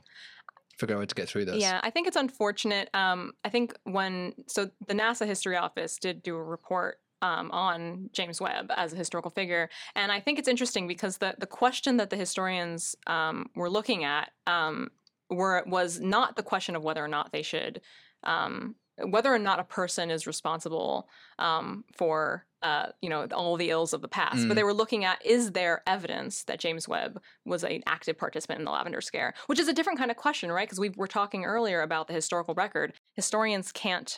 figure 0.80 0.96
out 0.96 1.00
how 1.00 1.06
to 1.06 1.16
get 1.16 1.28
through 1.28 1.46
this 1.46 1.62
Yeah, 1.62 1.80
I 1.84 1.90
think 1.90 2.08
it's 2.08 2.16
unfortunate. 2.16 2.88
Um, 2.94 3.34
I 3.44 3.50
think 3.50 3.74
when 3.84 4.34
so 4.48 4.70
the 4.88 4.94
NASA 4.94 5.26
History 5.26 5.58
Office 5.58 5.98
did 5.98 6.22
do 6.22 6.36
a 6.36 6.44
report 6.44 7.00
um, 7.22 7.52
on 7.52 8.10
James 8.14 8.40
Webb 8.40 8.72
as 8.76 8.94
a 8.94 8.96
historical 8.96 9.32
figure, 9.32 9.70
and 9.96 10.12
I 10.12 10.20
think 10.20 10.40
it's 10.40 10.48
interesting 10.48 10.88
because 10.88 11.18
the 11.18 11.36
the 11.38 11.48
question 11.48 11.98
that 11.98 12.10
the 12.10 12.18
historians 12.18 12.96
um, 13.08 13.50
were 13.56 13.70
looking 13.70 14.04
at 14.04 14.32
um, 14.46 14.90
were 15.30 15.64
was 15.68 16.00
not 16.00 16.36
the 16.36 16.44
question 16.44 16.76
of 16.76 16.84
whether 16.84 17.04
or 17.04 17.08
not 17.08 17.32
they 17.32 17.42
should. 17.42 17.82
Um, 18.24 18.76
whether 19.10 19.32
or 19.32 19.38
not 19.38 19.60
a 19.60 19.64
person 19.64 20.10
is 20.10 20.26
responsible 20.26 21.08
um, 21.38 21.84
for 21.96 22.48
uh, 22.64 22.88
you 23.04 23.10
know, 23.10 23.28
all 23.28 23.56
the 23.56 23.70
ills 23.70 23.94
of 23.94 24.02
the 24.02 24.08
past, 24.08 24.38
Mm. 24.40 24.48
but 24.48 24.56
they 24.56 24.64
were 24.64 24.74
looking 24.74 25.06
at 25.06 25.24
is 25.24 25.52
there 25.52 25.84
evidence 25.86 26.44
that 26.46 26.60
James 26.60 26.88
Webb 26.88 27.22
was 27.46 27.64
an 27.64 27.84
active 27.86 28.18
participant 28.18 28.58
in 28.58 28.66
the 28.66 28.72
Lavender 28.72 29.00
Scare, 29.00 29.36
which 29.46 29.60
is 29.60 29.68
a 29.68 29.74
different 29.74 30.00
kind 30.00 30.10
of 30.10 30.18
question, 30.18 30.52
right? 30.52 30.68
Because 30.68 30.80
we 30.80 30.90
were 30.90 31.08
talking 31.08 31.46
earlier 31.46 31.82
about 31.84 32.08
the 32.08 32.14
historical 32.16 32.56
record. 32.56 32.94
Historians 33.14 33.72
can't 33.72 34.18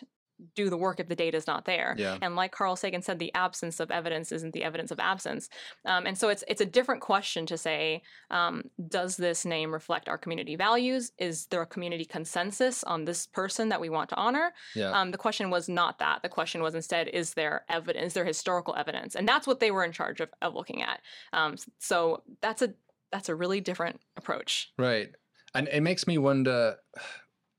do 0.56 0.70
the 0.70 0.78
work 0.78 1.00
if 1.00 1.08
the 1.08 1.16
data 1.16 1.38
is 1.38 1.48
not 1.48 1.66
there. 1.66 1.96
Yeah. 1.98 2.18
And 2.22 2.36
like 2.36 2.52
Carl 2.52 2.76
Sagan 2.76 3.02
said, 3.02 3.20
the 3.20 3.34
absence 3.34 3.80
of 3.80 3.92
evidence 3.92 4.32
isn't 4.32 4.54
the 4.54 4.64
evidence 4.64 4.92
of 4.92 5.00
absence. 5.00 5.50
Um, 5.86 6.06
and 6.06 6.18
so 6.18 6.30
it's 6.30 6.44
it's 6.48 6.62
a 6.62 6.66
different 6.66 7.02
question 7.02 7.46
to 7.48 7.58
say, 7.58 8.02
um, 8.32 8.64
does 8.88 9.18
this 9.18 9.46
name 9.46 9.72
reflect 9.72 10.08
our 10.08 10.18
community 10.18 10.56
values? 10.56 11.12
Is 11.18 11.46
there 11.48 11.62
a 11.62 11.66
community 11.66 12.06
consensus 12.06 12.84
on 12.84 13.06
this 13.06 13.28
person 13.28 13.70
that 13.70 13.82
we 13.82 13.90
want 13.90 14.10
to 14.10 14.16
honor? 14.16 14.54
Yeah. 14.76 14.92
Um, 14.92 15.12
the 15.12 15.18
question 15.18 15.50
was 15.50 15.68
not 15.70 16.00
that. 16.00 16.22
The 16.22 16.30
question 16.30 16.62
was 16.62 16.76
instead, 16.76 17.08
is 17.10 17.34
there 17.34 17.66
evidence? 17.70 18.08
Is 18.08 18.14
there 18.14 18.26
historical 18.26 18.76
evidence? 18.76 19.16
And 19.16 19.28
that's 19.28 19.48
what 19.48 19.60
they 19.60 19.72
were 19.72 19.84
in 19.84 19.92
charge 19.92 20.22
of, 20.22 20.30
of 20.42 20.54
looking 20.54 20.82
at. 20.82 21.02
Um, 21.34 21.56
so 21.80 22.24
that's 22.42 22.62
a 22.62 22.74
that's 23.12 23.30
a 23.30 23.36
really 23.36 23.60
different 23.60 24.00
approach. 24.18 24.72
Right. 24.78 25.10
And 25.56 25.68
it 25.68 25.82
makes 25.82 26.06
me 26.06 26.18
wonder 26.18 26.76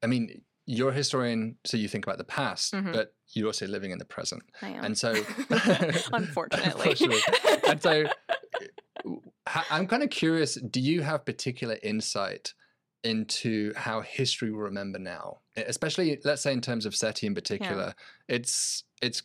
I 0.03 0.07
mean, 0.07 0.43
you're 0.77 0.91
a 0.91 0.95
historian, 1.03 1.57
so 1.65 1.77
you 1.77 1.89
think 1.89 2.05
about 2.07 2.19
the 2.19 2.31
past, 2.39 2.73
Mhm. 2.73 2.93
but 2.93 3.07
you're 3.35 3.47
also 3.49 3.67
living 3.67 3.91
in 3.91 3.99
the 3.99 4.05
present. 4.17 4.43
I 4.63 4.69
am. 4.71 4.85
And 4.85 4.99
so 4.99 5.11
Unfortunately. 6.13 6.95
And 7.69 7.83
so 7.83 8.05
I'm 9.71 9.87
kind 9.87 10.03
of 10.03 10.11
curious, 10.11 10.55
do 10.57 10.81
you 10.81 11.03
have 11.03 11.25
particular 11.25 11.77
insight 11.83 12.55
into 13.03 13.73
how 13.75 14.01
history 14.03 14.51
will 14.53 14.61
remember 14.61 14.99
now? 14.99 15.41
Especially 15.57 16.19
let's 16.25 16.43
say 16.43 16.53
in 16.53 16.61
terms 16.61 16.87
of 16.87 16.95
SETI 16.95 17.27
in 17.27 17.35
particular. 17.35 17.95
yeah. 18.29 18.37
It's 18.37 18.85
it's 19.03 19.23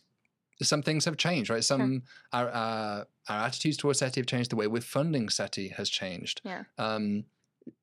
some 0.62 0.82
things 0.82 1.04
have 1.04 1.16
changed, 1.18 1.50
right? 1.50 1.62
Some 1.62 2.02
our 2.32 2.48
uh, 2.48 3.04
our 3.28 3.46
attitudes 3.46 3.76
towards 3.76 3.98
SETI 3.98 4.20
have 4.20 4.26
changed. 4.26 4.50
The 4.50 4.56
way 4.56 4.66
we're 4.66 4.80
funding 4.80 5.28
SETI 5.28 5.68
has 5.76 5.90
changed. 5.90 6.40
Yeah. 6.44 6.62
Um, 6.78 7.24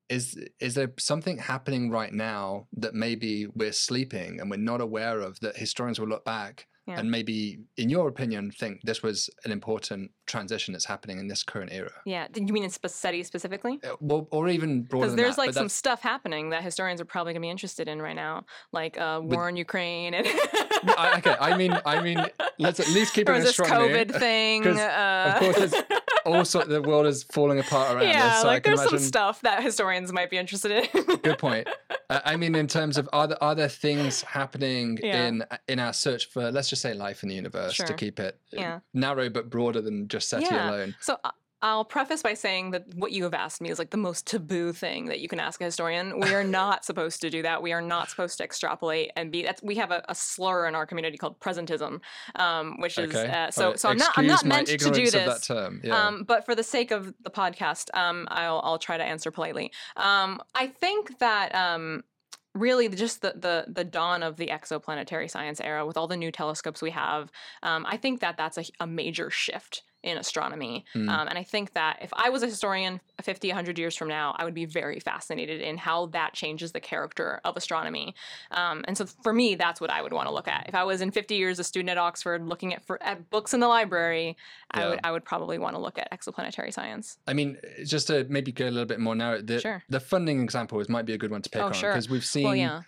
is 0.09 0.37
is 0.59 0.73
there 0.75 0.91
something 0.99 1.37
happening 1.37 1.89
right 1.89 2.13
now 2.13 2.67
that 2.73 2.93
maybe 2.93 3.47
we're 3.55 3.71
sleeping 3.71 4.39
and 4.39 4.49
we're 4.51 4.57
not 4.57 4.81
aware 4.81 5.19
of 5.21 5.39
that 5.39 5.57
historians 5.57 5.99
will 5.99 6.07
look 6.07 6.25
back 6.25 6.67
Yeah. 6.85 6.99
and 6.99 7.09
maybe, 7.09 7.39
in 7.83 7.87
your 7.89 8.05
opinion, 8.13 8.51
think 8.51 8.73
this 8.89 9.01
was 9.07 9.29
an 9.45 9.51
important 9.59 10.11
transition 10.33 10.69
that's 10.73 10.83
happening 10.93 11.17
in 11.21 11.27
this 11.31 11.41
current 11.51 11.71
era? 11.71 11.93
yeah. 12.05 12.25
Did 12.35 12.43
you 12.47 12.53
mean 12.55 12.65
in 12.65 12.69
SETI 12.69 13.23
specifically? 13.23 13.75
Uh, 13.83 13.95
Well, 14.09 14.21
or 14.35 14.43
even 14.57 14.71
broader 14.83 15.05
Because 15.05 15.15
there's 15.21 15.37
that, 15.37 15.45
like 15.45 15.53
some 15.53 15.69
stuff 15.69 16.01
happening 16.13 16.45
that 16.53 16.61
historians 16.69 16.99
are 17.03 17.09
probably 17.13 17.31
going 17.31 17.41
to 17.43 17.47
be 17.49 17.53
interested 17.57 17.85
in 17.87 17.97
right 18.07 18.17
now, 18.27 18.35
like 18.79 18.93
uh, 19.05 19.19
war 19.31 19.47
in 19.51 19.55
Ukraine 19.67 20.11
and 20.17 20.25
I, 21.03 21.15
okay, 21.19 21.35
I 21.49 21.51
mean, 21.61 21.73
I 21.93 21.95
mean, 22.07 22.19
let's 22.65 22.79
at 22.85 22.89
least 22.97 23.13
keep 23.15 23.25
or 23.29 23.33
it 23.35 23.37
in 23.37 23.43
this. 23.45 23.57
COVID 23.57 24.07
thing 24.25 24.59
uh, 24.67 25.39
of 25.41 25.55
course, 25.55 25.73
also 26.25 26.63
the 26.63 26.81
world 26.81 27.05
is 27.05 27.23
falling 27.23 27.59
apart 27.59 27.95
around 27.95 28.07
yeah, 28.07 28.27
us. 28.27 28.41
So 28.41 28.47
like 28.47 28.63
there's 28.63 28.79
imagine. 28.79 28.99
some 28.99 29.07
stuff 29.07 29.41
that 29.41 29.63
historians 29.63 30.11
might 30.11 30.29
be 30.29 30.37
interested 30.37 30.71
in. 30.71 31.05
Good 31.23 31.37
point. 31.37 31.67
Uh, 32.09 32.19
I 32.25 32.35
mean, 32.37 32.55
in 32.55 32.67
terms 32.67 32.97
of 32.97 33.09
are 33.13 33.27
there, 33.27 33.43
are 33.43 33.55
there 33.55 33.69
things 33.69 34.21
happening 34.23 34.99
Yeah. 35.01 35.27
in 35.27 35.45
in 35.67 35.79
our 35.79 35.93
search 35.93 36.29
for, 36.29 36.51
let's 36.51 36.69
just 36.69 36.81
say, 36.81 36.93
life 36.93 37.23
in 37.23 37.29
the 37.29 37.35
universe 37.35 37.77
to 37.77 37.93
keep 37.93 38.19
it 38.19 38.39
uh, 38.53 38.59
Yeah. 38.59 38.79
narrow 38.93 39.29
but 39.29 39.49
broader 39.49 39.81
than 39.81 40.07
just 40.07 40.29
SETI 40.29 40.45
alone? 40.45 40.95
So 40.99 41.17
uh, 41.23 41.31
I'll 41.63 41.85
preface 41.85 42.21
by 42.21 42.33
saying 42.33 42.71
that 42.71 42.93
what 42.93 43.13
you 43.13 43.23
have 43.23 43.33
asked 43.33 43.61
me 43.61 43.69
is 43.69 43.79
like 43.79 43.89
the 43.89 43.97
most 43.97 44.27
taboo 44.27 44.73
thing 44.73 45.05
that 45.05 45.21
you 45.21 45.29
can 45.29 45.39
ask 45.39 45.61
a 45.61 45.63
historian. 45.63 46.19
We 46.19 46.33
are 46.33 46.43
not 46.59 46.83
supposed 46.83 47.21
to 47.21 47.29
do 47.29 47.41
that. 47.41 47.63
We 47.63 47.71
are 47.71 47.81
not 47.81 48.09
supposed 48.09 48.37
to 48.39 48.43
extrapolate 48.43 49.11
and 49.15 49.31
be. 49.31 49.43
That's 49.43 49.63
we 49.63 49.75
have 49.75 49.89
a, 49.89 50.03
a 50.09 50.13
slur 50.13 50.67
in 50.67 50.75
our 50.75 50.85
community 50.85 51.17
called 51.17 51.39
presentism, 51.39 52.01
um, 52.35 52.81
which 52.81 52.97
is 52.97 53.15
Okay. 53.15 53.31
uh, 53.31 53.49
so. 53.49 53.75
So 53.75 53.87
I'm 53.87 53.97
not. 53.97 54.11
I'm 54.17 54.27
not 54.27 54.43
meant 54.43 54.67
to 54.67 54.77
do 54.77 55.09
this. 55.09 55.13
That 55.13 55.43
term. 55.43 55.79
Yeah. 55.81 56.07
Um, 56.07 56.25
but 56.25 56.45
for 56.45 56.53
the 56.53 56.63
sake 56.63 56.91
of 56.91 57.13
the 57.23 57.31
podcast, 57.31 57.89
um, 57.97 58.27
I'll 58.29 58.59
I'll 58.61 58.77
try 58.77 58.97
to 58.97 59.03
answer 59.03 59.31
politely. 59.31 59.71
Um, 59.95 60.41
I 60.53 60.67
think 60.67 61.19
that 61.19 61.55
um, 61.55 62.03
really 62.53 62.89
just 62.89 63.21
the, 63.21 63.35
the 63.37 63.65
the 63.69 63.85
dawn 63.85 64.21
of 64.21 64.35
the 64.35 64.47
exoplanetary 64.47 65.31
science 65.31 65.61
era 65.61 65.85
with 65.85 65.95
all 65.95 66.07
the 66.07 66.17
new 66.17 66.29
telescopes 66.31 66.81
we 66.81 66.91
have, 66.91 67.31
um, 67.61 67.85
I 67.87 67.95
think 67.95 68.19
that 68.19 68.35
that's 68.35 68.57
a, 68.57 68.65
a 68.81 68.87
major 68.87 69.29
shift 69.29 69.83
in 70.03 70.17
astronomy. 70.17 70.83
Mm. 70.93 71.09
Um, 71.09 71.27
and 71.29 71.37
I 71.37 71.43
think 71.43 71.73
that 71.73 71.99
if 72.01 72.11
I 72.13 72.29
was 72.29 72.43
a 72.43 72.47
historian 72.47 72.99
50, 73.21 73.47
100 73.47 73.79
years 73.79 73.95
from 73.95 74.09
now, 74.09 74.35
I 74.37 74.43
would 74.43 74.53
be 74.53 74.65
very 74.65 74.99
fascinated 74.99 75.61
in 75.61 75.77
how 75.77 76.07
that 76.07 76.33
changes 76.33 76.73
the 76.73 76.79
character 76.81 77.39
of 77.45 77.55
astronomy. 77.55 78.13
Um, 78.51 78.83
and 78.87 78.97
so 78.97 79.05
for 79.23 79.31
me, 79.33 79.55
that's 79.55 79.79
what 79.79 79.89
I 79.89 80.01
would 80.01 80.11
want 80.13 80.27
to 80.27 80.33
look 80.33 80.47
at. 80.49 80.67
If 80.67 80.75
I 80.75 80.83
was 80.83 81.01
in 81.01 81.11
50 81.11 81.35
years 81.35 81.57
a 81.57 81.63
student 81.63 81.89
at 81.89 81.97
Oxford 81.97 82.45
looking 82.45 82.73
at, 82.73 82.85
for, 82.85 83.01
at 83.01 83.29
books 83.29 83.53
in 83.53 83.61
the 83.61 83.67
library, 83.67 84.35
I 84.71 84.87
would 84.89 84.99
I 85.03 85.11
would 85.11 85.23
probably 85.23 85.57
want 85.57 85.75
to 85.75 85.81
look 85.81 85.97
at 85.97 86.11
exoplanetary 86.11 86.73
science. 86.73 87.17
I 87.27 87.33
mean, 87.33 87.57
just 87.85 88.07
to 88.07 88.25
maybe 88.29 88.51
go 88.51 88.65
a 88.67 88.71
little 88.71 88.85
bit 88.85 88.99
more 88.99 89.15
narrow, 89.15 89.41
the, 89.41 89.59
Sure. 89.61 89.83
the 89.89 89.99
funding 89.99 90.41
example 90.43 90.79
is, 90.81 90.89
might 90.89 91.05
be 91.05 91.13
a 91.13 91.17
good 91.17 91.31
one 91.31 91.41
to 91.43 91.49
pick 91.49 91.61
Oh, 91.61 91.67
on 91.67 91.73
sure. 91.73 91.91
because 91.93 92.09
we've 92.09 92.25
seen 92.25 92.43
well, 92.43 92.55
yeah. 92.55 92.81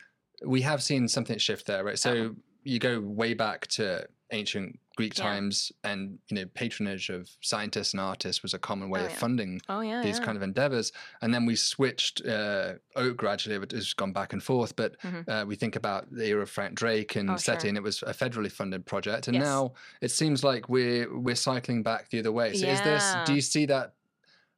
we 0.45 0.61
have 0.63 0.83
seen 0.83 1.07
something 1.07 1.37
shift 1.37 1.65
there, 1.67 1.83
right? 1.83 1.97
So 1.97 2.11
Uh-huh. 2.11 2.29
you 2.63 2.79
go 2.79 2.99
way 2.99 3.33
back 3.35 3.67
to 3.67 4.07
ancient 4.31 4.79
Greek 4.95 5.17
Yeah. 5.17 5.23
times, 5.25 5.71
and 5.83 6.17
you 6.29 6.35
know, 6.35 6.45
patronage 6.53 7.09
of 7.09 7.29
scientists 7.41 7.93
and 7.93 7.99
artists 8.01 8.41
was 8.41 8.53
a 8.53 8.59
common 8.59 8.89
way 8.89 9.01
Oh, 9.01 9.05
of 9.05 9.11
yeah. 9.11 9.17
funding 9.17 9.61
Oh, 9.69 9.81
these 10.01 10.19
kind 10.19 10.37
of 10.37 10.43
endeavors. 10.43 10.91
And 11.21 11.33
then 11.33 11.45
we 11.45 11.55
switched 11.55 12.25
uh, 12.25 12.73
oh, 12.95 13.11
gradually, 13.11 13.55
it 13.55 13.71
has 13.71 13.93
gone 13.93 14.13
back 14.13 14.33
and 14.33 14.41
forth. 14.41 14.75
But 14.75 14.99
Mhm. 15.01 15.27
uh, 15.27 15.45
we 15.45 15.55
think 15.55 15.75
about 15.75 16.11
the 16.11 16.25
era 16.27 16.41
of 16.43 16.49
Frank 16.49 16.75
Drake 16.77 17.15
and 17.15 17.29
Oh, 17.29 17.35
SETI, 17.37 17.61
sure. 17.61 17.69
and 17.69 17.77
it 17.77 17.83
was 17.83 18.01
a 18.03 18.13
federally 18.13 18.51
funded 18.51 18.85
project. 18.85 19.27
And 19.27 19.35
Yes. 19.35 19.43
now 19.43 19.73
it 20.01 20.11
seems 20.11 20.43
like 20.43 20.69
we're 20.69 21.13
we're 21.17 21.35
cycling 21.35 21.83
back 21.83 22.09
the 22.09 22.19
other 22.19 22.31
way. 22.31 22.53
So 22.53 22.67
is 22.67 22.81
this? 22.81 23.15
Do 23.25 23.33
you 23.33 23.41
see 23.41 23.65
that? 23.67 23.93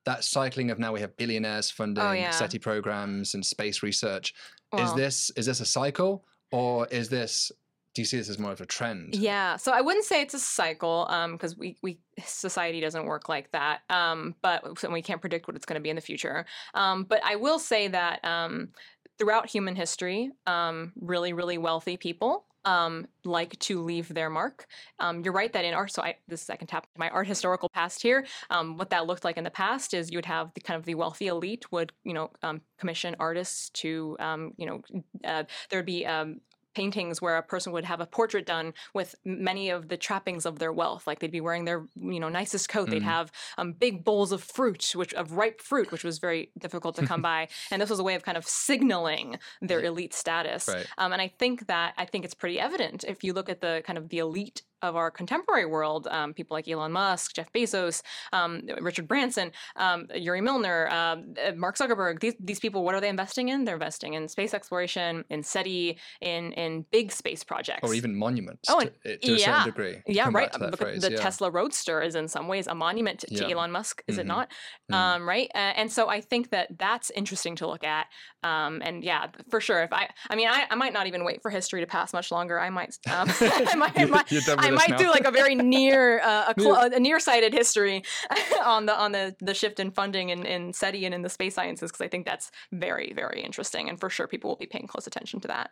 That 0.06 0.24
cycling 0.24 0.72
of 0.72 0.80
now 0.80 0.94
we 0.94 1.02
have 1.02 1.18
billionaires 1.18 1.70
funding 1.70 2.02
Oh, 2.02 2.14
yeah. 2.14 2.30
SETI 2.32 2.60
programs 2.60 3.34
and 3.34 3.46
space 3.46 3.84
research. 3.84 4.34
is 4.78 4.94
this 4.94 5.30
is 5.32 5.46
this 5.48 5.60
a 5.62 5.66
cycle 5.66 6.26
or 6.52 6.88
is 6.88 7.10
this? 7.10 7.52
Do 7.98 8.02
you 8.02 8.06
see 8.06 8.18
this 8.18 8.30
as 8.30 8.38
more 8.38 8.52
of 8.52 8.62
a 8.62 8.66
trend? 8.68 9.16
Yeah, 9.16 9.56
so 9.56 9.72
I 9.72 9.82
wouldn't 9.82 10.06
say 10.06 10.22
it's 10.22 10.36
a 10.36 10.40
cycle 10.40 11.08
because 11.32 11.58
we, 11.58 11.78
we 11.82 11.98
society 12.24 12.80
doesn't 12.80 13.06
work 13.06 13.28
like 13.28 13.52
that. 13.54 13.80
Um, 13.90 14.36
but 14.44 14.84
we 14.92 15.02
can't 15.02 15.20
predict 15.20 15.48
what 15.48 15.56
it's 15.56 15.66
going 15.66 15.80
to 15.80 15.82
be 15.82 15.90
in 15.90 15.96
the 15.96 16.02
future. 16.04 16.46
Um, 16.76 17.06
but 17.06 17.22
I 17.26 17.38
will 17.38 17.58
say 17.58 17.88
that 17.88 18.24
um, 18.24 18.70
throughout 19.18 19.50
human 19.50 19.76
history, 19.76 20.30
um, 20.46 20.94
really 21.02 21.34
really 21.34 21.58
wealthy 21.58 21.98
people 21.98 22.46
um, 22.66 23.08
like 23.26 23.58
to 23.62 23.82
leave 23.82 24.10
their 24.10 24.30
mark. 24.30 24.68
Um, 25.00 25.24
you're 25.24 25.34
right 25.34 25.52
that 25.54 25.66
in 25.66 25.74
art. 25.74 25.92
So 25.92 26.04
I 26.04 26.18
this 26.28 26.44
is 26.44 26.52
I 26.52 26.56
can 26.56 26.68
tap 26.68 26.86
my 27.00 27.10
art 27.10 27.26
historical 27.26 27.68
past 27.68 28.04
here. 28.04 28.28
Um, 28.52 28.78
what 28.78 28.92
that 28.92 29.08
looked 29.08 29.24
like 29.24 29.38
in 29.38 29.44
the 29.44 29.50
past 29.50 29.96
is 29.96 30.12
you 30.12 30.20
would 30.20 30.26
have 30.28 30.54
the 30.54 30.62
kind 30.62 30.78
of 30.78 30.86
the 30.86 30.94
wealthy 30.94 31.28
elite 31.28 31.72
would 31.72 31.94
you 32.04 32.14
know 32.14 32.30
um, 32.44 32.62
commission 32.78 33.16
artists 33.20 33.72
to 33.72 34.16
um, 34.20 34.54
you 34.56 34.68
know 34.68 34.82
uh, 35.24 35.46
there'd 35.72 35.88
be 35.88 36.06
um, 36.06 36.42
paintings 36.80 37.16
where 37.24 37.38
a 37.38 37.44
person 37.54 37.70
would 37.74 37.86
have 37.92 38.02
a 38.02 38.10
portrait 38.18 38.46
done 38.56 38.68
with 38.98 39.10
many 39.50 39.66
of 39.76 39.80
the 39.92 39.98
trappings 40.08 40.44
of 40.50 40.54
their 40.62 40.74
wealth 40.82 41.04
like 41.08 41.18
they'd 41.20 41.38
be 41.40 41.46
wearing 41.48 41.66
their 41.70 41.80
you 42.16 42.20
know 42.22 42.30
nicest 42.42 42.66
coat 42.76 42.88
they'd 42.92 43.02
Mhm. 43.08 43.16
have 43.18 43.28
um, 43.60 43.70
big 43.86 43.96
bowls 44.08 44.32
of 44.36 44.42
fruit 44.58 44.84
which 45.02 45.14
of 45.22 45.26
ripe 45.42 45.60
fruit 45.70 45.88
which 45.94 46.04
was 46.10 46.18
very 46.28 46.42
difficult 46.66 46.94
to 47.00 47.06
come 47.12 47.22
by 47.34 47.40
and 47.72 47.78
this 47.82 47.90
was 47.94 48.00
a 48.04 48.08
way 48.10 48.16
of 48.20 48.24
kind 48.30 48.38
of 48.42 48.46
signaling 48.48 49.28
their 49.70 49.82
elite 49.90 50.14
status 50.24 50.68
Right. 50.68 50.88
um, 51.02 51.10
and 51.14 51.22
i 51.22 51.30
think 51.42 51.56
that 51.74 51.90
i 51.98 52.06
think 52.06 52.22
it's 52.26 52.38
pretty 52.44 52.60
evident 52.68 53.04
if 53.14 53.24
you 53.24 53.32
look 53.38 53.50
at 53.50 53.60
the 53.66 53.74
kind 53.88 53.98
of 54.02 54.06
the 54.10 54.20
elite 54.28 54.62
of 54.82 54.96
our 54.96 55.10
contemporary 55.12 55.66
world, 55.66 56.08
um, 56.12 56.34
people 56.34 56.56
like 56.56 56.68
Elon 56.68 56.92
Musk, 56.92 57.34
Jeff 57.34 57.52
Bezos, 57.54 58.02
um, 58.34 58.62
Richard 58.82 59.08
Branson, 59.08 59.52
um, 59.76 60.08
Yuri 60.14 60.42
Milner, 60.42 60.88
um, 60.90 61.34
uh, 61.44 61.52
Mark 61.56 61.78
Zuckerberg. 61.78 62.20
These 62.20 62.36
these 62.40 62.60
people, 62.60 62.84
what 62.84 62.94
are 62.96 63.02
they 63.02 63.10
investing 63.10 63.50
in? 63.50 63.66
They're 63.66 63.76
investing 63.76 64.14
in 64.14 64.28
space 64.28 64.54
exploration, 64.54 65.24
in 65.30 65.44
SETI, 65.44 65.98
in 66.22 66.52
in 66.54 66.86
big 66.92 67.12
space 67.12 67.44
projects. 67.44 67.88
Or 67.90 67.94
even 67.94 68.16
monuments 68.16 68.70
Oh, 68.70 68.80
to, 68.82 68.92
and- 69.06 69.22
to 69.22 69.34
a 69.34 69.36
yeah. 69.38 69.46
certain 69.46 69.64
degree. 69.66 70.02
Yeah, 70.08 70.26
right. 70.32 70.34
back 70.46 70.52
to 70.54 70.60
that 70.60 70.72
Look 70.72 70.80
phrase, 70.80 71.02
the 71.02 71.12
yeah. 71.12 71.18
Tesla 71.18 71.50
Roadster 71.50 72.02
is 72.02 72.16
in 72.16 72.28
some 72.28 72.48
ways 72.48 72.68
a 72.68 72.76
monument 72.76 73.20
to, 73.22 73.28
Yeah. 73.34 73.50
Elon 73.56 73.72
Musk, 73.72 74.04
is 74.08 74.18
it 74.18 74.24
Mhm. 74.26 74.28
not? 74.28 74.52
Mhm. 74.92 74.96
Um, 74.96 75.28
right. 75.28 75.50
Uh, 75.56 75.58
and 75.58 75.92
so 75.92 76.08
I 76.10 76.22
think 76.22 76.52
that 76.52 76.78
that's 76.78 77.10
interesting 77.12 77.56
to 77.58 77.68
look 77.68 77.84
at. 77.84 78.08
Um, 78.44 78.82
and 78.86 79.04
yeah, 79.04 79.28
for 79.50 79.60
sure. 79.60 79.82
If 79.84 79.92
I, 79.94 80.10
I 80.30 80.36
mean, 80.36 80.48
I, 80.48 80.66
I 80.70 80.76
might 80.76 80.94
not 80.94 81.08
even 81.08 81.24
wait 81.26 81.42
for 81.42 81.50
history 81.52 81.82
to 81.82 81.88
pass 81.88 82.14
much 82.14 82.32
longer. 82.32 82.60
I 82.60 82.70
might, 82.70 82.96
um, 83.12 83.28
I 83.42 83.76
might, 83.76 83.98
I 84.00 84.06
might, 84.06 84.32
you're 84.32 84.42
done 84.42 84.58
with 84.58 84.66
I 84.68 84.72
might 84.72 84.90
now. 84.90 84.98
do 84.98 85.10
like 85.10 85.26
a 85.26 85.32
very 85.32 85.56
near, 85.76 86.20
uh, 86.22 86.54
a, 86.56 86.62
cl- 86.62 86.94
a 86.94 87.00
nearsighted 87.00 87.54
history 87.54 88.04
on 88.64 88.86
the 88.86 88.96
on 88.98 89.12
the 89.12 89.36
the 89.40 89.54
shift 89.54 89.80
in 89.80 89.92
funding 89.92 90.30
in, 90.30 90.46
in 90.46 90.74
SETI 90.74 91.06
and 91.06 91.14
in 91.16 91.22
the 91.22 91.30
space 91.30 91.56
sciences 91.56 91.92
because 91.92 92.04
I 92.04 92.08
think 92.08 92.26
that's 92.26 92.52
very 92.72 93.14
very 93.14 93.42
interesting 93.42 93.90
and 93.90 94.00
for 94.00 94.10
sure 94.10 94.28
people 94.28 94.50
will 94.50 94.58
be 94.58 94.66
paying 94.68 94.88
close 94.88 95.08
attention 95.08 95.40
to 95.42 95.48
that. 95.50 95.72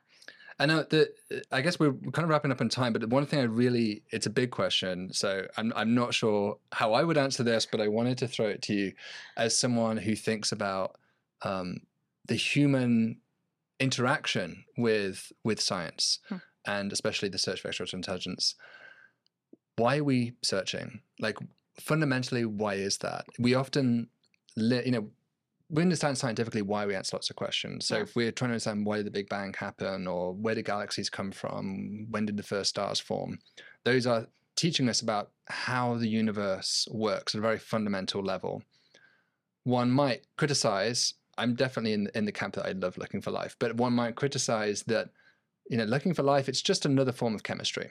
I 0.57 0.65
know 0.65 0.83
that 0.83 1.09
I 1.51 1.59
guess 1.61 1.79
we're 1.79 1.91
kind 2.13 2.23
of 2.23 2.29
wrapping 2.29 2.49
up 2.51 2.61
in 2.61 2.69
time, 2.69 2.93
but 2.93 3.01
the 3.01 3.07
one 3.09 3.25
thing 3.25 3.39
I 3.39 3.43
really 3.43 4.03
it's 4.11 4.25
a 4.25 4.29
big 4.29 4.51
question. 4.51 5.11
So 5.11 5.47
I'm 5.57 5.73
I'm 5.75 5.93
not 5.93 6.13
sure 6.13 6.57
how 6.71 6.93
I 6.93 7.03
would 7.03 7.17
answer 7.17 7.43
this, 7.43 7.65
but 7.65 7.81
I 7.81 7.89
wanted 7.89 8.17
to 8.19 8.27
throw 8.27 8.47
it 8.47 8.61
to 8.63 8.73
you 8.73 8.93
as 9.35 9.57
someone 9.57 9.97
who 9.97 10.15
thinks 10.15 10.53
about 10.53 10.95
um, 11.41 11.81
the 12.27 12.35
human 12.35 13.17
interaction 13.81 14.63
with 14.77 15.31
with 15.43 15.59
science 15.59 16.19
Hmm. 16.29 16.37
and 16.65 16.93
especially 16.93 17.27
the 17.29 17.37
search 17.37 17.59
for 17.61 17.67
extraterrestrial 17.67 17.99
intelligence. 17.99 18.55
Why 19.77 19.97
are 19.97 20.03
we 20.03 20.33
searching? 20.41 21.01
Like 21.19 21.37
fundamentally, 21.79 22.45
why 22.45 22.75
is 22.75 22.97
that? 22.99 23.25
We 23.39 23.55
often, 23.55 24.09
you 24.55 24.91
know, 24.91 25.09
we 25.69 25.81
understand 25.81 26.17
scientifically 26.17 26.61
why 26.61 26.85
we 26.85 26.95
answer 26.95 27.15
lots 27.15 27.29
of 27.29 27.35
questions. 27.35 27.87
So 27.87 27.97
Yeah. 27.97 28.03
if 28.03 28.15
we're 28.15 28.31
trying 28.31 28.49
to 28.49 28.53
understand 28.53 28.85
why 28.85 28.97
did 28.97 29.07
the 29.07 29.11
Big 29.11 29.29
Bang 29.29 29.53
happen, 29.53 30.07
or 30.07 30.33
where 30.33 30.55
did 30.55 30.65
galaxies 30.65 31.09
come 31.09 31.31
from, 31.31 32.07
when 32.11 32.25
did 32.25 32.37
the 32.37 32.43
first 32.43 32.69
stars 32.69 32.99
form, 32.99 33.39
those 33.83 34.05
are 34.05 34.27
teaching 34.55 34.87
us 34.87 35.01
about 35.01 35.31
how 35.47 35.95
the 35.95 36.07
universe 36.07 36.87
works 36.91 37.33
at 37.35 37.39
a 37.39 37.41
very 37.41 37.57
fundamental 37.59 38.21
level. 38.23 38.63
One 39.63 39.91
might 39.91 40.25
criticize. 40.37 41.15
I'm 41.37 41.55
definitely 41.55 41.93
in 41.93 42.09
in 42.15 42.25
the 42.25 42.31
camp 42.31 42.53
that 42.55 42.65
I 42.65 42.71
love 42.71 42.97
looking 42.97 43.21
for 43.21 43.31
life, 43.31 43.55
but 43.59 43.75
one 43.75 43.93
might 43.93 44.15
criticize 44.15 44.83
that 44.83 45.09
you 45.69 45.77
know 45.77 45.83
looking 45.83 46.13
for 46.13 46.23
life 46.23 46.47
it's 46.47 46.61
just 46.61 46.85
another 46.85 47.11
form 47.11 47.33
of 47.35 47.43
chemistry. 47.43 47.89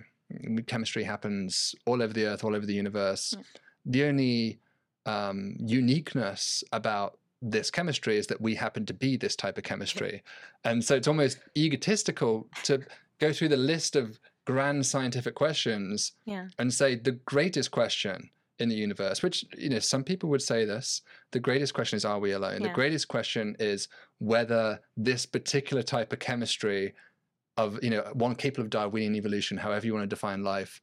Chemistry 0.66 1.04
happens 1.04 1.74
all 1.86 2.02
over 2.02 2.12
the 2.12 2.26
earth, 2.26 2.44
all 2.44 2.54
over 2.54 2.66
the 2.66 2.74
universe. 2.74 3.34
Yeah. 3.36 3.42
The 3.86 4.04
only 4.04 4.58
um, 5.06 5.56
uniqueness 5.58 6.64
about 6.72 7.18
this 7.42 7.70
chemistry 7.70 8.16
is 8.16 8.26
that 8.28 8.40
we 8.40 8.54
happen 8.54 8.86
to 8.86 8.94
be 8.94 9.16
this 9.16 9.36
type 9.36 9.58
of 9.58 9.64
chemistry. 9.64 10.22
And 10.64 10.82
so 10.82 10.96
it's 10.96 11.08
almost 11.08 11.38
egotistical 11.56 12.48
to 12.62 12.80
go 13.18 13.32
through 13.32 13.48
the 13.48 13.56
list 13.56 13.96
of 13.96 14.18
grand 14.46 14.84
scientific 14.86 15.34
questions 15.34 16.12
Yeah. 16.24 16.48
and 16.58 16.72
say 16.72 16.94
the 16.94 17.12
greatest 17.12 17.70
question 17.70 18.30
in 18.58 18.68
the 18.68 18.74
universe, 18.74 19.22
which, 19.22 19.44
you 19.58 19.68
know, 19.68 19.78
some 19.78 20.04
people 20.04 20.30
would 20.30 20.42
say 20.42 20.64
this 20.64 21.02
the 21.32 21.40
greatest 21.40 21.74
question 21.74 21.96
is, 21.96 22.04
are 22.04 22.20
we 22.20 22.32
alone? 22.32 22.62
The 22.62 22.68
greatest 22.68 23.08
question 23.08 23.56
is 23.58 23.88
whether 24.18 24.80
this 24.96 25.26
particular 25.26 25.82
type 25.82 26.12
of 26.12 26.20
chemistry 26.20 26.94
of, 27.56 27.78
you 27.82 27.90
know, 27.90 28.02
one 28.14 28.34
capable 28.34 28.64
of 28.64 28.70
Darwinian 28.70 29.14
evolution, 29.14 29.56
however 29.56 29.86
you 29.86 29.94
want 29.94 30.02
to 30.04 30.08
define 30.08 30.42
life, 30.42 30.80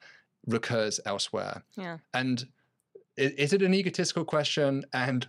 recurs 0.47 0.99
elsewhere. 1.05 1.63
Yeah. 1.76 1.97
And 2.13 2.47
i- 3.17 3.34
is 3.38 3.53
it 3.53 3.61
an 3.61 3.74
egotistical 3.74 4.26
question? 4.26 4.86
And 4.93 5.28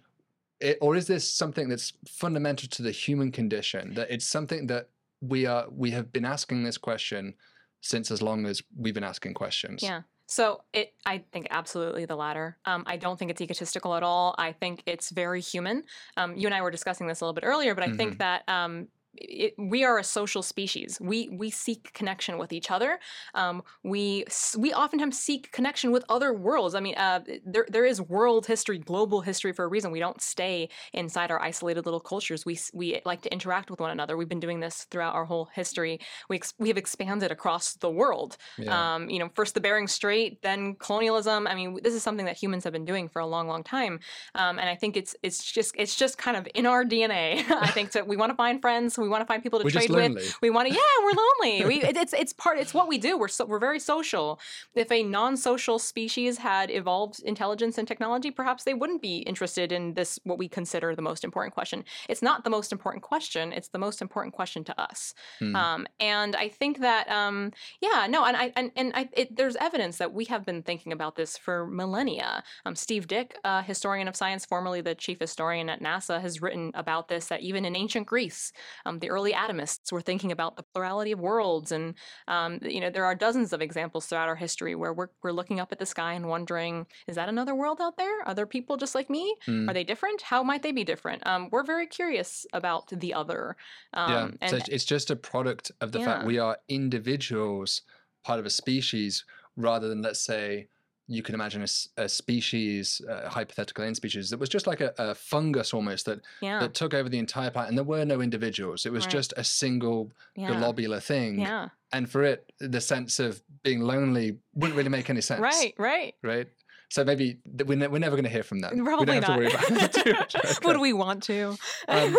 it, 0.60 0.78
or 0.80 0.94
is 0.96 1.06
this 1.06 1.28
something 1.28 1.68
that's 1.68 1.92
fundamental 2.08 2.68
to 2.68 2.82
the 2.82 2.92
human 2.92 3.32
condition? 3.32 3.94
That 3.94 4.10
it's 4.10 4.26
something 4.26 4.68
that 4.68 4.88
we 5.20 5.46
are 5.46 5.66
we 5.70 5.90
have 5.92 6.12
been 6.12 6.24
asking 6.24 6.64
this 6.64 6.78
question 6.78 7.34
since 7.80 8.10
as 8.10 8.22
long 8.22 8.46
as 8.46 8.62
we've 8.76 8.94
been 8.94 9.04
asking 9.04 9.34
questions. 9.34 9.82
Yeah. 9.82 10.02
So 10.28 10.62
it, 10.72 10.94
I 11.04 11.18
think 11.32 11.48
absolutely 11.50 12.06
the 12.06 12.16
latter. 12.16 12.56
Um, 12.64 12.84
I 12.86 12.96
don't 12.96 13.18
think 13.18 13.30
it's 13.32 13.40
egotistical 13.40 13.94
at 13.96 14.02
all. 14.04 14.34
I 14.38 14.52
think 14.52 14.82
it's 14.86 15.10
very 15.10 15.40
human. 15.40 15.82
Um, 16.16 16.36
you 16.36 16.46
and 16.46 16.54
I 16.54 16.62
were 16.62 16.70
discussing 16.70 17.06
this 17.08 17.20
a 17.20 17.24
little 17.24 17.34
bit 17.34 17.44
earlier, 17.44 17.74
but 17.74 17.84
I 17.84 17.92
think 17.92 18.18
that 18.18 18.48
um, 18.48 18.86
it, 19.14 19.54
we 19.58 19.84
are 19.84 19.98
a 19.98 20.04
social 20.04 20.42
species. 20.42 20.98
We 21.00 21.28
we 21.28 21.50
seek 21.50 21.92
connection 21.92 22.38
with 22.38 22.52
each 22.52 22.70
other. 22.70 22.98
Um, 23.34 23.62
we 23.82 24.24
we 24.56 24.72
oftentimes 24.72 25.18
seek 25.18 25.52
connection 25.52 25.92
with 25.92 26.04
other 26.08 26.32
worlds. 26.32 26.74
I 26.74 26.80
mean, 26.80 26.94
uh, 26.96 27.20
there 27.44 27.66
there 27.68 27.84
is 27.84 28.00
world 28.00 28.46
history, 28.46 28.78
global 28.78 29.20
history 29.20 29.52
for 29.52 29.64
a 29.64 29.68
reason. 29.68 29.90
We 29.90 30.00
don't 30.00 30.20
stay 30.20 30.68
inside 30.92 31.30
our 31.30 31.40
isolated 31.40 31.84
little 31.84 32.00
cultures. 32.00 32.46
We 32.46 32.58
we 32.72 33.00
like 33.04 33.22
to 33.22 33.32
interact 33.32 33.70
with 33.70 33.80
one 33.80 33.90
another. 33.90 34.16
We've 34.16 34.28
been 34.28 34.40
doing 34.40 34.60
this 34.60 34.84
throughout 34.90 35.14
our 35.14 35.24
whole 35.24 35.50
history. 35.54 36.00
We 36.28 36.36
ex- 36.36 36.54
we 36.58 36.68
have 36.68 36.78
expanded 36.78 37.30
across 37.30 37.74
the 37.74 37.90
world. 37.90 38.36
Yeah. 38.56 38.94
Um, 38.94 39.10
you 39.10 39.18
know, 39.18 39.30
first 39.34 39.54
the 39.54 39.60
Bering 39.60 39.88
Strait, 39.88 40.42
then 40.42 40.74
colonialism. 40.76 41.46
I 41.46 41.54
mean, 41.54 41.78
this 41.82 41.94
is 41.94 42.02
something 42.02 42.26
that 42.26 42.36
humans 42.36 42.64
have 42.64 42.72
been 42.72 42.84
doing 42.84 43.08
for 43.08 43.20
a 43.20 43.26
long, 43.26 43.46
long 43.46 43.62
time, 43.62 44.00
um, 44.34 44.58
and 44.58 44.68
I 44.68 44.74
think 44.74 44.96
it's 44.96 45.14
it's 45.22 45.44
just 45.50 45.74
it's 45.76 45.94
just 45.94 46.16
kind 46.16 46.36
of 46.36 46.48
in 46.54 46.66
our 46.66 46.84
DNA. 46.84 47.44
I 47.50 47.68
think 47.68 47.92
that 47.92 48.06
we 48.06 48.16
want 48.16 48.30
to 48.30 48.36
find 48.36 48.60
friends, 48.60 48.98
we 49.02 49.08
want 49.08 49.22
to 49.22 49.26
find 49.26 49.42
people 49.42 49.58
to 49.58 49.64
We're 49.64 49.70
trade 49.70 49.90
with. 49.90 50.38
We 50.40 50.50
want 50.50 50.68
to, 50.68 50.74
yeah, 50.74 50.80
we're 51.02 51.12
lonely. 51.12 51.64
We 51.72 51.82
it, 51.82 51.96
it's 51.96 52.12
it's 52.12 52.32
part 52.32 52.58
it's 52.58 52.74
what 52.74 52.88
we 52.88 52.98
do. 52.98 53.16
We're 53.16 53.28
so, 53.28 53.44
we're 53.44 53.58
very 53.58 53.78
social. 53.78 54.40
If 54.74 54.90
a 54.90 55.02
non-social 55.02 55.78
species 55.78 56.38
had 56.38 56.70
evolved 56.70 57.20
intelligence 57.20 57.78
and 57.78 57.86
technology, 57.86 58.30
perhaps 58.30 58.64
they 58.64 58.74
wouldn't 58.74 59.02
be 59.02 59.18
interested 59.18 59.72
in 59.72 59.94
this 59.94 60.18
what 60.24 60.38
we 60.38 60.48
consider 60.48 60.94
the 60.94 61.02
most 61.02 61.24
important 61.24 61.54
question. 61.54 61.84
It's 62.08 62.22
not 62.22 62.44
the 62.44 62.50
most 62.50 62.72
important 62.72 63.02
question. 63.02 63.52
It's 63.52 63.68
the 63.68 63.78
most 63.78 64.02
important 64.02 64.34
question 64.34 64.64
to 64.64 64.80
us. 64.80 65.14
Hmm. 65.38 65.56
Um, 65.56 65.86
and 66.00 66.36
I 66.36 66.48
think 66.48 66.80
that, 66.80 67.08
um, 67.08 67.52
yeah, 67.80 68.06
no, 68.08 68.24
and 68.24 68.36
I 68.36 68.52
and, 68.56 68.70
and 68.76 68.92
I, 68.94 69.08
it, 69.12 69.36
there's 69.36 69.56
evidence 69.56 69.98
that 69.98 70.12
we 70.12 70.24
have 70.26 70.44
been 70.44 70.62
thinking 70.62 70.92
about 70.92 71.16
this 71.16 71.36
for 71.36 71.66
millennia. 71.66 72.42
Um, 72.64 72.74
Steve 72.76 73.06
Dick, 73.06 73.38
a 73.44 73.62
historian 73.62 74.08
of 74.08 74.16
science, 74.16 74.44
formerly 74.44 74.80
the 74.80 74.94
chief 74.94 75.20
historian 75.20 75.68
at 75.68 75.80
NASA, 75.80 76.20
has 76.20 76.42
written 76.42 76.70
about 76.74 77.08
this. 77.08 77.28
That 77.28 77.40
even 77.40 77.64
in 77.64 77.76
ancient 77.76 78.06
Greece, 78.06 78.52
um, 78.92 78.98
the 78.98 79.10
early 79.10 79.32
atomists 79.32 79.90
were 79.92 80.00
thinking 80.00 80.32
about 80.32 80.56
the 80.56 80.62
plurality 80.74 81.12
of 81.12 81.20
worlds, 81.20 81.72
and 81.72 81.94
um, 82.28 82.58
you 82.62 82.80
know 82.80 82.90
there 82.90 83.04
are 83.04 83.14
dozens 83.14 83.52
of 83.52 83.60
examples 83.62 84.06
throughout 84.06 84.28
our 84.28 84.36
history 84.36 84.74
where 84.74 84.92
we're 84.92 85.08
we're 85.22 85.32
looking 85.32 85.60
up 85.60 85.72
at 85.72 85.78
the 85.78 85.86
sky 85.86 86.12
and 86.14 86.28
wondering, 86.28 86.86
is 87.06 87.16
that 87.16 87.28
another 87.28 87.54
world 87.54 87.78
out 87.80 87.96
there? 87.96 88.22
Are 88.26 88.34
there 88.34 88.46
people 88.46 88.76
just 88.76 88.94
like 88.94 89.08
me? 89.10 89.34
Mm. 89.48 89.68
Are 89.68 89.74
they 89.74 89.84
different? 89.84 90.22
How 90.22 90.42
might 90.42 90.62
they 90.62 90.72
be 90.72 90.84
different? 90.84 91.26
Um, 91.26 91.48
we're 91.50 91.64
very 91.64 91.86
curious 91.86 92.46
about 92.52 92.88
the 92.88 93.14
other. 93.14 93.56
Um, 93.94 94.10
yeah. 94.12 94.28
and 94.40 94.50
so 94.50 94.56
it's- 94.56 94.68
it's 94.68 94.84
just 94.84 95.10
a 95.10 95.16
product 95.16 95.72
of 95.80 95.92
the 95.92 96.00
fact 96.00 96.26
we 96.26 96.38
are 96.38 96.58
individuals, 96.68 97.82
part 98.24 98.38
of 98.38 98.46
a 98.46 98.50
species, 98.50 99.24
rather 99.56 99.88
than 99.88 100.02
let's 100.02 100.20
say 100.24 100.68
you 101.12 101.22
can 101.22 101.34
imagine 101.34 101.64
a 101.96 102.08
species, 102.08 103.00
a 103.08 103.28
hypothetical 103.28 103.84
end 103.84 103.96
species 103.96 104.30
that 104.30 104.38
was 104.40 104.48
just 104.48 104.66
like 104.66 104.80
a, 104.80 104.92
a 104.98 105.14
fungus 105.14 105.74
almost 105.74 106.06
that 106.06 106.20
yeah, 106.40 106.60
that 106.60 106.74
took 106.74 106.94
over 106.94 107.08
the 107.08 107.18
entire 107.18 107.50
planet, 107.50 107.68
and 107.68 107.78
there 107.78 107.84
were 107.84 108.04
no 108.04 108.20
individuals. 108.20 108.86
It 108.86 108.92
was 108.92 109.04
Right. 109.04 109.12
just 109.12 109.34
a 109.36 109.44
single 109.44 110.10
yeah, 110.36 110.48
globular 110.56 111.00
thing. 111.00 111.40
yeah. 111.40 111.68
And 111.92 112.10
for 112.10 112.22
it, 112.22 112.50
the 112.58 112.80
sense 112.80 113.18
of 113.20 113.42
being 113.62 113.80
lonely 113.80 114.38
wouldn't 114.54 114.76
really 114.76 114.88
make 114.88 115.10
any 115.10 115.20
sense. 115.30 115.40
Right, 115.40 115.74
right. 115.78 116.14
Right. 116.22 116.48
So 116.88 117.04
maybe 117.04 117.38
we're, 117.66 117.76
ne- 117.78 117.86
we're 117.88 117.98
never 117.98 118.16
going 118.16 118.24
to 118.24 118.30
hear 118.30 118.42
from 118.42 118.60
them. 118.60 118.76
we 118.76 118.82
Probably 118.82 119.06
don't 119.06 119.22
have 119.22 119.28
not. 119.28 119.34
to 119.34 119.38
worry 119.38 119.46
about 119.52 119.82
it 119.82 119.92
too 120.04 120.12
much. 120.18 120.34
Would 120.64 120.78
we 120.80 120.92
want 120.92 121.22
to? 121.24 121.56
Um, 121.88 122.16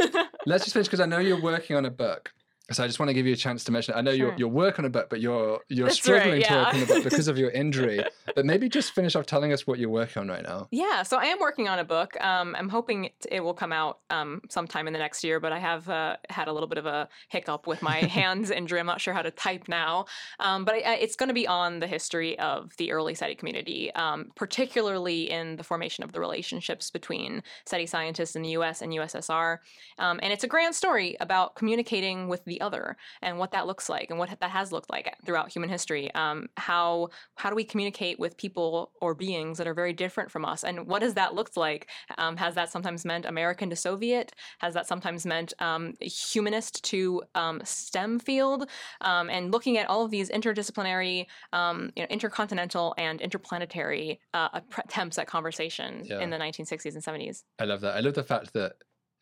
Let's 0.48 0.64
just 0.66 0.74
finish 0.74 0.88
because 0.88 1.00
I 1.00 1.06
know 1.06 1.20
you're 1.20 1.42
working 1.42 1.76
on 1.76 1.86
a 1.86 1.92
book. 1.92 2.32
So 2.72 2.82
I 2.82 2.88
just 2.88 2.98
want 2.98 3.10
to 3.10 3.14
give 3.14 3.28
you 3.28 3.34
a 3.34 3.38
chance 3.38 3.66
to 3.66 3.74
mention. 3.74 3.94
I 3.94 4.00
know 4.00 4.12
you're 4.12 4.34
you're 4.38 4.48
working 4.48 4.86
on 4.86 4.88
a 4.88 4.90
book, 4.90 5.10
but 5.10 5.20
you're 5.20 5.60
you're 5.68 5.88
That's 5.88 6.08
right, 6.08 6.22
struggling 6.22 6.42
to 6.44 6.54
work 6.54 6.74
on 6.74 6.80
the 6.80 6.86
book 6.86 7.04
because 7.04 7.28
of 7.28 7.38
your 7.38 7.52
injury. 7.52 8.02
but 8.36 8.46
maybe 8.46 8.70
just 8.70 8.92
finish 8.92 9.18
off 9.18 9.26
telling 9.26 9.52
us 9.52 9.68
what 9.68 9.80
you're 9.80 9.90
working 9.90 10.22
on 10.22 10.30
right 10.30 10.44
now. 10.44 10.70
Yeah, 10.72 11.04
so 11.04 11.18
I 11.18 11.26
am 11.26 11.40
working 11.42 11.68
on 11.68 11.80
a 11.80 11.84
book. 11.84 12.16
Um, 12.24 12.56
I'm 12.58 12.70
hoping 12.70 13.06
it, 13.06 13.26
it 13.30 13.40
will 13.42 13.54
come 13.54 13.74
out 13.74 14.00
um, 14.10 14.42
sometime 14.50 14.88
in 14.88 14.94
the 14.94 15.00
next 15.00 15.26
year, 15.26 15.42
but 15.42 15.52
I 15.52 15.60
have 15.60 15.90
uh, 15.90 16.16
had 16.30 16.48
a 16.48 16.54
little 16.54 16.70
bit 16.70 16.78
of 16.78 16.86
a 16.86 17.10
hiccup 17.28 17.68
with 17.68 17.82
my 17.82 17.98
hands 17.98 18.50
injury. 18.50 18.80
I'm 18.80 18.86
not 18.86 19.02
sure 19.02 19.14
how 19.14 19.24
to 19.24 19.32
type 19.32 19.68
now, 19.68 20.06
um, 20.40 20.64
but 20.64 20.76
I, 20.76 20.80
I, 20.80 20.94
it's 20.96 21.18
going 21.18 21.28
to 21.28 21.34
be 21.34 21.48
on 21.48 21.80
the 21.80 21.88
history 21.88 22.40
of 22.40 22.72
the 22.78 22.94
early 22.94 23.14
SETI 23.14 23.36
community, 23.36 23.94
um, 23.96 24.32
particularly 24.36 25.30
in 25.30 25.58
the 25.58 25.66
formation 25.66 26.06
of 26.06 26.14
the 26.14 26.22
relationships 26.22 26.90
between 26.90 27.44
SETI 27.66 27.88
scientists 27.88 28.38
in 28.38 28.42
the 28.42 28.52
U.S. 28.52 28.82
and 28.82 28.94
USSR. 28.94 29.58
Um, 30.00 30.22
and 30.24 30.32
it's 30.32 30.46
a 30.46 30.48
grand 30.48 30.76
story 30.76 31.18
about 31.20 31.56
communicating 31.56 32.30
with 32.30 32.46
the 32.46 32.53
other 32.62 32.96
and 33.22 33.38
what 33.40 33.52
that 33.52 33.68
looks 33.68 33.90
like 33.90 34.10
and 34.10 34.20
what 34.20 34.30
that 34.40 34.50
has 34.50 34.72
looked 34.72 34.90
like 34.90 35.16
throughout 35.26 35.52
human 35.52 35.70
history. 35.70 36.14
Um, 36.14 36.48
how 36.58 37.10
how 37.36 37.50
do 37.50 37.56
we 37.56 37.64
communicate 37.64 38.20
with 38.20 38.38
people 38.38 38.92
or 39.02 39.14
beings 39.16 39.58
that 39.58 39.68
are 39.68 39.74
very 39.74 39.94
different 39.94 40.32
from 40.32 40.46
us, 40.46 40.64
and 40.64 40.88
what 40.88 41.02
has 41.02 41.14
that 41.16 41.34
looked 41.36 41.58
like? 41.58 41.90
Um, 42.18 42.38
has 42.38 42.56
that 42.56 42.72
sometimes 42.72 43.06
meant 43.06 43.26
American 43.26 43.70
to 43.70 43.76
Soviet? 43.76 44.34
Has 44.60 44.74
that 44.74 44.88
sometimes 44.88 45.26
meant 45.26 45.54
um, 45.60 45.94
humanist 46.02 46.84
to 46.86 47.24
um, 47.36 47.62
STEM 47.64 48.20
field? 48.20 48.70
Um, 49.02 49.30
and 49.30 49.52
looking 49.52 49.78
at 49.78 49.90
all 49.90 50.04
of 50.06 50.12
these 50.12 50.30
interdisciplinary, 50.30 51.26
um, 51.52 51.92
you 51.96 52.04
know, 52.04 52.08
intercontinental 52.10 52.94
and 52.98 53.22
interplanetary 53.22 54.20
uh, 54.34 54.60
attempts 54.78 55.18
at 55.18 55.28
conversation 55.28 56.02
Yeah. 56.06 56.20
in 56.20 56.30
the 56.30 56.38
1960s 56.38 56.94
and 56.96 57.04
70s. 57.04 57.44
I 57.60 57.66
love 57.66 57.82
that. 57.82 57.96
I 57.96 58.00
love 58.00 58.14
the 58.14 58.24
fact 58.24 58.54
that 58.54 58.74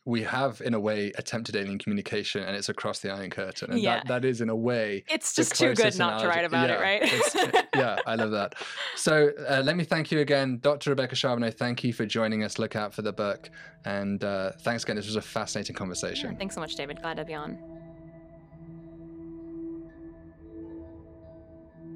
we 0.06 0.24
have, 0.24 0.62
in 0.62 0.74
a 0.74 0.80
way, 0.80 1.12
attempted 1.18 1.56
alien 1.56 1.78
communication, 1.78 2.43
and 2.43 2.56
it's 2.56 2.70
across 2.70 2.99
the 2.99 3.12
Iron 3.12 3.30
Curtain, 3.30 3.72
and 3.72 3.80
Yeah. 3.82 3.97
that, 3.97 4.08
that 4.08 4.26
is, 4.26 4.41
in 4.41 4.49
a 4.49 4.56
way, 4.56 5.04
It's 5.08 5.36
just 5.36 5.56
too 5.56 5.76
good 5.76 5.97
not 5.99 6.22
to 6.22 6.28
write 6.28 6.43
about 6.43 6.70
Yeah, 6.70 6.76
it, 6.82 7.36
right? 7.54 7.66
yeah, 7.76 7.99
I 8.08 8.16
love 8.16 8.32
that. 8.32 8.56
So 8.95 9.32
uh, 9.47 9.62
let 9.64 9.76
me 9.76 9.84
thank 9.84 10.12
you 10.12 10.20
again, 10.20 10.58
Dr. 10.62 10.89
Rebecca 10.89 11.16
Charbonneau. 11.16 11.52
Thank 11.52 11.84
you 11.84 11.93
for 11.93 12.06
joining 12.08 12.43
us. 12.43 12.58
Look 12.58 12.76
out 12.76 12.93
for 12.93 13.04
the 13.04 13.14
book, 13.14 13.49
and 13.86 14.24
uh, 14.24 14.54
thanks 14.62 14.84
again. 14.84 14.95
This 14.95 15.06
was 15.06 15.18
a 15.18 15.22
fascinating 15.22 15.76
conversation. 15.76 16.32
Yeah, 16.32 16.38
thanks 16.38 16.56
so 16.56 16.62
much, 16.62 16.76
David. 16.76 16.99
Glad 17.02 17.18
to 17.18 17.26
be 17.26 17.36
on. 17.36 17.60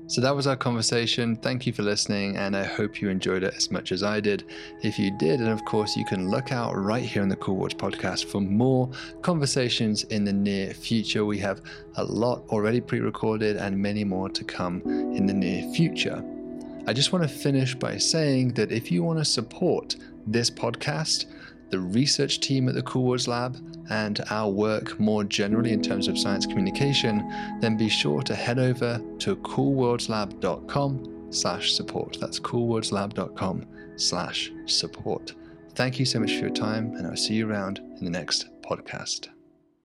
So 0.07 0.21
that 0.21 0.35
was 0.35 0.45
our 0.45 0.55
conversation. 0.55 1.35
Thank 1.35 1.65
you 1.65 1.73
for 1.73 1.81
listening, 1.81 2.37
and 2.37 2.55
I 2.55 2.63
hope 2.63 3.01
you 3.01 3.09
enjoyed 3.09 3.41
it 3.41 3.55
as 3.55 3.71
much 3.71 3.91
as 3.91 4.03
I 4.03 4.19
did. 4.19 4.43
If 4.83 4.99
you 4.99 5.09
did, 5.17 5.39
and 5.39 5.49
of 5.49 5.65
course, 5.65 5.97
you 5.97 6.05
can 6.05 6.29
look 6.29 6.51
out 6.51 6.75
right 6.75 7.03
here 7.03 7.23
on 7.23 7.29
the 7.29 7.35
Cool 7.37 7.55
Worlds 7.55 7.73
podcast 7.73 8.25
for 8.25 8.39
more 8.39 8.91
conversations 9.23 10.03
in 10.05 10.23
the 10.23 10.31
near 10.31 10.75
future. 10.75 11.25
We 11.25 11.39
have 11.39 11.61
a 11.95 12.03
lot 12.03 12.43
already 12.49 12.81
pre 12.81 12.99
recorded 12.99 13.57
and 13.57 13.75
many 13.75 14.03
more 14.03 14.29
to 14.29 14.43
come 14.43 14.83
in 14.85 15.25
the 15.25 15.33
near 15.33 15.73
future. 15.73 16.23
I 16.85 16.93
just 16.93 17.11
want 17.11 17.27
to 17.27 17.35
finish 17.35 17.73
by 17.73 17.97
saying 17.97 18.53
that 18.53 18.71
if 18.71 18.91
you 18.91 19.01
want 19.01 19.17
to 19.17 19.25
support 19.25 19.95
this 20.27 20.51
podcast, 20.51 21.25
the 21.71 21.79
research 21.79 22.41
team 22.41 22.69
at 22.69 22.75
the 22.75 22.83
Cool 22.83 23.05
Worlds 23.05 23.27
Lab, 23.27 23.57
and 23.89 24.21
our 24.29 24.49
work 24.49 24.99
more 24.99 25.23
generally 25.23 25.71
in 25.71 25.81
terms 25.81 26.07
of 26.07 26.17
science 26.17 26.45
communication, 26.45 27.29
then 27.61 27.77
be 27.77 27.89
sure 27.89 28.21
to 28.23 28.35
head 28.35 28.59
over 28.59 29.01
to 29.19 29.35
coolworldslab.com 29.37 31.27
slash 31.31 31.73
support. 31.73 32.17
That's 32.19 32.39
coolworldslab.com 32.39 33.65
slash 33.97 34.51
support. 34.65 35.33
Thank 35.75 35.99
you 35.99 36.05
so 36.05 36.19
much 36.19 36.31
for 36.31 36.39
your 36.39 36.49
time, 36.49 36.95
and 36.95 37.05
I'll 37.05 37.17
see 37.17 37.33
you 37.33 37.49
around 37.49 37.79
in 37.79 38.05
the 38.05 38.09
next 38.09 38.47
podcast. 38.61 39.27